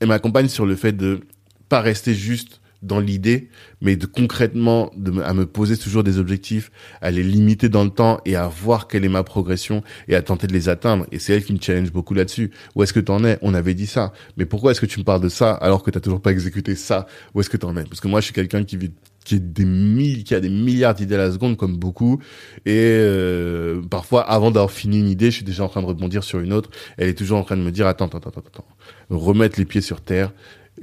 Elle 0.00 0.08
m'accompagne 0.08 0.48
sur 0.48 0.64
le 0.64 0.74
fait 0.74 0.92
de 0.92 1.20
pas 1.68 1.80
rester 1.80 2.14
juste 2.14 2.60
dans 2.84 3.00
l'idée, 3.00 3.48
mais 3.80 3.96
de 3.96 4.06
concrètement 4.06 4.90
de, 4.96 5.20
à 5.22 5.34
me 5.34 5.46
poser 5.46 5.76
toujours 5.76 6.04
des 6.04 6.18
objectifs, 6.18 6.70
à 7.00 7.10
les 7.10 7.22
limiter 7.22 7.68
dans 7.68 7.84
le 7.84 7.90
temps 7.90 8.20
et 8.24 8.36
à 8.36 8.46
voir 8.46 8.88
quelle 8.88 9.04
est 9.04 9.08
ma 9.08 9.24
progression 9.24 9.82
et 10.08 10.14
à 10.14 10.22
tenter 10.22 10.46
de 10.46 10.52
les 10.52 10.68
atteindre. 10.68 11.06
Et 11.10 11.18
c'est 11.18 11.34
elle 11.34 11.44
qui 11.44 11.52
me 11.52 11.60
challenge 11.60 11.92
beaucoup 11.92 12.14
là-dessus. 12.14 12.50
Où 12.74 12.82
est-ce 12.82 12.92
que 12.92 13.00
t'en 13.00 13.24
es? 13.24 13.38
On 13.42 13.54
avait 13.54 13.74
dit 13.74 13.86
ça. 13.86 14.12
Mais 14.36 14.44
pourquoi 14.44 14.72
est-ce 14.72 14.80
que 14.80 14.86
tu 14.86 14.98
me 15.00 15.04
parles 15.04 15.22
de 15.22 15.28
ça 15.28 15.52
alors 15.52 15.82
que 15.82 15.90
t'as 15.90 16.00
toujours 16.00 16.20
pas 16.20 16.30
exécuté 16.30 16.76
ça? 16.76 17.06
Où 17.34 17.40
est-ce 17.40 17.50
que 17.50 17.56
t'en 17.56 17.76
es? 17.76 17.84
Parce 17.84 18.00
que 18.00 18.08
moi, 18.08 18.20
je 18.20 18.26
suis 18.26 18.34
quelqu'un 18.34 18.64
qui 18.64 18.76
vit 18.76 18.92
qui, 19.24 19.40
des 19.40 20.22
qui 20.22 20.34
a 20.34 20.40
des 20.40 20.50
milliards 20.50 20.94
d'idées 20.94 21.14
à 21.14 21.18
la 21.18 21.32
seconde 21.32 21.56
comme 21.56 21.76
beaucoup 21.76 22.20
et 22.66 22.76
euh, 22.76 23.80
parfois 23.90 24.22
avant 24.22 24.50
d'avoir 24.50 24.70
fini 24.70 24.98
une 24.98 25.08
idée 25.08 25.30
je 25.30 25.36
suis 25.36 25.44
déjà 25.44 25.64
en 25.64 25.68
train 25.68 25.80
de 25.80 25.86
rebondir 25.86 26.22
sur 26.22 26.40
une 26.40 26.52
autre 26.52 26.70
elle 26.98 27.08
est 27.08 27.14
toujours 27.14 27.38
en 27.38 27.42
train 27.42 27.56
de 27.56 27.62
me 27.62 27.72
dire 27.72 27.86
attends 27.86 28.06
attends 28.06 28.18
attends 28.18 28.42
attends 28.46 28.66
remettre 29.10 29.58
les 29.58 29.64
pieds 29.64 29.80
sur 29.80 30.02
terre 30.02 30.32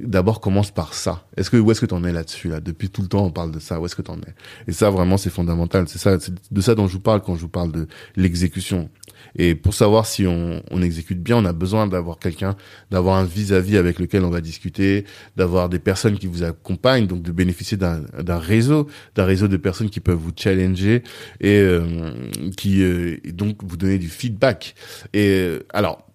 d'abord 0.02 0.40
commence 0.40 0.70
par 0.70 0.94
ça. 0.94 1.24
Est-ce 1.36 1.50
que 1.50 1.56
où 1.56 1.70
est-ce 1.70 1.80
que 1.80 1.86
tu 1.86 1.94
en 1.94 2.04
es 2.04 2.12
là-dessus 2.12 2.48
là? 2.48 2.60
Depuis 2.60 2.90
tout 2.90 3.02
le 3.02 3.08
temps 3.08 3.24
on 3.24 3.30
parle 3.30 3.52
de 3.52 3.60
ça. 3.60 3.80
Où 3.80 3.86
est-ce 3.86 3.96
que 3.96 4.02
tu 4.02 4.10
en 4.10 4.18
es? 4.18 4.34
Et 4.66 4.72
ça 4.72 4.90
vraiment 4.90 5.16
c'est 5.16 5.30
fondamental. 5.30 5.88
C'est 5.88 5.98
ça, 5.98 6.18
c'est 6.20 6.32
de 6.52 6.60
ça 6.60 6.74
dont 6.74 6.86
je 6.86 6.94
vous 6.94 7.00
parle 7.00 7.22
quand 7.22 7.36
je 7.36 7.42
vous 7.42 7.48
parle 7.48 7.72
de 7.72 7.86
l'exécution. 8.16 8.90
Et 9.36 9.54
pour 9.54 9.74
savoir 9.74 10.06
si 10.06 10.26
on, 10.26 10.62
on 10.70 10.82
exécute 10.82 11.22
bien, 11.22 11.36
on 11.36 11.44
a 11.44 11.52
besoin 11.52 11.86
d'avoir 11.86 12.18
quelqu'un, 12.18 12.56
d'avoir 12.90 13.16
un 13.16 13.24
vis-à-vis 13.24 13.76
avec 13.76 13.98
lequel 13.98 14.24
on 14.24 14.30
va 14.30 14.40
discuter, 14.40 15.04
d'avoir 15.36 15.68
des 15.68 15.78
personnes 15.78 16.18
qui 16.18 16.26
vous 16.26 16.42
accompagnent, 16.42 17.06
donc 17.06 17.22
de 17.22 17.32
bénéficier 17.32 17.76
d'un 17.76 18.38
réseau, 18.38 18.88
d'un 19.14 19.24
réseau 19.24 19.48
de 19.48 19.56
personnes 19.56 19.90
qui 19.90 20.00
peuvent 20.00 20.18
vous 20.18 20.32
challenger 20.36 21.02
et 21.40 21.58
euh, 21.58 22.12
qui 22.56 22.82
euh, 22.82 23.16
donc 23.32 23.58
vous 23.62 23.76
donner 23.76 23.98
du 23.98 24.08
feedback. 24.08 24.74
Et 25.12 25.28
euh, 25.28 25.60
alors 25.72 26.06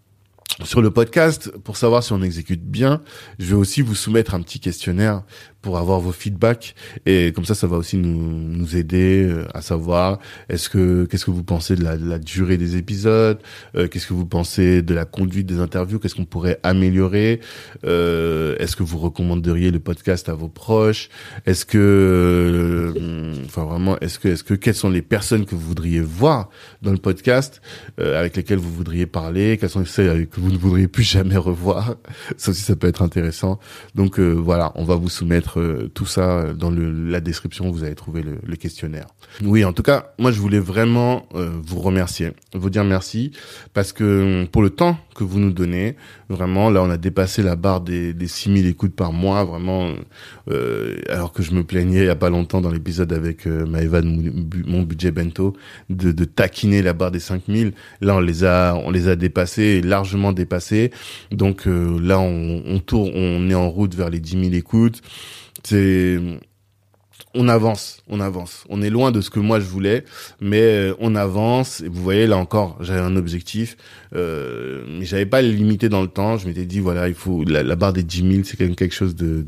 sur 0.63 0.81
le 0.81 0.91
podcast, 0.91 1.55
pour 1.59 1.77
savoir 1.77 2.03
si 2.03 2.13
on 2.13 2.21
exécute 2.21 2.63
bien, 2.63 3.01
je 3.39 3.45
vais 3.45 3.55
aussi 3.55 3.81
vous 3.81 3.95
soumettre 3.95 4.33
un 4.33 4.41
petit 4.41 4.59
questionnaire 4.59 5.23
pour 5.67 5.77
avoir 5.77 5.99
vos 5.99 6.13
feedbacks 6.13 6.75
et 7.05 7.33
comme 7.35 7.43
ça, 7.43 7.53
ça 7.53 7.67
va 7.67 7.75
aussi 7.75 7.97
nous, 7.97 8.17
nous 8.17 8.77
aider 8.77 9.25
euh, 9.25 9.45
à 9.53 9.61
savoir 9.61 10.17
est-ce 10.47 10.69
que 10.69 11.03
qu'est-ce 11.03 11.25
que 11.25 11.31
vous 11.31 11.43
pensez 11.43 11.75
de 11.75 11.83
la, 11.83 12.19
durée 12.19 12.55
des 12.55 12.77
épisodes, 12.77 13.37
euh, 13.75 13.89
qu'est-ce 13.89 14.07
que 14.07 14.13
vous 14.13 14.25
pensez 14.25 14.81
de 14.81 14.93
la 14.93 15.03
conduite 15.03 15.45
des 15.45 15.59
interviews, 15.59 15.99
qu'est-ce 15.99 16.15
qu'on 16.15 16.23
pourrait 16.23 16.57
améliorer, 16.63 17.41
euh, 17.83 18.55
est-ce 18.59 18.77
que 18.77 18.83
vous 18.83 18.97
recommanderiez 18.97 19.69
le 19.69 19.79
podcast 19.79 20.29
à 20.29 20.35
vos 20.35 20.47
proches, 20.47 21.09
est-ce 21.45 21.65
que, 21.65 21.77
euh, 21.77 23.33
enfin 23.43 23.65
vraiment, 23.65 23.99
est-ce 23.99 24.19
que 24.19 24.29
est-ce 24.29 24.45
que 24.45 24.53
quelles 24.53 24.73
sont 24.73 24.89
les 24.89 25.01
personnes 25.01 25.45
que 25.45 25.53
vous 25.53 25.67
voudriez 25.67 25.99
voir 25.99 26.49
dans 26.81 26.93
le 26.93 26.97
podcast 26.97 27.61
avec 27.97 28.37
lesquelles 28.37 28.59
vous 28.59 28.71
voudriez 28.71 29.05
parler, 29.05 29.57
quelles 29.57 29.69
sont 29.69 29.83
celles 29.83 30.27
que 30.27 30.39
vous 30.39 30.49
ne 30.49 30.57
voudriez 30.57 30.87
plus 30.87 31.03
jamais 31.03 31.35
revoir, 31.35 31.97
ça 32.37 32.51
aussi 32.51 32.61
ça 32.61 32.77
peut 32.77 32.87
être 32.87 33.01
intéressant. 33.01 33.59
Donc 33.95 34.17
voilà, 34.17 34.71
on 34.75 34.85
va 34.85 34.95
vous 34.95 35.09
soumettre 35.09 35.56
euh, 35.57 35.91
tout 35.93 36.05
ça 36.05 36.53
dans 36.53 36.71
la 36.71 37.19
description. 37.19 37.69
Vous 37.71 37.83
allez 37.83 37.95
trouver 37.95 38.21
le, 38.21 38.37
le, 38.43 38.55
questionnaire. 38.55 39.07
Oui, 39.43 39.63
en 39.65 39.73
tout 39.73 39.83
cas, 39.83 40.13
moi 40.17 40.31
je 40.31 40.39
voulais 40.39 40.59
vraiment 40.59 41.27
euh, 41.35 41.49
vous 41.63 41.79
remercier, 41.79 42.31
vous 42.53 42.69
dire 42.69 42.83
merci 42.83 43.31
parce 43.73 43.93
que 43.93 44.45
pour 44.51 44.61
le 44.61 44.69
temps 44.69 44.97
que 45.17 45.25
vous 45.25 45.39
nous 45.39 45.51
donnez, 45.51 45.95
vraiment 46.29 46.69
là 46.69 46.81
on 46.81 46.89
a 46.89 46.97
dépassé 46.97 47.43
la 47.43 47.55
barre 47.55 47.81
des, 47.81 48.13
des 48.13 48.27
6000 48.27 48.65
écoutes 48.67 48.95
par 48.95 49.11
mois, 49.11 49.43
vraiment. 49.43 49.91
Euh, 50.49 50.97
alors 51.09 51.33
que 51.33 51.43
je 51.43 51.51
me 51.51 51.63
plaignais 51.63 51.99
il 51.99 52.05
y 52.05 52.09
a 52.09 52.15
pas 52.15 52.29
longtemps 52.29 52.61
dans 52.61 52.71
l'épisode 52.71 53.11
avec 53.11 53.47
euh, 53.47 53.65
Maëva 53.65 54.01
de 54.01 54.07
mon 54.07 54.83
budget 54.83 55.11
bento 55.11 55.53
de, 55.89 56.11
de 56.11 56.25
taquiner 56.25 56.81
la 56.81 56.93
barre 56.93 57.11
des 57.11 57.19
5000. 57.19 57.73
Là 58.01 58.15
on 58.15 58.19
les 58.19 58.45
a 58.45 58.75
on 58.75 58.91
les 58.91 59.09
a 59.09 59.15
dépassés, 59.15 59.81
largement 59.81 60.31
dépassés. 60.31 60.91
Donc 61.31 61.65
là 61.65 62.19
on, 62.19 62.63
on 62.65 62.79
tourne, 62.79 63.11
on 63.13 63.49
est 63.49 63.55
en 63.55 63.69
route 63.69 63.95
vers 63.95 64.09
les 64.09 64.19
10 64.19 64.43
000 64.43 64.53
écoutes 64.53 65.01
c'est 65.67 66.17
on 67.37 67.47
avance, 67.47 68.01
on 68.09 68.19
avance. 68.19 68.65
On 68.67 68.81
est 68.81 68.89
loin 68.89 69.11
de 69.11 69.21
ce 69.21 69.29
que 69.29 69.39
moi 69.39 69.59
je 69.59 69.65
voulais, 69.65 70.03
mais 70.41 70.61
euh, 70.61 70.93
on 70.99 71.13
avance. 71.15 71.81
Et 71.81 71.87
vous 71.87 72.01
voyez, 72.01 72.25
là 72.25 72.35
encore, 72.35 72.77
j'avais 72.81 72.99
un 72.99 73.15
objectif, 73.15 73.77
euh, 74.15 74.83
mais 74.89 75.05
j'avais 75.05 75.27
pas 75.27 75.43
limité 75.43 75.87
dans 75.87 76.01
le 76.01 76.07
temps. 76.07 76.37
Je 76.37 76.47
m'étais 76.47 76.65
dit, 76.65 76.79
voilà, 76.79 77.07
il 77.07 77.13
faut 77.13 77.43
la, 77.43 77.75
barre 77.75 77.93
des 77.93 78.01
10 78.01 78.31
000, 78.31 78.43
c'est 78.43 78.57
quand 78.57 78.65
même 78.65 78.75
quelque 78.75 78.95
chose 78.95 79.15
de 79.15 79.45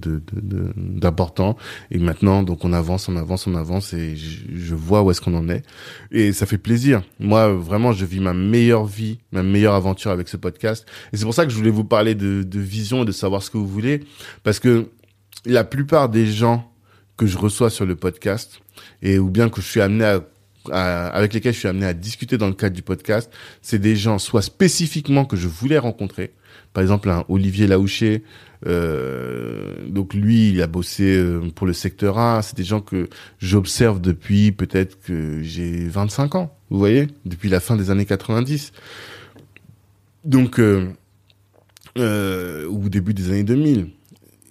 d'important. 0.75 1.57
et 1.89 1.97
maintenant, 1.97 2.43
donc 2.43 2.63
on 2.63 2.73
avance, 2.73 3.09
on 3.09 3.15
avance, 3.15 3.47
on 3.47 3.55
avance, 3.55 3.93
et 3.93 4.15
je, 4.15 4.75
vois 4.75 5.01
où 5.01 5.09
est-ce 5.09 5.21
qu'on 5.21 5.33
en 5.33 5.49
est. 5.49 5.63
Et 6.11 6.31
ça 6.31 6.45
fait 6.45 6.59
plaisir. 6.59 7.01
Moi, 7.19 7.51
vraiment, 7.53 7.91
je 7.91 8.05
vis 8.05 8.19
ma 8.19 8.33
meilleure 8.33 8.85
vie, 8.85 9.17
ma 9.31 9.41
meilleure 9.41 9.73
aventure 9.73 10.11
avec 10.11 10.29
ce 10.29 10.37
podcast. 10.37 10.85
Et 11.11 11.17
c'est 11.17 11.25
pour 11.25 11.33
ça 11.33 11.45
que 11.45 11.51
je 11.51 11.57
voulais 11.57 11.71
vous 11.71 11.83
parler 11.83 12.13
de, 12.13 12.43
de 12.43 12.59
vision 12.59 13.01
et 13.01 13.05
de 13.05 13.11
savoir 13.11 13.41
ce 13.41 13.49
que 13.49 13.57
vous 13.57 13.67
voulez, 13.67 14.01
parce 14.43 14.59
que 14.59 14.89
la 15.45 15.63
plupart 15.63 16.09
des 16.09 16.27
gens 16.27 16.69
que 17.19 17.27
je 17.27 17.37
reçois 17.37 17.69
sur 17.69 17.85
le 17.85 17.97
podcast 17.97 18.61
et 19.01 19.19
ou 19.19 19.29
bien 19.29 19.49
que 19.49 19.59
je 19.61 19.67
suis 19.67 19.81
amené 19.81 20.19
à, 20.71 21.07
avec 21.07 21.33
lesquels 21.33 21.53
je 21.53 21.59
suis 21.59 21.67
amené 21.67 21.85
à 21.85 21.93
discuter 21.93 22.37
dans 22.37 22.47
le 22.47 22.53
cadre 22.53 22.75
du 22.75 22.81
podcast, 22.81 23.29
c'est 23.61 23.79
des 23.79 23.97
gens 23.97 24.19
soit 24.19 24.41
spécifiquement 24.41 25.25
que 25.25 25.35
je 25.35 25.49
voulais 25.49 25.77
rencontrer, 25.77 26.31
par 26.71 26.81
exemple 26.81 27.09
un 27.09 27.25
Olivier 27.27 27.67
Laouché, 27.67 28.23
euh, 28.67 29.87
donc 29.87 30.13
lui, 30.13 30.51
il 30.51 30.61
a 30.61 30.67
bossé 30.67 31.17
euh, 31.17 31.49
pour 31.53 31.67
le 31.67 31.73
secteur 31.73 32.17
A. 32.17 32.41
C'est 32.41 32.57
des 32.57 32.63
gens 32.63 32.81
que 32.81 33.09
j'observe 33.39 34.01
depuis 34.01 34.51
peut-être 34.51 35.01
que 35.01 35.41
j'ai 35.41 35.87
25 35.87 36.35
ans. 36.35 36.55
Vous 36.69 36.77
voyez, 36.77 37.07
depuis 37.25 37.49
la 37.49 37.59
fin 37.59 37.75
des 37.75 37.89
années 37.89 38.05
90. 38.05 38.73
Donc, 40.25 40.59
euh, 40.59 40.87
euh, 41.97 42.65
ou 42.67 42.89
début 42.89 43.13
des 43.13 43.29
années 43.29 43.43
2000 43.43 43.89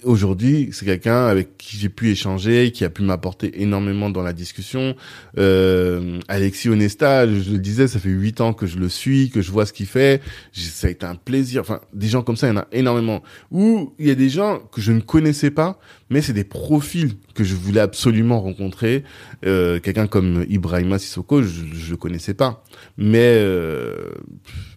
aujourd'hui, 0.04 0.70
c'est 0.72 0.84
quelqu'un 0.84 1.26
avec 1.26 1.56
qui 1.58 1.76
j'ai 1.76 1.88
pu 1.88 2.10
échanger, 2.10 2.70
qui 2.72 2.84
a 2.84 2.90
pu 2.90 3.02
m'apporter 3.02 3.62
énormément 3.62 4.10
dans 4.10 4.22
la 4.22 4.32
discussion. 4.32 4.94
Euh, 5.38 6.18
Alexis 6.28 6.68
Onesta, 6.68 7.26
je, 7.26 7.50
le 7.50 7.58
disais, 7.58 7.88
ça 7.88 7.98
fait 7.98 8.08
huit 8.08 8.40
ans 8.40 8.52
que 8.52 8.66
je 8.66 8.78
le 8.78 8.88
suis, 8.88 9.30
que 9.30 9.42
je 9.42 9.50
vois 9.50 9.66
ce 9.66 9.72
qu'il 9.72 9.86
fait. 9.86 10.22
Ça 10.52 10.86
a 10.86 10.90
été 10.90 11.06
un 11.06 11.14
plaisir. 11.14 11.60
Enfin, 11.60 11.80
des 11.92 12.08
gens 12.08 12.22
comme 12.22 12.36
ça, 12.36 12.46
il 12.48 12.50
y 12.50 12.52
en 12.54 12.60
a 12.60 12.66
énormément. 12.72 13.22
Ou 13.50 13.94
il 13.98 14.06
y 14.06 14.10
a 14.10 14.14
des 14.14 14.28
gens 14.28 14.60
que 14.72 14.80
je 14.80 14.92
ne 14.92 15.00
connaissais 15.00 15.50
pas, 15.50 15.78
mais 16.10 16.22
c'est 16.22 16.32
des 16.32 16.44
profils 16.44 17.14
que 17.38 17.44
je 17.44 17.54
voulais 17.54 17.80
absolument 17.80 18.40
rencontrer. 18.40 19.04
Euh, 19.46 19.78
quelqu'un 19.78 20.08
comme 20.08 20.44
Ibrahima 20.48 20.98
Sissoko, 20.98 21.40
je, 21.40 21.90
le 21.90 21.96
connaissais 21.96 22.34
pas, 22.34 22.64
mais 22.96 23.20
euh, 23.22 24.10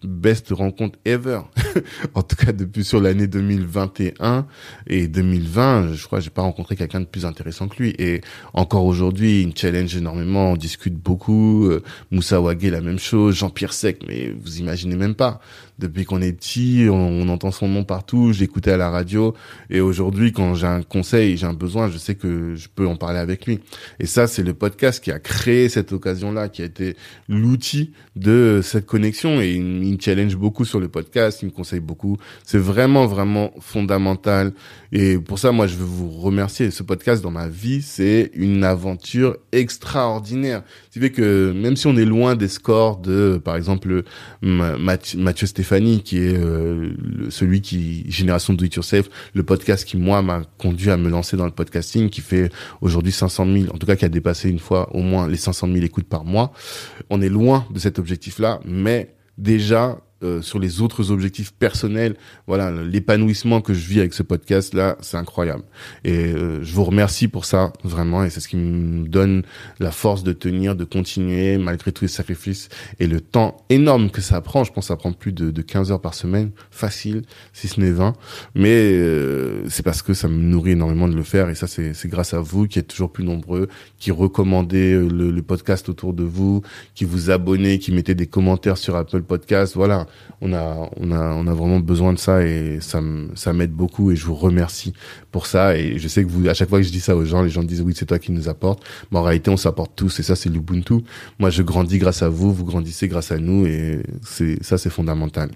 best 0.04 0.50
rencontre 0.50 0.96
ever. 1.04 1.40
en 2.14 2.22
tout 2.22 2.36
cas, 2.36 2.52
depuis 2.52 2.84
sur 2.84 3.00
l'année 3.00 3.26
2021 3.26 4.46
et 4.86 5.08
2020, 5.08 5.94
je 5.94 6.06
crois, 6.06 6.20
j'ai 6.20 6.30
pas 6.30 6.42
rencontré 6.42 6.76
quelqu'un 6.76 7.00
de 7.00 7.06
plus 7.06 7.26
intéressant 7.26 7.66
que 7.66 7.82
lui. 7.82 7.96
Et 7.98 8.20
encore 8.54 8.84
aujourd'hui, 8.84 9.42
il 9.42 9.48
me 9.48 9.52
challenge 9.56 9.96
énormément, 9.96 10.52
on 10.52 10.56
discute 10.56 10.94
beaucoup. 10.94 11.66
Euh, 11.66 11.82
Moussa 12.12 12.40
Wagé, 12.40 12.70
la 12.70 12.80
même 12.80 13.00
chose. 13.00 13.34
Jean-Pierre 13.34 13.72
Sec, 13.72 14.02
mais 14.06 14.32
vous 14.40 14.60
imaginez 14.60 14.94
même 14.94 15.16
pas 15.16 15.40
depuis 15.78 16.04
qu'on 16.04 16.20
est 16.20 16.32
petit, 16.32 16.86
on, 16.90 17.28
entend 17.28 17.50
son 17.50 17.68
nom 17.68 17.84
partout, 17.84 18.32
j'écoutais 18.32 18.72
à 18.72 18.76
la 18.76 18.90
radio, 18.90 19.34
et 19.70 19.80
aujourd'hui, 19.80 20.32
quand 20.32 20.54
j'ai 20.54 20.66
un 20.66 20.82
conseil, 20.82 21.36
j'ai 21.36 21.46
un 21.46 21.54
besoin, 21.54 21.90
je 21.90 21.98
sais 21.98 22.14
que 22.14 22.54
je 22.54 22.68
peux 22.68 22.86
en 22.86 22.96
parler 22.96 23.18
avec 23.18 23.46
lui. 23.46 23.60
Et 23.98 24.06
ça, 24.06 24.26
c'est 24.26 24.42
le 24.42 24.54
podcast 24.54 25.02
qui 25.02 25.10
a 25.10 25.18
créé 25.18 25.68
cette 25.68 25.92
occasion-là, 25.92 26.48
qui 26.48 26.62
a 26.62 26.66
été 26.66 26.96
l'outil 27.28 27.92
de 28.16 28.60
cette 28.62 28.86
connexion, 28.86 29.40
et 29.40 29.52
il, 29.52 29.62
me 29.62 29.98
challenge 29.98 30.36
beaucoup 30.36 30.64
sur 30.64 30.78
le 30.78 30.88
podcast, 30.88 31.42
il 31.42 31.46
me 31.46 31.50
conseille 31.50 31.80
beaucoup. 31.80 32.16
C'est 32.44 32.58
vraiment, 32.58 33.06
vraiment 33.06 33.52
fondamental. 33.60 34.52
Et 34.92 35.18
pour 35.18 35.38
ça, 35.38 35.52
moi, 35.52 35.66
je 35.66 35.76
veux 35.76 35.84
vous 35.84 36.10
remercier. 36.10 36.70
Ce 36.70 36.82
podcast, 36.82 37.22
dans 37.22 37.30
ma 37.30 37.48
vie, 37.48 37.82
c'est 37.82 38.30
une 38.34 38.62
aventure 38.62 39.36
extraordinaire. 39.52 40.62
Ce 40.86 40.94
qui 40.94 41.00
fait 41.00 41.10
que 41.10 41.52
même 41.52 41.76
si 41.76 41.86
on 41.86 41.96
est 41.96 42.04
loin 42.04 42.36
des 42.36 42.48
scores 42.48 42.98
de, 42.98 43.40
par 43.42 43.56
exemple, 43.56 44.02
Mathieu 44.42 45.46
Stéphane, 45.46 45.61
Stéphanie, 45.62 46.02
qui 46.02 46.18
est 46.18 46.36
euh, 46.36 46.90
celui 47.30 47.60
qui 47.60 48.04
Génération 48.10 48.52
Do 48.52 48.64
It 48.64 48.74
Yourself, 48.74 49.08
le 49.32 49.44
podcast 49.44 49.84
qui 49.84 49.96
moi 49.96 50.20
m'a 50.20 50.42
conduit 50.58 50.90
à 50.90 50.96
me 50.96 51.08
lancer 51.08 51.36
dans 51.36 51.44
le 51.44 51.52
podcasting, 51.52 52.10
qui 52.10 52.20
fait 52.20 52.50
aujourd'hui 52.80 53.12
500 53.12 53.46
000, 53.46 53.72
en 53.72 53.78
tout 53.78 53.86
cas 53.86 53.94
qui 53.94 54.04
a 54.04 54.08
dépassé 54.08 54.50
une 54.50 54.58
fois 54.58 54.92
au 54.92 55.02
moins 55.02 55.28
les 55.28 55.36
500 55.36 55.68
000 55.68 55.84
écoutes 55.84 56.08
par 56.08 56.24
mois. 56.24 56.52
On 57.10 57.22
est 57.22 57.28
loin 57.28 57.64
de 57.70 57.78
cet 57.78 58.00
objectif-là, 58.00 58.58
mais 58.64 59.14
déjà 59.38 59.98
euh, 60.22 60.42
sur 60.42 60.58
les 60.58 60.80
autres 60.80 61.10
objectifs 61.10 61.52
personnels. 61.52 62.16
Voilà, 62.46 62.70
l'épanouissement 62.70 63.60
que 63.60 63.74
je 63.74 63.86
vis 63.86 64.00
avec 64.00 64.14
ce 64.14 64.22
podcast 64.22 64.74
là, 64.74 64.96
c'est 65.00 65.16
incroyable. 65.16 65.64
Et 66.04 66.32
euh, 66.32 66.62
je 66.62 66.74
vous 66.74 66.84
remercie 66.84 67.28
pour 67.28 67.44
ça 67.44 67.72
vraiment. 67.84 68.24
Et 68.24 68.30
c'est 68.30 68.40
ce 68.40 68.48
qui 68.48 68.56
me 68.56 69.06
donne 69.08 69.42
la 69.80 69.90
force 69.90 70.22
de 70.22 70.32
tenir, 70.32 70.76
de 70.76 70.84
continuer 70.84 71.58
malgré 71.58 71.92
tous 71.92 72.04
les 72.04 72.08
sacrifices 72.08 72.68
et 73.00 73.06
le 73.06 73.20
temps 73.20 73.64
énorme 73.68 74.10
que 74.10 74.20
ça 74.20 74.40
prend. 74.40 74.64
Je 74.64 74.72
pense 74.72 74.84
que 74.84 74.88
ça 74.88 74.96
prend 74.96 75.12
plus 75.12 75.32
de, 75.32 75.50
de 75.50 75.62
15 75.62 75.92
heures 75.92 76.00
par 76.00 76.14
semaine, 76.14 76.50
facile, 76.70 77.22
si 77.52 77.68
ce 77.68 77.80
n'est 77.80 77.90
20. 77.90 78.14
Mais 78.54 78.92
euh, 78.92 79.68
c'est 79.68 79.82
parce 79.82 80.02
que 80.02 80.14
ça 80.14 80.28
me 80.28 80.40
nourrit 80.40 80.72
énormément 80.72 81.08
de 81.08 81.16
le 81.16 81.22
faire. 81.22 81.48
Et 81.48 81.54
ça, 81.54 81.66
c'est 81.66 82.08
grâce 82.08 82.34
à 82.34 82.40
vous 82.40 82.66
qui 82.66 82.78
êtes 82.78 82.88
toujours 82.88 83.12
plus 83.12 83.24
nombreux, 83.24 83.68
qui 83.98 84.10
recommandez 84.10 84.94
le, 84.94 85.30
le 85.30 85.42
podcast 85.42 85.88
autour 85.88 86.12
de 86.12 86.22
vous, 86.24 86.62
qui 86.94 87.04
vous 87.04 87.30
abonnez, 87.30 87.78
qui 87.78 87.92
mettez 87.92 88.14
des 88.14 88.26
commentaires 88.26 88.78
sur 88.78 88.96
Apple 88.96 89.22
Podcast. 89.22 89.74
Voilà 89.74 90.06
on 90.40 90.52
a, 90.52 90.90
on 90.96 91.12
a, 91.12 91.34
on 91.34 91.46
a 91.46 91.54
vraiment 91.54 91.78
besoin 91.78 92.12
de 92.12 92.18
ça 92.18 92.44
et 92.44 92.78
ça, 92.80 93.00
ça 93.34 93.52
m'aide 93.52 93.72
beaucoup 93.72 94.10
et 94.10 94.16
je 94.16 94.26
vous 94.26 94.34
remercie 94.34 94.92
pour 95.30 95.46
ça. 95.46 95.76
Et 95.76 95.98
je 95.98 96.08
sais 96.08 96.24
que 96.24 96.28
vous, 96.28 96.48
à 96.48 96.54
chaque 96.54 96.68
fois 96.68 96.78
que 96.80 96.84
je 96.84 96.90
dis 96.90 97.00
ça 97.00 97.14
aux 97.14 97.24
gens, 97.24 97.42
les 97.42 97.50
gens 97.50 97.62
disent 97.62 97.82
oui, 97.82 97.94
c'est 97.96 98.06
toi 98.06 98.18
qui 98.18 98.32
nous 98.32 98.48
apporte. 98.48 98.82
Mais 99.10 99.18
en 99.18 99.22
réalité, 99.22 99.50
on 99.50 99.56
s'apporte 99.56 99.92
tous 99.94 100.18
et 100.18 100.22
ça, 100.22 100.34
c'est 100.34 100.48
l'Ubuntu. 100.48 101.04
Moi, 101.38 101.50
je 101.50 101.62
grandis 101.62 101.98
grâce 101.98 102.22
à 102.22 102.28
vous, 102.28 102.52
vous 102.52 102.64
grandissez 102.64 103.08
grâce 103.08 103.30
à 103.30 103.38
nous 103.38 103.66
et 103.66 104.02
c'est, 104.22 104.62
ça, 104.62 104.78
c'est 104.78 104.90
fondamental. 104.90 105.50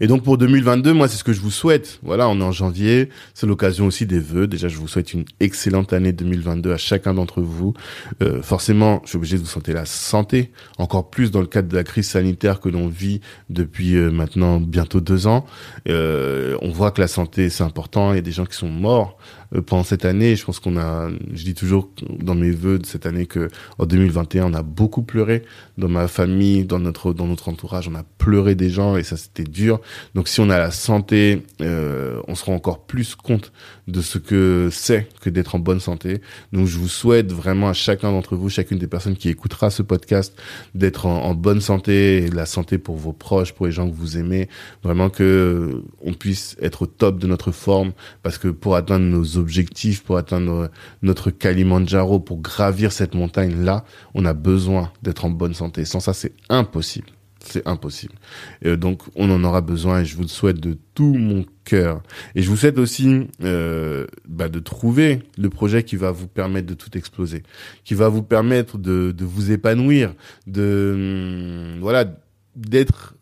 Et 0.00 0.06
donc 0.06 0.22
pour 0.22 0.38
2022, 0.38 0.92
moi 0.92 1.08
c'est 1.08 1.16
ce 1.16 1.24
que 1.24 1.32
je 1.32 1.40
vous 1.40 1.50
souhaite. 1.50 1.98
Voilà, 2.02 2.28
on 2.28 2.40
est 2.40 2.44
en 2.44 2.52
janvier, 2.52 3.08
c'est 3.34 3.46
l'occasion 3.46 3.86
aussi 3.86 4.06
des 4.06 4.20
vœux. 4.20 4.46
Déjà, 4.46 4.68
je 4.68 4.76
vous 4.76 4.88
souhaite 4.88 5.12
une 5.12 5.24
excellente 5.40 5.92
année 5.92 6.12
2022 6.12 6.72
à 6.72 6.76
chacun 6.76 7.14
d'entre 7.14 7.40
vous. 7.40 7.74
Euh, 8.22 8.42
forcément, 8.42 9.00
je 9.04 9.10
suis 9.10 9.16
obligé 9.16 9.36
de 9.36 9.42
vous 9.42 9.48
souhaiter 9.48 9.72
la 9.72 9.86
santé, 9.86 10.52
encore 10.78 11.10
plus 11.10 11.30
dans 11.30 11.40
le 11.40 11.46
cadre 11.46 11.68
de 11.68 11.76
la 11.76 11.84
crise 11.84 12.08
sanitaire 12.08 12.60
que 12.60 12.68
l'on 12.68 12.88
vit 12.88 13.20
depuis 13.50 13.96
euh, 13.96 14.10
maintenant 14.10 14.60
bientôt 14.60 15.00
deux 15.00 15.26
ans. 15.26 15.44
Euh, 15.88 16.56
on 16.62 16.70
voit 16.70 16.90
que 16.90 17.00
la 17.00 17.08
santé 17.08 17.50
c'est 17.50 17.64
important. 17.64 18.12
Il 18.12 18.16
y 18.16 18.18
a 18.18 18.22
des 18.22 18.32
gens 18.32 18.46
qui 18.46 18.56
sont 18.56 18.68
morts 18.68 19.18
pendant 19.66 19.82
cette 19.82 20.04
année. 20.04 20.36
Je 20.36 20.44
pense 20.44 20.60
qu'on 20.60 20.76
a, 20.76 21.08
je 21.32 21.44
dis 21.44 21.54
toujours 21.54 21.90
dans 22.20 22.34
mes 22.34 22.50
vœux 22.50 22.78
de 22.78 22.86
cette 22.86 23.06
année 23.06 23.26
que 23.26 23.48
en 23.78 23.86
2021 23.86 24.52
on 24.52 24.54
a 24.54 24.62
beaucoup 24.62 25.02
pleuré 25.02 25.42
dans 25.76 25.88
ma 25.88 26.08
famille, 26.08 26.64
dans 26.64 26.78
notre 26.78 27.12
dans 27.12 27.26
notre 27.26 27.48
entourage, 27.48 27.88
on 27.88 27.94
a 27.94 28.04
pleuré 28.18 28.54
des 28.54 28.70
gens 28.70 28.96
et 28.96 29.02
ça 29.02 29.16
c'était 29.16 29.44
dur. 29.44 29.80
Donc 30.14 30.28
si 30.28 30.40
on 30.40 30.50
a 30.50 30.58
la 30.58 30.70
santé, 30.70 31.42
euh, 31.60 32.20
on 32.28 32.34
se 32.34 32.44
rend 32.44 32.54
encore 32.54 32.84
plus 32.86 33.14
compte 33.14 33.52
de 33.86 34.02
ce 34.02 34.18
que 34.18 34.68
c'est 34.70 35.08
que 35.20 35.30
d'être 35.30 35.54
en 35.54 35.58
bonne 35.58 35.80
santé. 35.80 36.20
Donc 36.52 36.66
je 36.66 36.78
vous 36.78 36.88
souhaite 36.88 37.32
vraiment 37.32 37.68
à 37.68 37.72
chacun 37.72 38.12
d'entre 38.12 38.36
vous, 38.36 38.48
chacune 38.48 38.78
des 38.78 38.86
personnes 38.86 39.16
qui 39.16 39.28
écoutera 39.28 39.70
ce 39.70 39.82
podcast, 39.82 40.36
d'être 40.74 41.06
en, 41.06 41.24
en, 41.24 41.34
bonne 41.34 41.60
santé 41.60 42.18
et 42.18 42.28
la 42.28 42.46
santé 42.46 42.78
pour 42.78 42.96
vos 42.96 43.12
proches, 43.12 43.52
pour 43.52 43.66
les 43.66 43.72
gens 43.72 43.88
que 43.88 43.94
vous 43.94 44.18
aimez, 44.18 44.48
vraiment 44.82 45.08
que 45.08 45.22
euh, 45.22 45.82
on 46.02 46.12
puisse 46.12 46.56
être 46.60 46.82
au 46.82 46.86
top 46.86 47.18
de 47.18 47.26
notre 47.26 47.52
forme 47.52 47.92
parce 48.22 48.38
que 48.38 48.48
pour 48.48 48.76
atteindre 48.76 49.06
nos 49.06 49.37
objectifs, 49.38 50.02
pour 50.02 50.16
atteindre 50.18 50.70
notre 51.02 51.30
Kalimandjaro, 51.30 52.20
pour 52.20 52.40
gravir 52.40 52.92
cette 52.92 53.14
montagne-là, 53.14 53.84
on 54.14 54.24
a 54.24 54.34
besoin 54.34 54.92
d'être 55.02 55.24
en 55.24 55.30
bonne 55.30 55.54
santé. 55.54 55.84
Sans 55.84 56.00
ça, 56.00 56.12
c'est 56.12 56.34
impossible. 56.48 57.08
C'est 57.40 57.66
impossible. 57.66 58.14
Et 58.62 58.76
donc, 58.76 59.02
on 59.14 59.30
en 59.30 59.42
aura 59.44 59.60
besoin 59.60 60.00
et 60.00 60.04
je 60.04 60.16
vous 60.16 60.22
le 60.22 60.28
souhaite 60.28 60.58
de 60.60 60.76
tout 60.94 61.14
mon 61.14 61.46
cœur. 61.64 62.02
Et 62.34 62.42
je 62.42 62.50
vous 62.50 62.56
souhaite 62.56 62.78
aussi 62.78 63.28
euh, 63.42 64.06
bah, 64.28 64.48
de 64.48 64.58
trouver 64.58 65.20
le 65.38 65.48
projet 65.48 65.84
qui 65.84 65.96
va 65.96 66.10
vous 66.10 66.26
permettre 66.26 66.66
de 66.66 66.74
tout 66.74 66.98
exploser, 66.98 67.44
qui 67.84 67.94
va 67.94 68.08
vous 68.08 68.24
permettre 68.24 68.76
de, 68.76 69.12
de 69.12 69.24
vous 69.24 69.52
épanouir, 69.52 70.14
de 70.46 71.74
hum, 71.74 71.80
voilà 71.80 72.12
d'être 72.56 73.14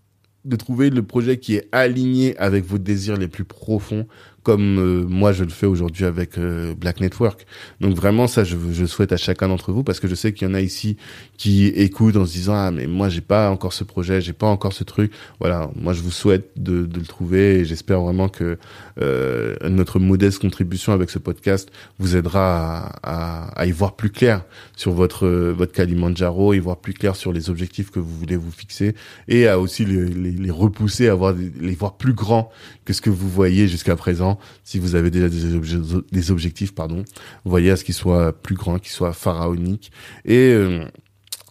de 0.47 0.57
trouver 0.57 0.91
le 0.91 1.03
projet 1.03 1.39
qui 1.39 1.57
est 1.57 1.69
aligné 1.73 2.37
avec 2.39 2.65
vos 2.65 2.79
désirs 2.79 3.17
les 3.17 3.29
plus 3.29 3.45
profonds, 3.45 4.07
comme 4.47 4.79
euh, 4.79 5.05
moi 5.09 5.33
je 5.33 5.43
le 5.43 5.51
fais 5.51 5.67
aujourd'hui 5.67 6.05
avec 6.05 6.39
euh, 6.39 6.73
Black 6.73 7.01
Network. 7.01 7.47
Donc 7.81 7.97
vraiment 7.97 8.29
ça 8.29 8.45
je, 8.45 8.57
je 8.71 8.87
souhaite 8.87 9.11
à 9.11 9.17
chacun 9.17 9.49
d'entre 9.49 9.73
vous 9.73 9.83
parce 9.83 9.99
que 9.99 10.07
je 10.07 10.15
sais 10.15 10.33
qu'il 10.33 10.47
y 10.47 10.51
en 10.51 10.55
a 10.55 10.61
ici 10.61 10.97
qui 11.37 11.67
écoutent 11.67 12.15
en 12.15 12.25
se 12.27 12.33
disant 12.33 12.55
ah 12.55 12.71
mais 12.71 12.87
moi 12.87 13.09
j'ai 13.09 13.23
pas 13.23 13.51
encore 13.51 13.73
ce 13.73 13.83
projet, 13.83 14.21
j'ai 14.21 14.33
pas 14.33 14.47
encore 14.47 14.73
ce 14.73 14.85
truc. 14.85 15.11
Voilà, 15.41 15.69
moi 15.75 15.95
je 15.95 16.01
vous 16.01 16.13
souhaite 16.13 16.53
de, 16.55 16.87
de 16.87 17.01
le 17.01 17.07
trouver 17.07 17.57
et 17.57 17.65
j'espère 17.65 18.01
vraiment 18.01 18.29
que 18.29 18.57
euh, 19.03 19.57
notre 19.69 19.99
modeste 19.99 20.39
contribution 20.39 20.93
avec 20.93 21.11
ce 21.11 21.19
podcast 21.19 21.73
vous 21.99 22.15
aidera 22.15 22.93
à, 23.03 23.49
à, 23.61 23.67
y 23.67 23.73
voir 23.73 23.97
plus 23.97 24.11
clair 24.11 24.45
sur 24.77 24.93
votre 24.93 25.27
votre 25.27 25.73
Kalimandjaro, 25.73 26.55
y 26.55 26.61
voir 26.61 26.77
plus 26.77 26.95
clair 26.95 27.17
sur 27.17 27.33
les 27.33 27.51
objectifs 27.51 27.91
que 27.91 27.99
vous 27.99 28.17
voulez 28.17 28.37
vous 28.37 28.53
fixer 28.53 28.95
et 29.27 29.49
à 29.49 29.59
aussi 29.59 29.85
les, 29.85 30.05
les, 30.05 30.31
les 30.31 30.51
repousser 30.53 31.09
à 31.09 31.17
voir 31.17 31.35
les 31.35 31.75
voir 31.75 31.97
plus 31.97 32.13
grands 32.13 32.49
que 32.87 32.95
ce 32.95 33.03
que 33.03 33.11
vous 33.11 33.29
voyez 33.29 33.69
jusqu'à 33.69 33.97
présent 33.97 34.39
si 34.65 34.79
vous 34.79 34.95
avez 34.95 35.11
déjà 35.11 35.29
des, 35.29 36.31
objectifs, 36.31 36.75
pardon, 36.75 37.05
voyez 37.45 37.71
à 37.71 37.77
ce 37.77 37.85
qu'ils 37.85 37.95
soient 37.95 38.33
plus 38.33 38.55
grands, 38.55 38.79
qu'ils 38.79 38.93
soient 38.93 39.13
pharaoniques. 39.13 39.93
Et 40.25 40.53
euh, 40.53 40.87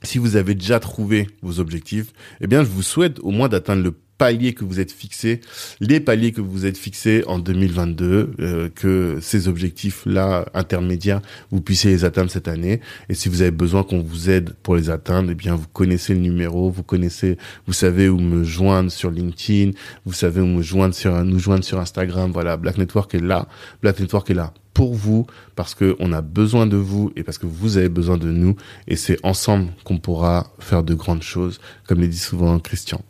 si 0.01 0.17
vous 0.17 0.37
avez 0.37 0.55
déjà 0.55 0.79
trouvé 0.79 1.27
vos 1.43 1.59
objectifs, 1.59 2.13
eh 2.41 2.47
bien, 2.47 2.63
je 2.63 2.69
vous 2.69 2.81
souhaite 2.81 3.19
au 3.19 3.31
moins 3.31 3.49
d'atteindre 3.49 3.83
le 3.83 3.93
paliers 4.17 4.53
que 4.53 4.63
vous 4.63 4.79
êtes 4.79 4.91
fixés, 4.91 5.41
les 5.79 5.99
paliers 5.99 6.31
que 6.31 6.41
vous 6.41 6.65
êtes 6.65 6.77
fixés 6.77 7.23
en 7.27 7.39
2022, 7.39 8.31
euh, 8.39 8.69
que 8.73 9.19
ces 9.21 9.47
objectifs-là 9.47 10.45
intermédiaires, 10.53 11.21
vous 11.51 11.61
puissiez 11.61 11.91
les 11.91 12.05
atteindre 12.05 12.31
cette 12.31 12.47
année. 12.47 12.81
Et 13.09 13.13
si 13.13 13.29
vous 13.29 13.41
avez 13.41 13.51
besoin 13.51 13.83
qu'on 13.83 14.01
vous 14.01 14.29
aide 14.29 14.53
pour 14.63 14.75
les 14.75 14.89
atteindre, 14.89 15.29
eh 15.31 15.35
bien 15.35 15.55
vous 15.55 15.67
connaissez 15.67 16.13
le 16.13 16.21
numéro, 16.21 16.69
vous 16.69 16.83
connaissez, 16.83 17.37
vous 17.67 17.73
savez 17.73 18.09
où 18.09 18.19
me 18.19 18.43
joindre 18.43 18.91
sur 18.91 19.11
LinkedIn, 19.11 19.71
vous 20.05 20.13
savez 20.13 20.41
où 20.41 20.47
me 20.47 20.61
joindre 20.61 20.95
sur 20.95 21.23
nous 21.23 21.39
joindre 21.39 21.63
sur 21.63 21.79
Instagram. 21.79 22.31
Voilà, 22.31 22.57
Black 22.57 22.77
Network 22.77 23.13
est 23.15 23.19
là, 23.19 23.47
Black 23.81 23.99
Network 23.99 24.29
est 24.29 24.35
là 24.35 24.53
pour 24.75 24.93
vous, 24.93 25.25
parce 25.55 25.73
que 25.73 25.95
on 25.99 26.11
a 26.11 26.21
besoin 26.21 26.67
de 26.67 26.77
vous 26.77 27.11
et 27.15 27.23
parce 27.23 27.39
que 27.39 27.47
vous 27.47 27.77
avez 27.77 27.89
besoin 27.89 28.17
de 28.17 28.29
nous. 28.29 28.55
Et 28.87 28.97
c'est 28.97 29.17
ensemble 29.23 29.71
qu'on 29.85 29.97
pourra 29.97 30.51
faire 30.59 30.83
de 30.83 30.93
grandes 30.93 31.23
choses, 31.23 31.59
comme 31.87 32.01
le 32.01 32.07
dit 32.07 32.19
souvent 32.19 32.59
Christian. 32.59 33.01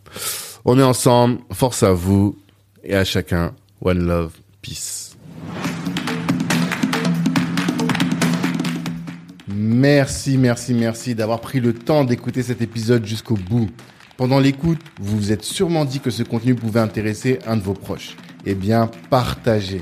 On 0.64 0.80
est 0.80 0.84
ensemble. 0.84 1.40
Force 1.52 1.84
à 1.84 1.92
vous 1.92 2.38
et 2.84 2.96
à 2.96 3.04
chacun. 3.04 3.54
One 3.82 4.06
love. 4.06 4.34
Peace. 4.62 5.18
Merci, 9.48 10.38
merci, 10.38 10.74
merci 10.74 11.16
d'avoir 11.16 11.42
pris 11.42 11.60
le 11.60 11.74
temps 11.74 12.04
d'écouter 12.04 12.44
cet 12.44 12.62
épisode 12.62 13.06
jusqu'au 13.06 13.36
bout. 13.36 13.70
Pendant 14.18 14.40
l'écoute, 14.40 14.80
vous 15.00 15.18
vous 15.18 15.32
êtes 15.32 15.44
sûrement 15.44 15.84
dit 15.84 16.00
que 16.00 16.12
ce 16.12 16.24
contenu 16.24 16.54
pouvait 16.54 16.80
intéresser 16.80 17.40
un 17.48 17.58
de 17.58 17.62
vos 17.62 17.74
proches. 17.74 18.16
Eh 18.46 18.54
bien, 18.54 18.90
partagez. 19.10 19.82